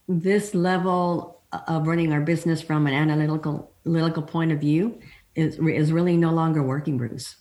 this 0.09 0.55
level 0.55 1.41
of 1.67 1.87
running 1.87 2.13
our 2.13 2.21
business 2.21 2.63
from 2.63 2.87
an 2.87 2.95
analytical 2.95 3.73
analytical 3.87 4.23
point 4.23 4.53
of 4.53 4.61
view 4.61 4.99
is 5.35 5.59
is 5.59 5.93
really 5.93 6.17
no 6.17 6.33
longer 6.33 6.63
working, 6.63 6.99
Bruce. 6.99 7.37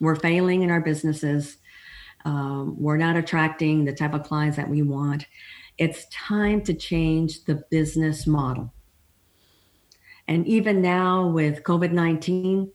We're 0.00 0.16
failing 0.16 0.62
in 0.62 0.70
our 0.70 0.80
businesses. 0.80 1.56
Um, 2.24 2.76
we're 2.78 2.96
not 2.96 3.16
attracting 3.16 3.84
the 3.84 3.92
type 3.92 4.14
of 4.14 4.22
clients 4.22 4.56
that 4.56 4.68
we 4.68 4.82
want. 4.82 5.26
It's 5.76 6.06
time 6.10 6.62
to 6.62 6.74
change 6.74 7.44
the 7.44 7.62
business 7.70 8.26
model. 8.26 8.72
And 10.26 10.46
even 10.46 10.80
now 10.80 11.28
with 11.28 11.62
COVID 11.64 11.92
19, 11.92 12.70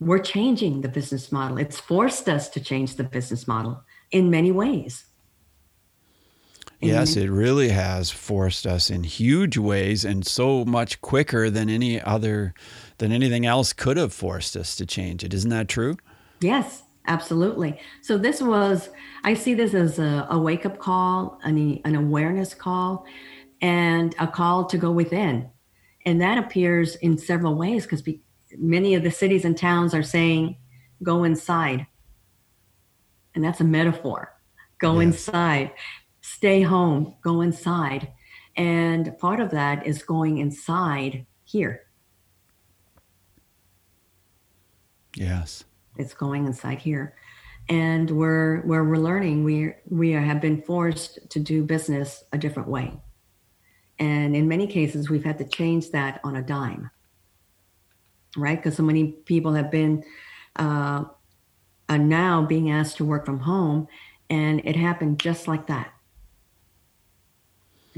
we're 0.00 0.18
changing 0.18 0.80
the 0.80 0.88
business 0.88 1.30
model. 1.30 1.58
It's 1.58 1.78
forced 1.78 2.28
us 2.28 2.48
to 2.50 2.60
change 2.60 2.96
the 2.96 3.04
business 3.04 3.46
model 3.46 3.84
in 4.10 4.30
many 4.30 4.50
ways. 4.50 5.04
Yes, 6.82 7.14
many- 7.16 7.28
it 7.28 7.30
really 7.30 7.68
has 7.68 8.10
forced 8.10 8.66
us 8.66 8.90
in 8.90 9.04
huge 9.04 9.56
ways 9.56 10.04
and 10.04 10.26
so 10.26 10.64
much 10.64 11.00
quicker 11.00 11.48
than 11.50 11.68
any 11.70 12.00
other 12.00 12.54
than 12.98 13.12
anything 13.12 13.46
else 13.46 13.72
could 13.72 13.96
have 13.96 14.12
forced 14.12 14.56
us 14.56 14.76
to 14.76 14.86
change 14.86 15.24
it. 15.24 15.32
Isn't 15.34 15.50
that 15.50 15.68
true? 15.68 15.96
Yes, 16.40 16.82
absolutely. 17.06 17.78
So 18.02 18.16
this 18.18 18.40
was, 18.42 18.90
I 19.24 19.34
see 19.34 19.54
this 19.54 19.74
as 19.74 19.98
a, 19.98 20.26
a 20.30 20.38
wake 20.38 20.64
up 20.66 20.78
call, 20.78 21.38
an, 21.42 21.80
an 21.84 21.94
awareness 21.96 22.54
call, 22.54 23.06
and 23.60 24.14
a 24.18 24.26
call 24.26 24.66
to 24.66 24.78
go 24.78 24.90
within. 24.90 25.48
And 26.04 26.20
that 26.20 26.38
appears 26.38 26.96
in 26.96 27.16
several 27.18 27.54
ways 27.54 27.84
because 27.84 28.02
many 28.58 28.94
of 28.94 29.02
the 29.04 29.10
cities 29.10 29.44
and 29.44 29.56
towns 29.56 29.94
are 29.94 30.02
saying, 30.02 30.56
go 31.02 31.24
inside. 31.24 31.86
And 33.34 33.42
that's 33.44 33.60
a 33.60 33.64
metaphor. 33.64 34.32
Go 34.78 34.94
Yes. 35.00 35.02
inside, 35.04 35.70
stay 36.22 36.62
home, 36.62 37.14
go 37.22 37.42
inside. 37.42 38.08
And 38.56 39.16
part 39.18 39.40
of 39.40 39.50
that 39.50 39.86
is 39.86 40.02
going 40.02 40.38
inside 40.38 41.26
here. 41.44 41.82
Yes. 45.14 45.64
it's 45.98 46.14
going 46.14 46.46
inside 46.46 46.78
here 46.78 47.14
and 47.68 48.10
we're 48.10 48.60
where 48.62 48.84
we're 48.84 48.96
learning 48.96 49.44
we 49.44 49.72
we 49.88 50.10
have 50.12 50.40
been 50.40 50.62
forced 50.62 51.18
to 51.30 51.38
do 51.38 51.62
business 51.62 52.24
a 52.32 52.38
different 52.38 52.68
way 52.68 52.92
and 53.98 54.34
in 54.34 54.48
many 54.48 54.66
cases 54.66 55.10
we've 55.10 55.24
had 55.24 55.38
to 55.38 55.44
change 55.44 55.90
that 55.90 56.20
on 56.24 56.36
a 56.36 56.42
dime 56.42 56.90
right 58.36 58.58
because 58.58 58.76
so 58.76 58.82
many 58.82 59.12
people 59.12 59.52
have 59.52 59.70
been 59.70 60.02
uh, 60.56 61.04
are 61.88 61.98
now 61.98 62.42
being 62.42 62.70
asked 62.70 62.96
to 62.96 63.04
work 63.04 63.24
from 63.24 63.38
home 63.38 63.86
and 64.30 64.60
it 64.64 64.74
happened 64.74 65.20
just 65.20 65.46
like 65.46 65.66
that 65.66 65.91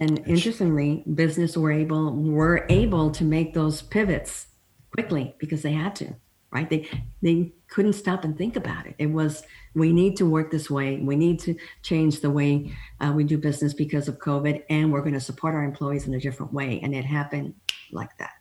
and 0.00 0.18
interestingly 0.26 1.02
business 1.14 1.56
were 1.56 1.72
able 1.72 2.12
were 2.12 2.66
able 2.68 3.10
to 3.10 3.24
make 3.24 3.54
those 3.54 3.82
pivots 3.82 4.46
quickly 4.92 5.34
because 5.38 5.62
they 5.62 5.72
had 5.72 5.94
to 5.96 6.14
right 6.50 6.68
they 6.70 6.88
they 7.22 7.52
couldn't 7.68 7.92
stop 7.94 8.24
and 8.24 8.36
think 8.38 8.56
about 8.56 8.86
it 8.86 8.94
it 8.98 9.06
was 9.06 9.42
we 9.74 9.92
need 9.92 10.16
to 10.16 10.24
work 10.26 10.50
this 10.50 10.70
way 10.70 10.96
we 10.98 11.16
need 11.16 11.38
to 11.40 11.54
change 11.82 12.20
the 12.20 12.30
way 12.30 12.72
uh, 13.00 13.12
we 13.14 13.24
do 13.24 13.36
business 13.38 13.74
because 13.74 14.08
of 14.08 14.18
covid 14.18 14.62
and 14.70 14.92
we're 14.92 15.00
going 15.00 15.14
to 15.14 15.20
support 15.20 15.54
our 15.54 15.64
employees 15.64 16.06
in 16.06 16.14
a 16.14 16.20
different 16.20 16.52
way 16.52 16.80
and 16.82 16.94
it 16.94 17.04
happened 17.04 17.54
like 17.92 18.16
that 18.18 18.32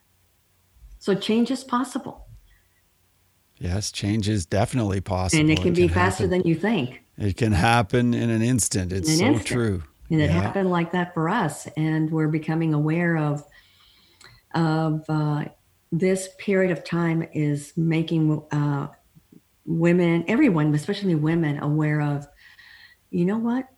so 0.98 1.14
change 1.14 1.50
is 1.50 1.62
possible 1.64 2.26
Yes, 3.58 3.92
change 3.92 4.28
is 4.28 4.46
definitely 4.46 5.00
possible. 5.00 5.40
and 5.40 5.48
it 5.50 5.62
can 5.62 5.72
be 5.72 5.86
faster 5.86 6.24
happen. 6.24 6.40
than 6.40 6.48
you 6.48 6.56
think 6.56 7.02
it 7.16 7.36
can 7.36 7.52
happen 7.52 8.12
in 8.12 8.28
an 8.28 8.42
instant. 8.42 8.92
It's 8.92 9.08
an 9.08 9.16
so 9.18 9.24
instant. 9.26 9.46
true. 9.46 9.82
And 10.10 10.20
it 10.20 10.30
Yeah. 10.30 10.42
happened 10.44 10.70
like 10.70 10.92
that 10.92 11.14
for 11.14 11.28
us. 11.28 11.66
And 11.76 12.10
we're 12.10 12.28
becoming 12.28 12.74
aware 12.74 13.16
of 13.16 13.44
of 14.54 15.04
uh, 15.08 15.44
this 15.90 16.28
period 16.38 16.70
of 16.70 16.84
time 16.84 17.26
is 17.32 17.72
making 17.76 18.42
uh, 18.52 18.88
women 19.66 20.24
everyone 20.28 20.74
especially 20.74 21.14
women 21.14 21.58
aware 21.62 22.00
of 22.02 22.26
you 23.10 23.24
know 23.24 23.38
what? 23.38 23.68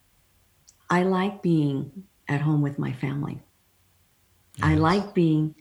I 0.91 1.05
like 1.05 1.43
being 1.43 2.09
at 2.29 2.41
home 2.41 2.61
with 2.63 2.79
my 2.79 2.93
family. 2.93 3.43
I 4.63 4.75
like 4.75 5.15
being 5.15 5.55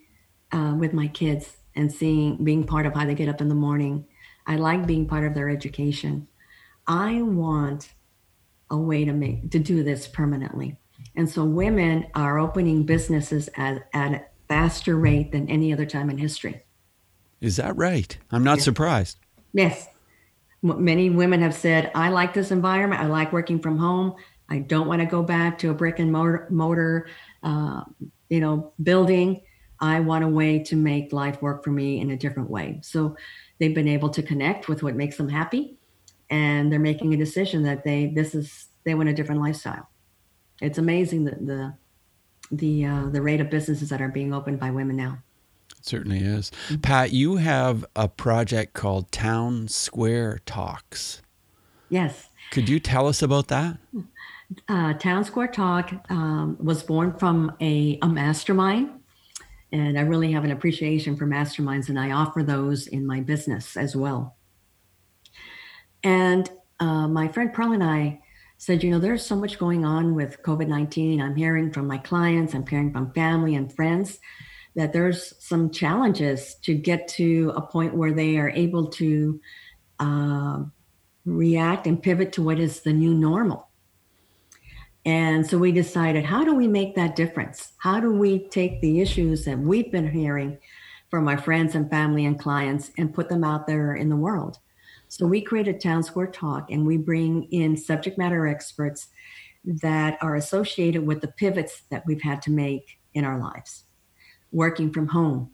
uh, 0.52 0.76
with 0.80 0.94
my 0.94 1.08
kids 1.10 1.58
and 1.76 1.92
seeing 1.92 2.44
being 2.44 2.66
part 2.66 2.86
of 2.86 2.94
how 2.94 3.06
they 3.06 3.16
get 3.16 3.30
up 3.30 3.42
in 3.42 3.50
the 3.50 3.56
morning. 3.56 4.08
I 4.48 4.58
like 4.58 4.88
being 4.88 5.08
part 5.08 5.26
of 5.26 5.34
their 5.36 5.50
education. 5.50 6.28
I 6.88 7.24
want 7.24 7.95
a 8.70 8.78
way 8.78 9.06
to 9.06 9.14
make 9.14 9.52
to 9.52 9.60
do 9.60 9.84
this 9.84 10.08
permanently 10.08 10.78
and 11.16 11.30
so 11.30 11.44
women 11.44 12.08
are 12.14 12.40
opening 12.40 12.84
businesses 12.84 13.50
at, 13.56 13.88
at 13.94 14.12
a 14.14 14.26
faster 14.48 14.98
rate 14.98 15.32
than 15.32 15.50
any 15.50 15.72
other 15.72 15.86
time 15.86 16.10
in 16.10 16.18
history 16.18 16.64
Is 17.42 17.58
that 17.58 17.76
right? 17.78 18.18
I'm 18.32 18.44
not 18.44 18.62
surprised. 18.62 19.18
yes 19.54 19.88
many 20.62 21.10
women 21.12 21.42
have 21.42 21.54
said 21.54 21.92
i 21.94 22.10
like 22.10 22.34
this 22.34 22.50
environment 22.52 23.00
i 23.02 23.06
like 23.06 23.32
working 23.32 23.60
from 23.60 23.78
home 23.78 24.16
i 24.50 24.58
don't 24.60 24.88
want 24.88 25.00
to 25.00 25.06
go 25.06 25.22
back 25.22 25.60
to 25.60 25.70
a 25.70 25.74
brick 25.74 26.00
and 26.00 26.12
mortar, 26.12 26.48
motor 26.50 27.08
uh, 27.44 27.84
you 28.30 28.40
know, 28.40 28.74
building. 28.82 29.42
I 29.80 30.00
want 30.00 30.24
a 30.24 30.28
way 30.28 30.60
to 30.64 30.76
make 30.76 31.14
life 31.14 31.42
work 31.42 31.64
for 31.64 31.70
me 31.72 32.00
in 32.00 32.12
a 32.12 32.18
different 32.18 32.50
way. 32.50 32.80
So 32.82 33.16
they've 33.60 33.76
been 33.76 33.88
able 33.88 34.10
to 34.10 34.24
connect 34.24 34.68
with 34.68 34.84
what 34.84 34.96
makes 34.96 35.18
them 35.18 35.30
happy, 35.30 35.75
and 36.30 36.72
they're 36.72 36.80
making 36.80 37.14
a 37.14 37.18
decision 37.18 37.64
that 37.64 37.84
they 37.84 38.08
this 38.08 38.36
is 38.36 38.68
they 38.84 38.96
want 38.96 39.10
a 39.10 39.14
different 39.14 39.42
lifestyle. 39.42 39.90
It's 40.62 40.78
amazing 40.78 41.26
that 41.26 41.46
the 41.46 41.74
the 42.52 42.86
uh, 42.86 43.06
the 43.08 43.22
rate 43.22 43.42
of 43.42 43.50
businesses 43.50 43.90
that 43.90 44.02
are 44.02 44.10
being 44.10 44.34
opened 44.34 44.60
by 44.60 44.72
women 44.72 44.96
now. 44.96 45.20
It 45.78 45.86
certainly 45.86 46.20
is. 46.20 46.52
Mm-hmm. 46.68 46.82
Pat, 46.82 47.12
you 47.12 47.38
have 47.38 47.86
a 47.96 48.08
project 48.08 48.74
called 48.74 49.12
Town 49.12 49.68
Square 49.68 50.42
Talks. 50.46 51.22
Yes. 51.90 52.30
Could 52.52 52.70
you 52.70 52.80
tell 52.80 53.08
us 53.08 53.22
about 53.22 53.48
that? 53.48 53.78
Uh, 54.70 54.94
Town 54.94 55.24
Square 55.24 55.48
Talk 55.48 55.92
um, 56.10 56.56
was 56.60 56.84
born 56.84 57.18
from 57.18 57.52
a, 57.60 57.98
a 58.04 58.08
mastermind, 58.08 58.92
and 59.72 59.98
I 59.98 60.04
really 60.04 60.32
have 60.34 60.44
an 60.44 60.52
appreciation 60.52 61.18
for 61.18 61.26
masterminds, 61.26 61.90
and 61.90 62.00
I 62.00 62.12
offer 62.12 62.44
those 62.44 62.86
in 62.86 63.08
my 63.08 63.22
business 63.22 63.76
as 63.76 63.96
well. 63.96 64.36
And 66.06 66.50
uh, 66.80 67.08
my 67.08 67.28
friend 67.28 67.52
Pearl 67.52 67.74
and 67.74 67.84
I 67.84 68.22
said, 68.58 68.84
you 68.84 68.92
know, 68.92 69.00
there's 69.00 69.26
so 69.26 69.36
much 69.36 69.58
going 69.58 69.84
on 69.84 70.14
with 70.14 70.42
COVID 70.44 70.68
19. 70.68 71.20
I'm 71.20 71.36
hearing 71.36 71.72
from 71.72 71.88
my 71.88 71.98
clients, 71.98 72.54
I'm 72.54 72.66
hearing 72.66 72.94
from 72.94 73.12
family 73.12 73.56
and 73.56 73.74
friends 73.74 74.20
that 74.76 74.94
there's 74.94 75.34
some 75.44 75.72
challenges 75.72 76.56
to 76.62 76.76
get 76.76 77.08
to 77.08 77.52
a 77.56 77.62
point 77.62 77.96
where 77.96 78.14
they 78.14 78.38
are 78.38 78.50
able 78.50 78.88
to 78.88 79.42
uh, 80.00 80.64
react 81.26 81.88
and 81.88 82.02
pivot 82.02 82.34
to 82.34 82.44
what 82.44 82.60
is 82.60 82.82
the 82.82 82.94
new 82.94 83.14
normal. 83.14 83.70
And 85.06 85.48
so 85.48 85.58
we 85.58 85.72
decided, 85.72 86.26
how 86.26 86.44
do 86.44 86.54
we 86.54 86.68
make 86.68 86.96
that 86.96 87.16
difference? 87.16 87.74
How 87.78 88.00
do 88.00 88.12
we 88.12 88.48
take 88.50 88.82
the 88.82 89.02
issues 89.02 89.46
that 89.46 89.58
we've 89.58 89.92
been 89.92 90.12
hearing 90.12 90.58
from 91.10 91.28
our 91.28 91.38
friends 91.38 91.74
and 91.74 91.90
family 91.90 92.26
and 92.26 92.40
clients 92.40 92.92
and 92.98 93.14
put 93.14 93.30
them 93.30 93.44
out 93.44 93.66
there 93.66 93.96
in 93.96 94.10
the 94.10 94.16
world? 94.16 94.60
So 95.08 95.26
we 95.26 95.42
created 95.42 95.80
Town 95.80 96.04
Square 96.04 96.28
Talk 96.28 96.72
and 96.72 96.86
we 96.86 96.98
bring 96.98 97.44
in 97.52 97.78
subject 97.78 98.18
matter 98.18 98.48
experts 98.48 99.08
that 99.64 100.18
are 100.22 100.36
associated 100.36 101.06
with 101.06 101.22
the 101.22 101.28
pivots 101.28 101.84
that 101.90 102.06
we've 102.06 102.22
had 102.22 102.42
to 102.44 102.52
make 102.52 103.00
in 103.14 103.26
our 103.26 103.40
lives. 103.40 103.86
Working 104.52 104.92
from 104.92 105.08
home. 105.08 105.52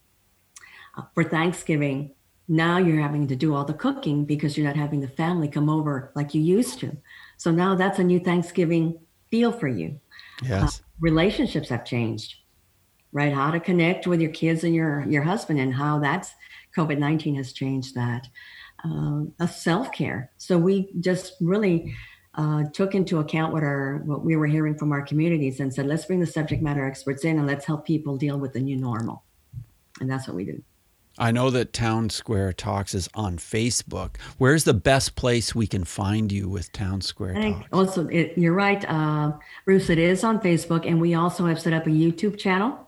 Uh, 0.97 1.03
for 1.13 1.23
Thanksgiving, 1.23 2.13
now 2.47 2.77
you're 2.77 3.01
having 3.01 3.27
to 3.27 3.35
do 3.35 3.55
all 3.55 3.63
the 3.63 3.73
cooking 3.73 4.25
because 4.25 4.57
you're 4.57 4.67
not 4.67 4.75
having 4.75 4.99
the 4.99 5.07
family 5.07 5.47
come 5.47 5.69
over 5.69 6.11
like 6.15 6.33
you 6.33 6.41
used 6.41 6.79
to. 6.79 6.95
So 7.37 7.49
now 7.51 7.75
that's 7.75 7.99
a 7.99 8.03
new 8.03 8.19
Thanksgiving 8.19 8.99
feel 9.29 9.51
for 9.51 9.69
you. 9.69 9.99
Yes. 10.43 10.79
Uh, 10.79 10.83
relationships 10.99 11.69
have 11.69 11.85
changed, 11.85 12.35
right? 13.13 13.33
How 13.33 13.51
to 13.51 13.59
connect 13.59 14.05
with 14.05 14.19
your 14.19 14.31
kids 14.31 14.63
and 14.63 14.75
your 14.75 15.05
your 15.07 15.23
husband 15.23 15.59
and 15.59 15.73
how 15.73 15.99
that's 15.99 16.33
COVID 16.75 16.97
19 16.97 17.35
has 17.35 17.53
changed 17.53 17.95
that. 17.95 18.27
Uh, 18.83 19.25
a 19.39 19.47
self 19.47 19.91
care. 19.91 20.31
So 20.37 20.57
we 20.57 20.89
just 20.99 21.35
really 21.39 21.93
uh, 22.33 22.63
took 22.73 22.95
into 22.95 23.19
account 23.19 23.53
what 23.53 23.63
our 23.63 23.97
what 24.05 24.23
we 24.23 24.35
were 24.35 24.47
hearing 24.47 24.75
from 24.75 24.91
our 24.91 25.01
communities 25.01 25.59
and 25.59 25.73
said, 25.73 25.85
let's 25.85 26.05
bring 26.05 26.19
the 26.19 26.25
subject 26.25 26.63
matter 26.63 26.85
experts 26.85 27.23
in 27.23 27.37
and 27.37 27.45
let's 27.45 27.65
help 27.65 27.85
people 27.85 28.17
deal 28.17 28.39
with 28.39 28.53
the 28.53 28.59
new 28.59 28.77
normal. 28.77 29.23
And 29.99 30.09
that's 30.09 30.27
what 30.27 30.35
we 30.35 30.45
do. 30.45 30.63
I 31.17 31.31
know 31.31 31.49
that 31.49 31.73
Town 31.73 32.09
Square 32.09 32.53
Talks 32.53 32.95
is 32.95 33.09
on 33.13 33.37
Facebook. 33.37 34.15
Where's 34.37 34.63
the 34.63 34.73
best 34.73 35.15
place 35.15 35.53
we 35.53 35.67
can 35.67 35.83
find 35.83 36.31
you 36.31 36.47
with 36.47 36.71
Town 36.71 37.01
Square 37.01 37.33
Talks? 37.33 37.67
Also, 37.73 38.07
it, 38.07 38.37
you're 38.37 38.53
right, 38.53 38.83
uh, 38.89 39.33
Bruce. 39.65 39.89
It 39.89 39.99
is 39.99 40.23
on 40.23 40.39
Facebook, 40.39 40.87
and 40.87 41.01
we 41.01 41.13
also 41.13 41.45
have 41.45 41.59
set 41.59 41.73
up 41.73 41.85
a 41.85 41.89
YouTube 41.89 42.39
channel. 42.39 42.87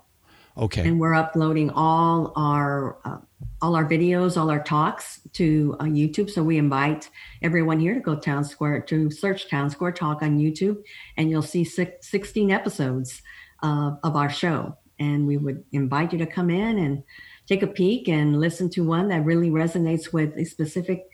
Okay. 0.58 0.88
And 0.88 1.00
we're 1.00 1.16
uploading 1.16 1.72
all 1.72 2.32
our 2.36 2.98
uh, 3.06 3.18
all 3.62 3.76
our 3.76 3.86
videos, 3.86 4.40
all 4.40 4.52
our 4.52 4.62
talks 4.62 5.22
to 5.34 5.76
uh, 5.80 5.86
YouTube. 5.86 6.30
So 6.30 6.44
we 6.44 6.58
invite 6.58 7.10
everyone 7.42 7.80
here 7.80 7.94
to 7.94 8.00
go 8.00 8.16
Town 8.16 8.44
Square 8.44 8.82
to 8.82 9.10
search 9.10 9.50
Town 9.50 9.70
Square 9.70 9.94
Talk 9.94 10.22
on 10.22 10.38
YouTube, 10.38 10.84
and 11.18 11.30
you'll 11.30 11.42
see 11.42 11.64
six, 11.64 12.10
16 12.10 12.52
episodes 12.52 13.22
uh, 13.64 13.92
of 14.04 14.16
our 14.16 14.30
show. 14.30 14.78
And 15.00 15.26
we 15.26 15.38
would 15.38 15.64
invite 15.72 16.14
you 16.14 16.20
to 16.20 16.26
come 16.26 16.50
in 16.50 16.78
and 16.78 17.04
take 17.48 17.64
a 17.64 17.68
peek 17.68 18.08
and 18.08 18.40
listen 18.40 18.70
to 18.72 18.84
one 18.84 19.08
that 19.08 19.26
really 19.26 19.50
resonates 19.50 20.14
with 20.14 20.38
a 20.38 20.46
specific 20.46 21.10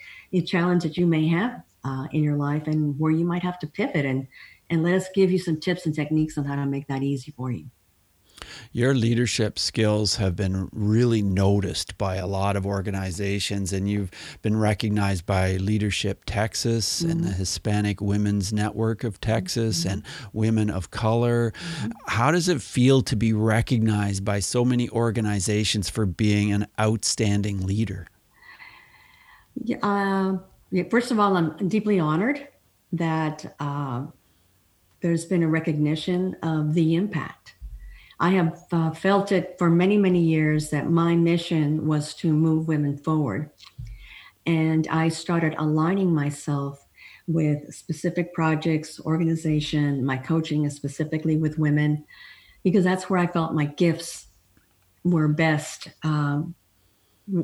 challenge 0.45 0.83
that 0.83 0.97
you 0.97 1.07
may 1.07 1.27
have 1.27 1.61
uh, 1.85 2.07
in 2.11 2.23
your 2.23 2.35
life 2.35 2.67
and 2.67 2.99
where 2.99 3.11
you 3.11 3.25
might 3.25 3.43
have 3.43 3.59
to 3.59 3.67
pivot 3.67 4.05
and 4.05 4.27
and 4.71 4.83
let 4.83 4.93
us 4.93 5.07
give 5.15 5.31
you 5.31 5.39
some 5.39 5.59
tips 5.59 5.85
and 5.85 5.95
techniques 5.95 6.37
on 6.37 6.45
how 6.45 6.55
to 6.55 6.65
make 6.65 6.87
that 6.87 7.01
easy 7.01 7.31
for 7.31 7.51
you. 7.51 7.65
Your 8.71 8.93
leadership 8.93 9.57
skills 9.57 10.15
have 10.15 10.35
been 10.35 10.69
really 10.71 11.21
noticed 11.21 11.97
by 11.97 12.15
a 12.15 12.27
lot 12.27 12.55
of 12.55 12.65
organizations, 12.65 13.73
and 13.73 13.89
you've 13.89 14.11
been 14.41 14.57
recognized 14.57 15.25
by 15.25 15.57
Leadership 15.57 16.23
Texas 16.25 17.01
mm-hmm. 17.01 17.11
and 17.11 17.23
the 17.23 17.31
Hispanic 17.31 18.01
Women's 18.01 18.53
Network 18.53 19.03
of 19.03 19.19
Texas 19.21 19.81
mm-hmm. 19.81 19.89
and 19.89 20.03
Women 20.33 20.69
of 20.69 20.91
Color. 20.91 21.51
Mm-hmm. 21.51 21.91
How 22.07 22.31
does 22.31 22.47
it 22.47 22.61
feel 22.61 23.01
to 23.01 23.15
be 23.15 23.33
recognized 23.33 24.23
by 24.23 24.39
so 24.39 24.63
many 24.63 24.89
organizations 24.89 25.89
for 25.89 26.05
being 26.05 26.51
an 26.51 26.67
outstanding 26.79 27.65
leader? 27.65 28.07
Uh, 29.81 30.37
yeah, 30.71 30.83
first 30.89 31.11
of 31.11 31.19
all, 31.19 31.35
I'm 31.35 31.67
deeply 31.67 31.99
honored 31.99 32.47
that 32.93 33.55
uh, 33.59 34.05
there's 35.01 35.25
been 35.25 35.43
a 35.43 35.47
recognition 35.47 36.35
of 36.43 36.73
the 36.73 36.95
impact 36.95 37.55
I 38.19 38.31
have 38.31 38.63
uh, 38.71 38.91
felt 38.91 39.31
it 39.31 39.55
for 39.57 39.69
many, 39.69 39.97
many 39.97 40.19
years 40.19 40.69
that 40.71 40.89
my 40.89 41.15
mission 41.15 41.87
was 41.87 42.13
to 42.15 42.33
move 42.33 42.67
women 42.67 42.97
forward. 42.97 43.49
And 44.45 44.87
I 44.89 45.09
started 45.09 45.55
aligning 45.57 46.13
myself 46.13 46.85
with 47.27 47.73
specific 47.73 48.33
projects, 48.33 48.99
organization, 49.01 50.03
my 50.03 50.17
coaching 50.17 50.65
is 50.65 50.75
specifically 50.75 51.37
with 51.37 51.59
women, 51.59 52.03
because 52.63 52.83
that's 52.83 53.09
where 53.09 53.19
I 53.19 53.27
felt 53.27 53.53
my 53.53 53.65
gifts 53.65 54.27
were 55.03 55.27
best. 55.27 55.89
Um, 56.03 56.55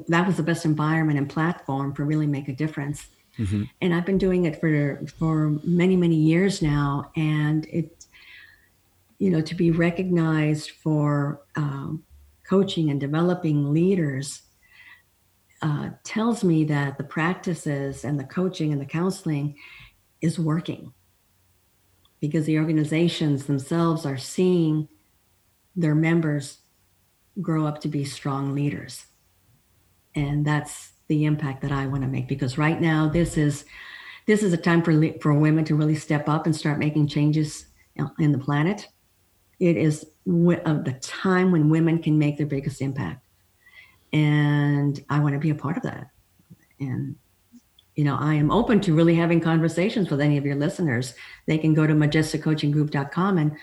that 0.08 0.26
was 0.26 0.38
the 0.38 0.44
best 0.44 0.66
environment 0.66 1.20
and 1.20 1.30
platform 1.30 1.94
for 1.94 2.04
really 2.04 2.28
make 2.28 2.48
a 2.48 2.54
difference. 2.54 3.08
Mm-hmm. 3.38 3.64
And 3.82 3.94
I've 3.94 4.06
been 4.06 4.18
doing 4.18 4.46
it 4.46 4.60
for 4.60 5.06
for 5.20 5.60
many 5.64 5.96
many 5.96 6.16
years 6.16 6.62
now, 6.62 7.12
and 7.16 7.68
it 7.68 8.05
you 9.18 9.30
know, 9.30 9.42
to 9.42 9.56
be 9.56 9.72
recognized 9.72 10.72
for 10.72 11.42
um, 11.56 12.04
coaching 12.48 12.90
and 12.90 13.00
developing 13.00 13.74
leaders 13.74 14.44
uh, 15.62 15.90
tells 16.04 16.44
me 16.44 16.64
that 16.66 16.98
the 16.98 17.04
practices 17.04 18.04
and 18.04 18.20
the 18.20 18.26
coaching 18.26 18.72
and 18.72 18.82
the 18.82 18.86
counseling 18.86 19.56
is 20.22 20.38
working 20.38 20.94
because 22.20 22.46
the 22.46 22.60
organizations 22.60 23.46
themselves 23.46 24.06
are 24.06 24.18
seeing 24.18 24.88
their 25.76 25.96
members 25.96 26.60
grow 27.42 27.66
up 27.66 27.82
to 27.82 27.88
be 27.88 28.06
strong 28.06 28.54
leaders. 28.54 29.06
And 30.14 30.46
that's 30.46 30.94
the 31.08 31.26
impact 31.26 31.62
that 31.62 31.72
I 31.72 31.88
want 31.88 32.04
to 32.04 32.08
make 32.08 32.28
because 32.28 32.58
right 32.58 32.80
now 32.80 33.08
this 33.08 33.38
is 33.38 33.66
this 34.26 34.42
is 34.42 34.54
a 34.54 34.58
time 34.58 34.82
for 34.82 34.94
for 35.20 35.34
women 35.34 35.64
to 35.66 35.76
really 35.76 35.96
step 35.96 36.28
up 36.28 36.46
and 36.46 36.56
start 36.56 36.80
making 36.80 37.08
changes 37.08 37.68
in 38.20 38.32
the 38.32 38.40
planet 38.40 38.88
it 39.60 39.78
is 39.78 40.06
w- 40.26 40.62
the 40.64 40.98
time 41.02 41.52
when 41.52 41.70
women 41.70 42.02
can 42.02 42.18
make 42.18 42.38
their 42.38 42.48
biggest 42.48 42.82
impact. 42.82 43.26
And 44.14 45.04
I 45.10 45.20
want 45.20 45.34
to 45.34 45.40
be 45.40 45.50
a 45.50 45.56
part 45.56 45.78
of 45.78 45.84
that. 45.84 46.08
And, 46.80 47.16
you 47.96 48.04
know, 48.04 48.18
I 48.20 48.36
am 48.36 48.52
open 48.52 48.80
to 48.82 48.94
really 48.94 49.16
having 49.16 49.40
conversations 49.40 50.10
with 50.10 50.22
any 50.22 50.38
of 50.38 50.46
your 50.46 50.56
listeners. 50.56 51.14
They 51.48 51.58
can 51.58 51.74
go 51.74 51.88
to 51.88 51.94
majesticcoachinggroup.com 51.94 53.38
and, 53.38 53.58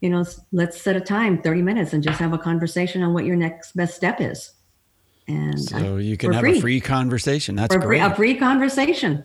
you 0.00 0.10
know, 0.10 0.24
let's 0.52 0.80
set 0.80 0.96
a 0.96 1.00
time, 1.00 1.42
30 1.42 1.62
minutes, 1.62 1.92
and 1.92 2.02
just 2.02 2.18
have 2.18 2.32
a 2.32 2.38
conversation 2.38 3.02
on 3.02 3.12
what 3.12 3.24
your 3.24 3.36
next 3.36 3.72
best 3.76 3.96
step 3.96 4.20
is. 4.20 4.52
And 5.28 5.60
so 5.60 5.96
I, 5.96 6.00
you 6.00 6.16
can 6.16 6.32
have 6.32 6.42
free. 6.42 6.58
a 6.58 6.60
free 6.60 6.80
conversation. 6.80 7.54
That's 7.54 7.74
for 7.74 7.80
great. 7.80 8.00
Free, 8.00 8.10
a 8.10 8.14
free 8.14 8.34
conversation. 8.36 9.24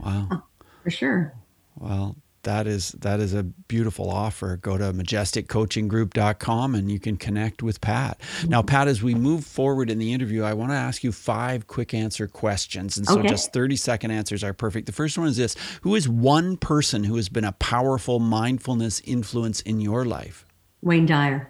Wow. 0.00 0.28
Oh, 0.30 0.42
for 0.84 0.90
sure. 0.90 1.34
Well, 1.76 2.16
that 2.44 2.66
is 2.66 2.92
that 2.92 3.20
is 3.20 3.34
a 3.34 3.42
beautiful 3.42 4.10
offer. 4.10 4.56
Go 4.56 4.76
to 4.76 4.92
majesticcoachinggroup.com 4.92 6.74
and 6.74 6.90
you 6.90 6.98
can 6.98 7.16
connect 7.16 7.62
with 7.62 7.80
Pat. 7.80 8.20
Now, 8.46 8.62
Pat, 8.62 8.88
as 8.88 9.02
we 9.02 9.14
move 9.14 9.44
forward 9.44 9.90
in 9.90 9.98
the 9.98 10.12
interview, 10.12 10.42
I 10.42 10.54
want 10.54 10.70
to 10.72 10.76
ask 10.76 11.04
you 11.04 11.12
five 11.12 11.66
quick 11.66 11.94
answer 11.94 12.26
questions. 12.26 12.96
And 12.96 13.06
so 13.06 13.20
okay. 13.20 13.28
just 13.28 13.52
30 13.52 13.76
second 13.76 14.10
answers 14.10 14.42
are 14.42 14.52
perfect. 14.52 14.86
The 14.86 14.92
first 14.92 15.18
one 15.18 15.28
is 15.28 15.36
this 15.36 15.54
Who 15.82 15.94
is 15.94 16.08
one 16.08 16.56
person 16.56 17.04
who 17.04 17.16
has 17.16 17.28
been 17.28 17.44
a 17.44 17.52
powerful 17.52 18.18
mindfulness 18.18 19.00
influence 19.04 19.60
in 19.60 19.80
your 19.80 20.04
life? 20.04 20.44
Wayne 20.82 21.06
Dyer. 21.06 21.48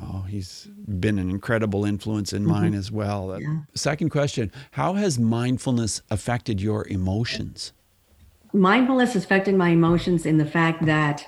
Oh, 0.00 0.22
he's 0.28 0.68
been 1.00 1.18
an 1.18 1.30
incredible 1.30 1.84
influence 1.84 2.32
in 2.32 2.42
mm-hmm. 2.42 2.50
mine 2.50 2.74
as 2.74 2.92
well. 2.92 3.40
Yeah. 3.40 3.60
Second 3.74 4.10
question 4.10 4.52
How 4.72 4.94
has 4.94 5.18
mindfulness 5.18 6.02
affected 6.10 6.60
your 6.60 6.86
emotions? 6.88 7.72
Mindfulness 8.52 9.14
has 9.14 9.24
affected 9.24 9.54
my 9.54 9.70
emotions 9.70 10.26
in 10.26 10.38
the 10.38 10.46
fact 10.46 10.86
that 10.86 11.26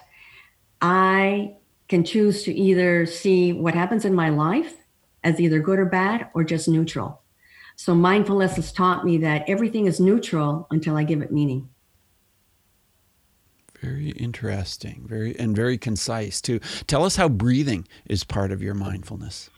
I 0.80 1.54
can 1.88 2.04
choose 2.04 2.44
to 2.44 2.54
either 2.54 3.04
see 3.06 3.52
what 3.52 3.74
happens 3.74 4.04
in 4.04 4.14
my 4.14 4.28
life 4.28 4.76
as 5.24 5.40
either 5.40 5.60
good 5.60 5.78
or 5.78 5.86
bad 5.86 6.28
or 6.34 6.44
just 6.44 6.68
neutral. 6.68 7.22
So 7.76 7.94
mindfulness 7.94 8.56
has 8.56 8.72
taught 8.72 9.04
me 9.04 9.18
that 9.18 9.44
everything 9.48 9.86
is 9.86 10.00
neutral 10.00 10.66
until 10.70 10.96
I 10.96 11.04
give 11.04 11.22
it 11.22 11.32
meaning. 11.32 11.68
Very 13.80 14.10
interesting. 14.10 15.06
Very 15.08 15.38
and 15.38 15.56
very 15.56 15.78
concise 15.78 16.40
too. 16.40 16.60
Tell 16.86 17.04
us 17.04 17.16
how 17.16 17.28
breathing 17.28 17.88
is 18.06 18.24
part 18.24 18.52
of 18.52 18.62
your 18.62 18.74
mindfulness. 18.74 19.48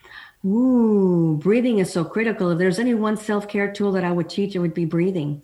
Ooh, 0.44 1.38
breathing 1.42 1.78
is 1.78 1.92
so 1.92 2.04
critical. 2.04 2.50
If 2.50 2.58
there's 2.58 2.78
any 2.78 2.94
one 2.94 3.16
self-care 3.16 3.72
tool 3.72 3.92
that 3.92 4.04
I 4.04 4.12
would 4.12 4.28
teach, 4.28 4.54
it 4.54 4.60
would 4.60 4.74
be 4.74 4.84
breathing. 4.84 5.42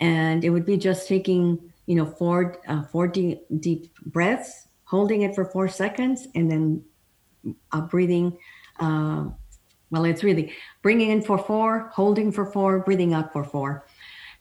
And 0.00 0.44
it 0.44 0.50
would 0.50 0.66
be 0.66 0.76
just 0.76 1.08
taking, 1.08 1.72
you 1.86 1.94
know, 1.94 2.06
four 2.06 2.60
uh, 2.66 2.82
four 2.84 3.06
deep, 3.06 3.42
deep 3.60 3.94
breaths, 4.06 4.68
holding 4.84 5.22
it 5.22 5.34
for 5.34 5.44
4 5.44 5.68
seconds 5.68 6.28
and 6.34 6.50
then 6.50 6.84
uh, 7.72 7.80
breathing 7.80 8.36
uh, 8.80 9.26
well, 9.94 10.04
it's 10.04 10.24
really 10.24 10.52
bringing 10.82 11.10
in 11.10 11.22
for 11.22 11.38
4, 11.38 11.90
holding 11.94 12.32
for 12.32 12.46
4, 12.46 12.80
breathing 12.80 13.14
out 13.14 13.32
for 13.32 13.44
4. 13.44 13.86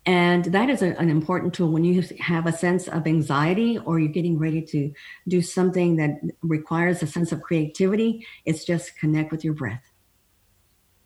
And 0.06 0.46
that 0.46 0.70
is 0.70 0.82
a, 0.82 0.98
an 1.00 1.10
important 1.10 1.54
tool 1.54 1.72
when 1.72 1.84
you 1.84 2.04
have 2.20 2.48
a 2.48 2.52
sense 2.52 2.88
of 2.88 3.06
anxiety 3.06 3.78
or 3.78 4.00
you're 4.00 4.12
getting 4.12 4.38
ready 4.38 4.62
to 4.64 4.92
do 5.28 5.42
something 5.42 5.96
that 5.98 6.20
requires 6.42 7.04
a 7.04 7.08
sense 7.08 7.32
of 7.32 7.42
creativity. 7.42 8.26
It's 8.46 8.66
just 8.66 8.98
connect 8.98 9.32
with 9.32 9.44
your 9.44 9.54
breath. 9.54 9.84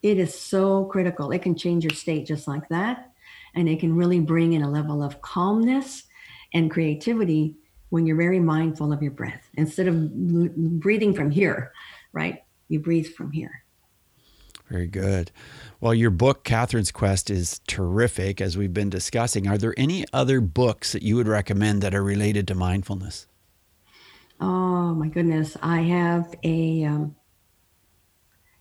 It 0.02 0.18
is 0.18 0.34
so 0.34 0.86
critical. 0.86 1.32
It 1.32 1.42
can 1.42 1.56
change 1.56 1.84
your 1.84 1.94
state 1.94 2.26
just 2.26 2.48
like 2.48 2.70
that. 2.70 3.12
And 3.58 3.68
it 3.68 3.80
can 3.80 3.96
really 3.96 4.20
bring 4.20 4.54
in 4.54 4.62
a 4.62 4.70
level 4.70 5.02
of 5.02 5.20
calmness 5.22 6.04
and 6.54 6.70
creativity 6.70 7.56
when 7.90 8.06
you're 8.06 8.16
very 8.16 8.40
mindful 8.40 8.94
of 8.94 9.02
your 9.02 9.12
breath. 9.12 9.50
Instead 9.56 9.88
of 9.88 10.80
breathing 10.80 11.16
from 11.16 11.32
here, 11.32 11.74
right? 12.14 12.44
You 12.68 12.80
breathe 12.80 13.08
from 13.08 13.32
here. 13.32 13.64
Very 14.70 14.86
good. 14.86 15.32
Well, 15.80 15.96
your 15.96 16.12
book, 16.12 16.44
Catherine's 16.44 16.92
Quest, 16.92 17.32
is 17.32 17.60
terrific, 17.68 18.42
as 18.42 18.58
we've 18.58 18.74
been 18.74 18.92
discussing. 18.92 19.48
Are 19.48 19.58
there 19.58 19.74
any 19.76 20.06
other 20.14 20.40
books 20.40 20.92
that 20.92 21.02
you 21.02 21.16
would 21.16 21.28
recommend 21.28 21.82
that 21.82 21.96
are 21.96 22.04
related 22.04 22.48
to 22.50 22.56
mindfulness? 22.56 23.26
Oh, 24.40 24.94
my 24.94 25.08
goodness. 25.08 25.58
I 25.64 25.82
have 25.82 26.36
a. 26.44 26.84
Um, 26.84 27.16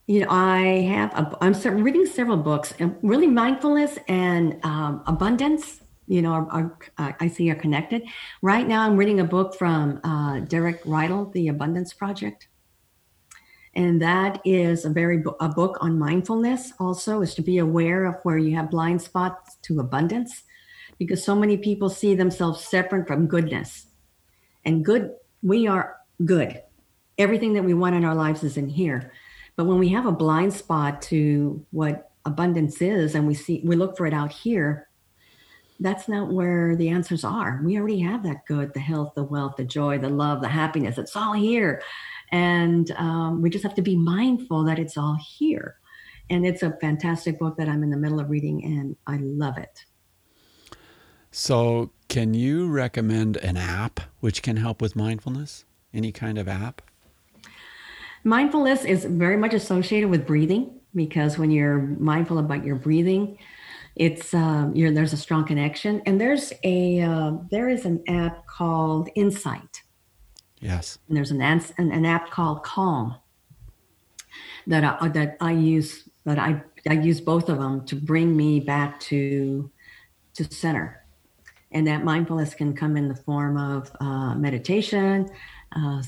you 0.07 0.21
know, 0.21 0.29
I 0.31 0.83
have, 0.89 1.13
a, 1.15 1.37
I'm 1.41 1.53
reading 1.83 2.07
several 2.07 2.37
books, 2.37 2.73
really 3.03 3.27
mindfulness 3.27 3.99
and 4.07 4.65
um, 4.65 5.03
abundance, 5.07 5.81
you 6.07 6.23
know, 6.23 6.33
are, 6.33 6.49
are 6.51 6.79
uh, 6.99 7.13
I 7.19 7.27
see 7.27 7.51
are 7.51 7.57
connected. 7.57 8.05
Right 8.41 8.69
now, 8.69 8.83
I'm 8.83 8.97
reading 8.97 9.19
a 9.19 9.25
book 9.25 9.57
from 9.57 10.01
uh, 10.05 10.41
Derek 10.41 10.85
Rydall, 10.85 11.33
The 11.33 11.49
Abundance 11.49 11.93
Project. 11.93 12.47
And 13.75 14.01
that 14.01 14.41
is 14.45 14.85
a 14.85 14.91
very 14.91 15.23
a 15.41 15.49
book 15.49 15.77
on 15.81 15.99
mindfulness 15.99 16.73
also 16.79 17.21
is 17.21 17.35
to 17.35 17.43
be 17.43 17.59
aware 17.59 18.07
of 18.07 18.15
where 18.23 18.39
you 18.39 18.55
have 18.55 18.71
blind 18.71 19.03
spots 19.03 19.57
to 19.63 19.81
abundance 19.81 20.45
because 20.99 21.23
so 21.23 21.35
many 21.35 21.59
people 21.59 21.91
see 21.91 22.15
themselves 22.15 22.65
separate 22.65 23.07
from 23.07 23.27
goodness. 23.27 23.89
And 24.65 24.83
good 24.83 25.11
we 25.43 25.67
are 25.67 25.97
good. 26.25 26.63
Everything 27.19 27.53
that 27.53 27.65
we 27.65 27.75
want 27.75 27.97
in 27.97 28.05
our 28.05 28.15
lives 28.15 28.43
is 28.45 28.57
in 28.57 28.69
here 28.69 29.13
but 29.57 29.65
when 29.65 29.79
we 29.79 29.89
have 29.89 30.07
a 30.07 30.13
blind 30.13 30.53
spot 30.53 31.03
to 31.03 31.65
what 31.71 32.13
abundance 32.25 32.81
is 32.83 33.15
and 33.15 33.27
we 33.27 33.35
see 33.35 33.63
we 33.65 33.77
look 33.77 33.97
for 33.97 34.07
it 34.07 34.15
out 34.15 34.33
here 34.33 34.89
that's 35.81 36.09
not 36.09 36.33
where 36.33 36.75
the 36.77 36.89
answers 36.89 37.25
are 37.25 37.61
we 37.65 37.79
already 37.79 38.01
have 38.01 38.23
that 38.23 38.45
good 38.47 38.73
the 38.75 38.81
health 38.81 39.13
the 39.15 39.23
wealth 39.23 39.57
the 39.57 39.65
joy 39.65 39.99
the 39.99 40.09
love 40.09 40.41
the 40.41 40.49
happiness 40.49 40.99
it's 40.99 41.15
all 41.15 41.35
here 41.35 41.83
and 42.33 42.91
um, 42.93 43.43
we 43.43 43.51
just 43.51 43.63
have 43.63 43.75
to 43.75 43.83
be 43.83 43.97
mindful 43.97 44.65
that 44.65 44.79
it's 44.79 44.97
all 44.97 45.17
here. 45.21 45.77
And 46.29 46.45
it's 46.45 46.63
a 46.63 46.77
fantastic 46.81 47.39
book 47.39 47.57
that 47.57 47.69
I'm 47.69 47.83
in 47.83 47.91
the 47.91 47.97
middle 47.97 48.19
of 48.19 48.31
reading, 48.31 48.65
and 48.65 48.97
I 49.07 49.19
love 49.19 49.59
it. 49.59 49.85
So, 51.31 51.93
can 52.09 52.35
you 52.35 52.69
recommend 52.69 53.37
an 53.37 53.57
app 53.57 54.01
which 54.21 54.43
can 54.43 54.57
help 54.57 54.83
with 54.83 54.97
mindfulness? 54.97 55.65
Any 55.95 56.11
kind 56.11 56.37
of 56.39 56.49
app? 56.49 56.83
Mindfulness 58.27 58.85
is 58.85 59.05
very 59.05 59.37
much 59.37 59.55
associated 59.55 60.11
with 60.11 60.27
breathing 60.27 60.81
because 60.95 61.39
when 61.39 61.51
you're 61.51 61.79
mindful 61.79 62.39
about 62.39 62.65
your 62.65 62.77
breathing, 62.77 63.39
it's 63.95 64.35
um, 64.35 64.75
there's 64.75 65.13
a 65.13 65.17
strong 65.17 65.47
connection. 65.47 66.03
And 66.07 66.21
there's 66.21 66.53
a 66.65 67.01
uh, 67.01 67.33
there 67.51 67.69
is 67.69 67.85
an 67.85 68.03
app 68.09 68.47
called 68.47 69.09
Insight, 69.15 69.83
Yes. 70.61 70.99
And 71.09 71.17
there's 71.17 71.31
an, 71.31 71.41
an, 71.43 71.63
an 71.79 72.07
app 72.07 72.31
called 72.31 72.63
Calm 72.63 73.17
that 74.67 74.85
I, 74.85 75.09
that 75.09 75.37
I 75.41 75.53
use, 75.53 76.09
that 76.25 76.39
I, 76.39 76.63
I 76.89 76.95
use 76.95 77.21
both 77.21 77.49
of 77.49 77.59
them 77.59 77.85
to 77.87 77.97
bring 77.97 78.37
me 78.37 78.61
back 78.61 78.99
to, 79.01 79.71
to 80.35 80.45
center. 80.53 81.05
And 81.73 81.87
that 81.87 82.05
mindfulness 82.05 82.55
can 82.55 82.75
come 82.75 82.97
in 82.97 83.09
the 83.09 83.15
form 83.15 83.57
of 83.57 83.91
uh, 84.01 84.35
meditation, 84.35 85.29
uh, 85.75 86.03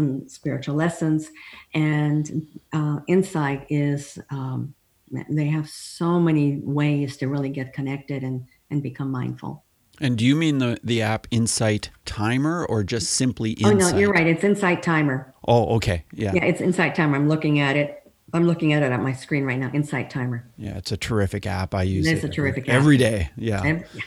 some 0.00 0.28
spiritual 0.28 0.74
lessons, 0.74 1.30
and 1.74 2.46
uh, 2.72 3.00
insight 3.06 3.66
is 3.68 4.18
um, 4.30 4.74
they 5.28 5.46
have 5.46 5.68
so 5.68 6.18
many 6.18 6.60
ways 6.62 7.16
to 7.18 7.28
really 7.28 7.50
get 7.50 7.72
connected 7.72 8.22
and, 8.22 8.46
and 8.70 8.82
become 8.82 9.10
mindful. 9.10 9.64
And 10.00 10.16
do 10.16 10.24
you 10.24 10.34
mean 10.34 10.58
the, 10.58 10.78
the 10.82 11.02
app 11.02 11.26
Insight 11.30 11.90
Timer 12.06 12.64
or 12.64 12.82
just 12.82 13.10
simply 13.12 13.50
Insight? 13.50 13.72
Oh, 13.72 13.90
no, 13.90 13.98
you're 13.98 14.12
right. 14.12 14.26
It's 14.26 14.44
Insight 14.44 14.82
Timer. 14.82 15.34
Oh, 15.46 15.76
okay. 15.76 16.04
Yeah. 16.12 16.32
Yeah, 16.34 16.44
it's 16.44 16.62
Insight 16.62 16.94
Timer. 16.94 17.16
I'm 17.16 17.28
looking 17.28 17.60
at 17.60 17.76
it. 17.76 17.96
I'm 18.32 18.46
looking 18.46 18.72
at 18.72 18.82
it 18.82 18.92
on 18.92 19.02
my 19.02 19.12
screen 19.12 19.44
right 19.44 19.58
now. 19.58 19.70
Insight 19.74 20.08
Timer. 20.08 20.48
Yeah, 20.56 20.78
it's 20.78 20.92
a 20.92 20.96
terrific 20.96 21.46
app. 21.46 21.74
I 21.74 21.82
use 21.82 22.06
it. 22.06 22.14
It's 22.14 22.24
a 22.24 22.28
terrific 22.28 22.68
every, 22.68 22.72
app. 22.72 22.80
Every 22.80 22.96
day. 22.96 23.30
Yeah. 23.36 23.62
Every, 23.64 23.86
yeah. 23.92 24.02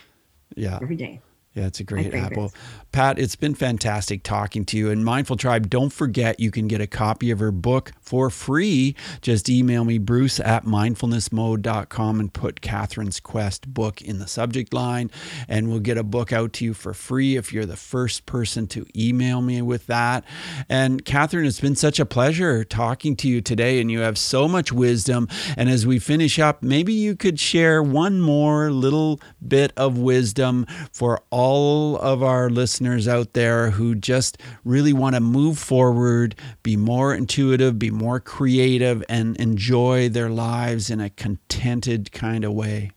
Yeah. 0.55 0.79
Every 0.81 0.95
day. 0.95 1.21
Yeah, 1.53 1.67
it's 1.67 1.79
a 1.79 1.83
great 1.83 2.15
apple. 2.15 2.51
Pat, 2.91 3.19
it's 3.19 3.35
been 3.35 3.53
fantastic 3.53 4.23
talking 4.23 4.65
to 4.65 4.77
you. 4.77 4.89
And 4.89 5.05
Mindful 5.05 5.35
Tribe, 5.35 5.69
don't 5.69 5.91
forget 5.91 6.39
you 6.39 6.49
can 6.49 6.67
get 6.67 6.81
a 6.81 6.87
copy 6.87 7.29
of 7.29 7.37
her 7.39 7.51
book 7.51 7.91
for 8.01 8.31
free. 8.31 8.95
Just 9.21 9.49
email 9.49 9.85
me, 9.85 9.99
bruce 9.99 10.39
at 10.39 10.65
mindfulnessmode.com, 10.65 12.19
and 12.19 12.33
put 12.33 12.61
Catherine's 12.61 13.19
Quest 13.19 13.71
book 13.71 14.01
in 14.01 14.17
the 14.17 14.25
subject 14.25 14.73
line. 14.73 15.11
And 15.47 15.69
we'll 15.69 15.79
get 15.79 15.97
a 15.97 16.03
book 16.03 16.33
out 16.33 16.53
to 16.53 16.65
you 16.65 16.73
for 16.73 16.93
free 16.93 17.35
if 17.35 17.53
you're 17.53 17.67
the 17.67 17.75
first 17.75 18.25
person 18.25 18.65
to 18.67 18.87
email 18.95 19.41
me 19.41 19.61
with 19.61 19.85
that. 19.87 20.23
And 20.69 21.05
Catherine, 21.05 21.45
it's 21.45 21.59
been 21.59 21.75
such 21.75 21.99
a 21.99 22.05
pleasure 22.05 22.63
talking 22.63 23.15
to 23.17 23.27
you 23.27 23.41
today. 23.41 23.79
And 23.79 23.91
you 23.91 23.99
have 23.99 24.17
so 24.17 24.47
much 24.47 24.71
wisdom. 24.71 25.27
And 25.55 25.69
as 25.69 25.85
we 25.85 25.99
finish 25.99 26.39
up, 26.39 26.63
maybe 26.63 26.93
you 26.93 27.15
could 27.15 27.39
share 27.39 27.83
one 27.83 28.21
more 28.21 28.71
little 28.71 29.19
bit 29.47 29.71
of 29.77 29.99
wisdom 29.99 30.65
for 30.91 31.21
all 31.29 31.42
all 31.43 31.97
of 31.97 32.23
our 32.23 32.49
listeners 32.49 33.05
out 33.05 33.33
there 33.33 33.71
who 33.71 33.95
just 33.95 34.37
really 34.63 34.93
want 34.93 35.13
to 35.13 35.19
move 35.19 35.59
forward, 35.59 36.35
be 36.63 36.77
more 36.77 37.13
intuitive, 37.13 37.77
be 37.77 37.91
more 37.91 38.21
creative, 38.21 39.03
and 39.09 39.35
enjoy 39.35 40.07
their 40.07 40.29
lives 40.29 40.89
in 40.89 41.01
a 41.01 41.09
contented 41.09 42.13
kind 42.13 42.45
of 42.45 42.53
way? 42.53 42.91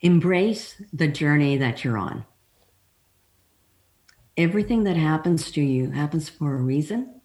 Embrace 0.00 0.82
the 0.92 1.06
journey 1.06 1.56
that 1.56 1.84
you're 1.84 1.96
on. 1.96 2.24
Everything 4.36 4.82
that 4.82 4.96
happens 4.96 5.52
to 5.52 5.60
you 5.62 5.92
happens 5.92 6.28
for 6.28 6.56
a 6.56 6.60
reason. 6.60 7.20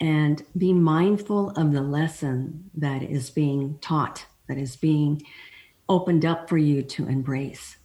And 0.00 0.42
be 0.56 0.72
mindful 0.72 1.50
of 1.50 1.72
the 1.72 1.82
lesson 1.82 2.70
that 2.74 3.02
is 3.02 3.28
being 3.28 3.78
taught, 3.82 4.24
that 4.48 4.56
is 4.56 4.76
being 4.76 5.20
opened 5.90 6.24
up 6.24 6.48
for 6.48 6.56
you 6.56 6.82
to 6.82 7.06
embrace. 7.06 7.77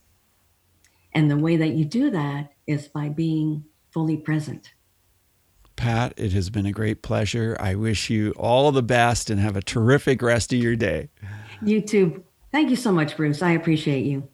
And 1.14 1.30
the 1.30 1.38
way 1.38 1.57
that 1.57 1.70
you 1.70 1.86
do 1.86 2.09
that 2.11 2.53
is 2.68 2.88
by 2.88 3.09
being 3.09 3.66
fully 3.91 4.18
present. 4.18 4.74
Pat, 5.76 6.14
it 6.18 6.34
has 6.34 6.49
been 6.49 6.66
a 6.66 6.72
great 6.72 7.01
pleasure. 7.01 7.57
I 7.59 7.76
wish 7.76 8.09
you 8.09 8.32
all 8.38 8.72
the 8.72 8.84
best 8.84 9.30
and 9.30 9.39
have 9.39 9.55
a 9.55 9.61
terrific 9.61 10.22
rest 10.22 10.53
of 10.53 10.59
your 10.59 10.76
day. 10.76 11.09
You 11.61 11.82
too. 11.82 12.24
Thank 12.51 12.70
you 12.70 12.76
so 12.76 12.91
much, 12.91 13.18
Bruce. 13.18 13.41
I 13.41 13.51
appreciate 13.51 14.05
you. 14.05 14.28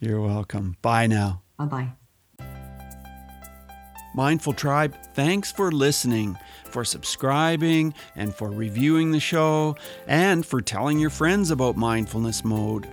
You're 0.00 0.20
welcome. 0.20 0.76
Bye 0.82 1.06
now. 1.06 1.42
Bye 1.58 1.64
bye. 1.64 1.92
Mindful 4.14 4.52
Tribe, 4.52 4.94
thanks 5.14 5.50
for 5.50 5.72
listening, 5.72 6.36
for 6.66 6.84
subscribing, 6.84 7.94
and 8.14 8.34
for 8.34 8.50
reviewing 8.50 9.10
the 9.10 9.20
show, 9.20 9.74
and 10.06 10.44
for 10.44 10.60
telling 10.60 10.98
your 10.98 11.08
friends 11.08 11.50
about 11.50 11.76
Mindfulness 11.78 12.44
Mode. 12.44 12.86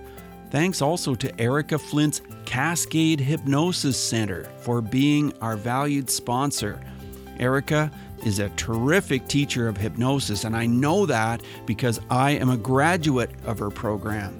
Thanks 0.50 0.82
also 0.82 1.14
to 1.14 1.40
Erika 1.40 1.78
Flint's 1.78 2.22
Cascade 2.44 3.20
Hypnosis 3.20 3.96
Center 3.96 4.44
for 4.58 4.80
being 4.80 5.32
our 5.40 5.56
valued 5.56 6.10
sponsor. 6.10 6.80
Erika 7.38 7.90
is 8.26 8.40
a 8.40 8.48
terrific 8.50 9.28
teacher 9.28 9.68
of 9.68 9.76
hypnosis, 9.76 10.44
and 10.44 10.56
I 10.56 10.66
know 10.66 11.06
that 11.06 11.42
because 11.66 12.00
I 12.10 12.32
am 12.32 12.50
a 12.50 12.56
graduate 12.56 13.30
of 13.46 13.60
her 13.60 13.70
program. 13.70 14.38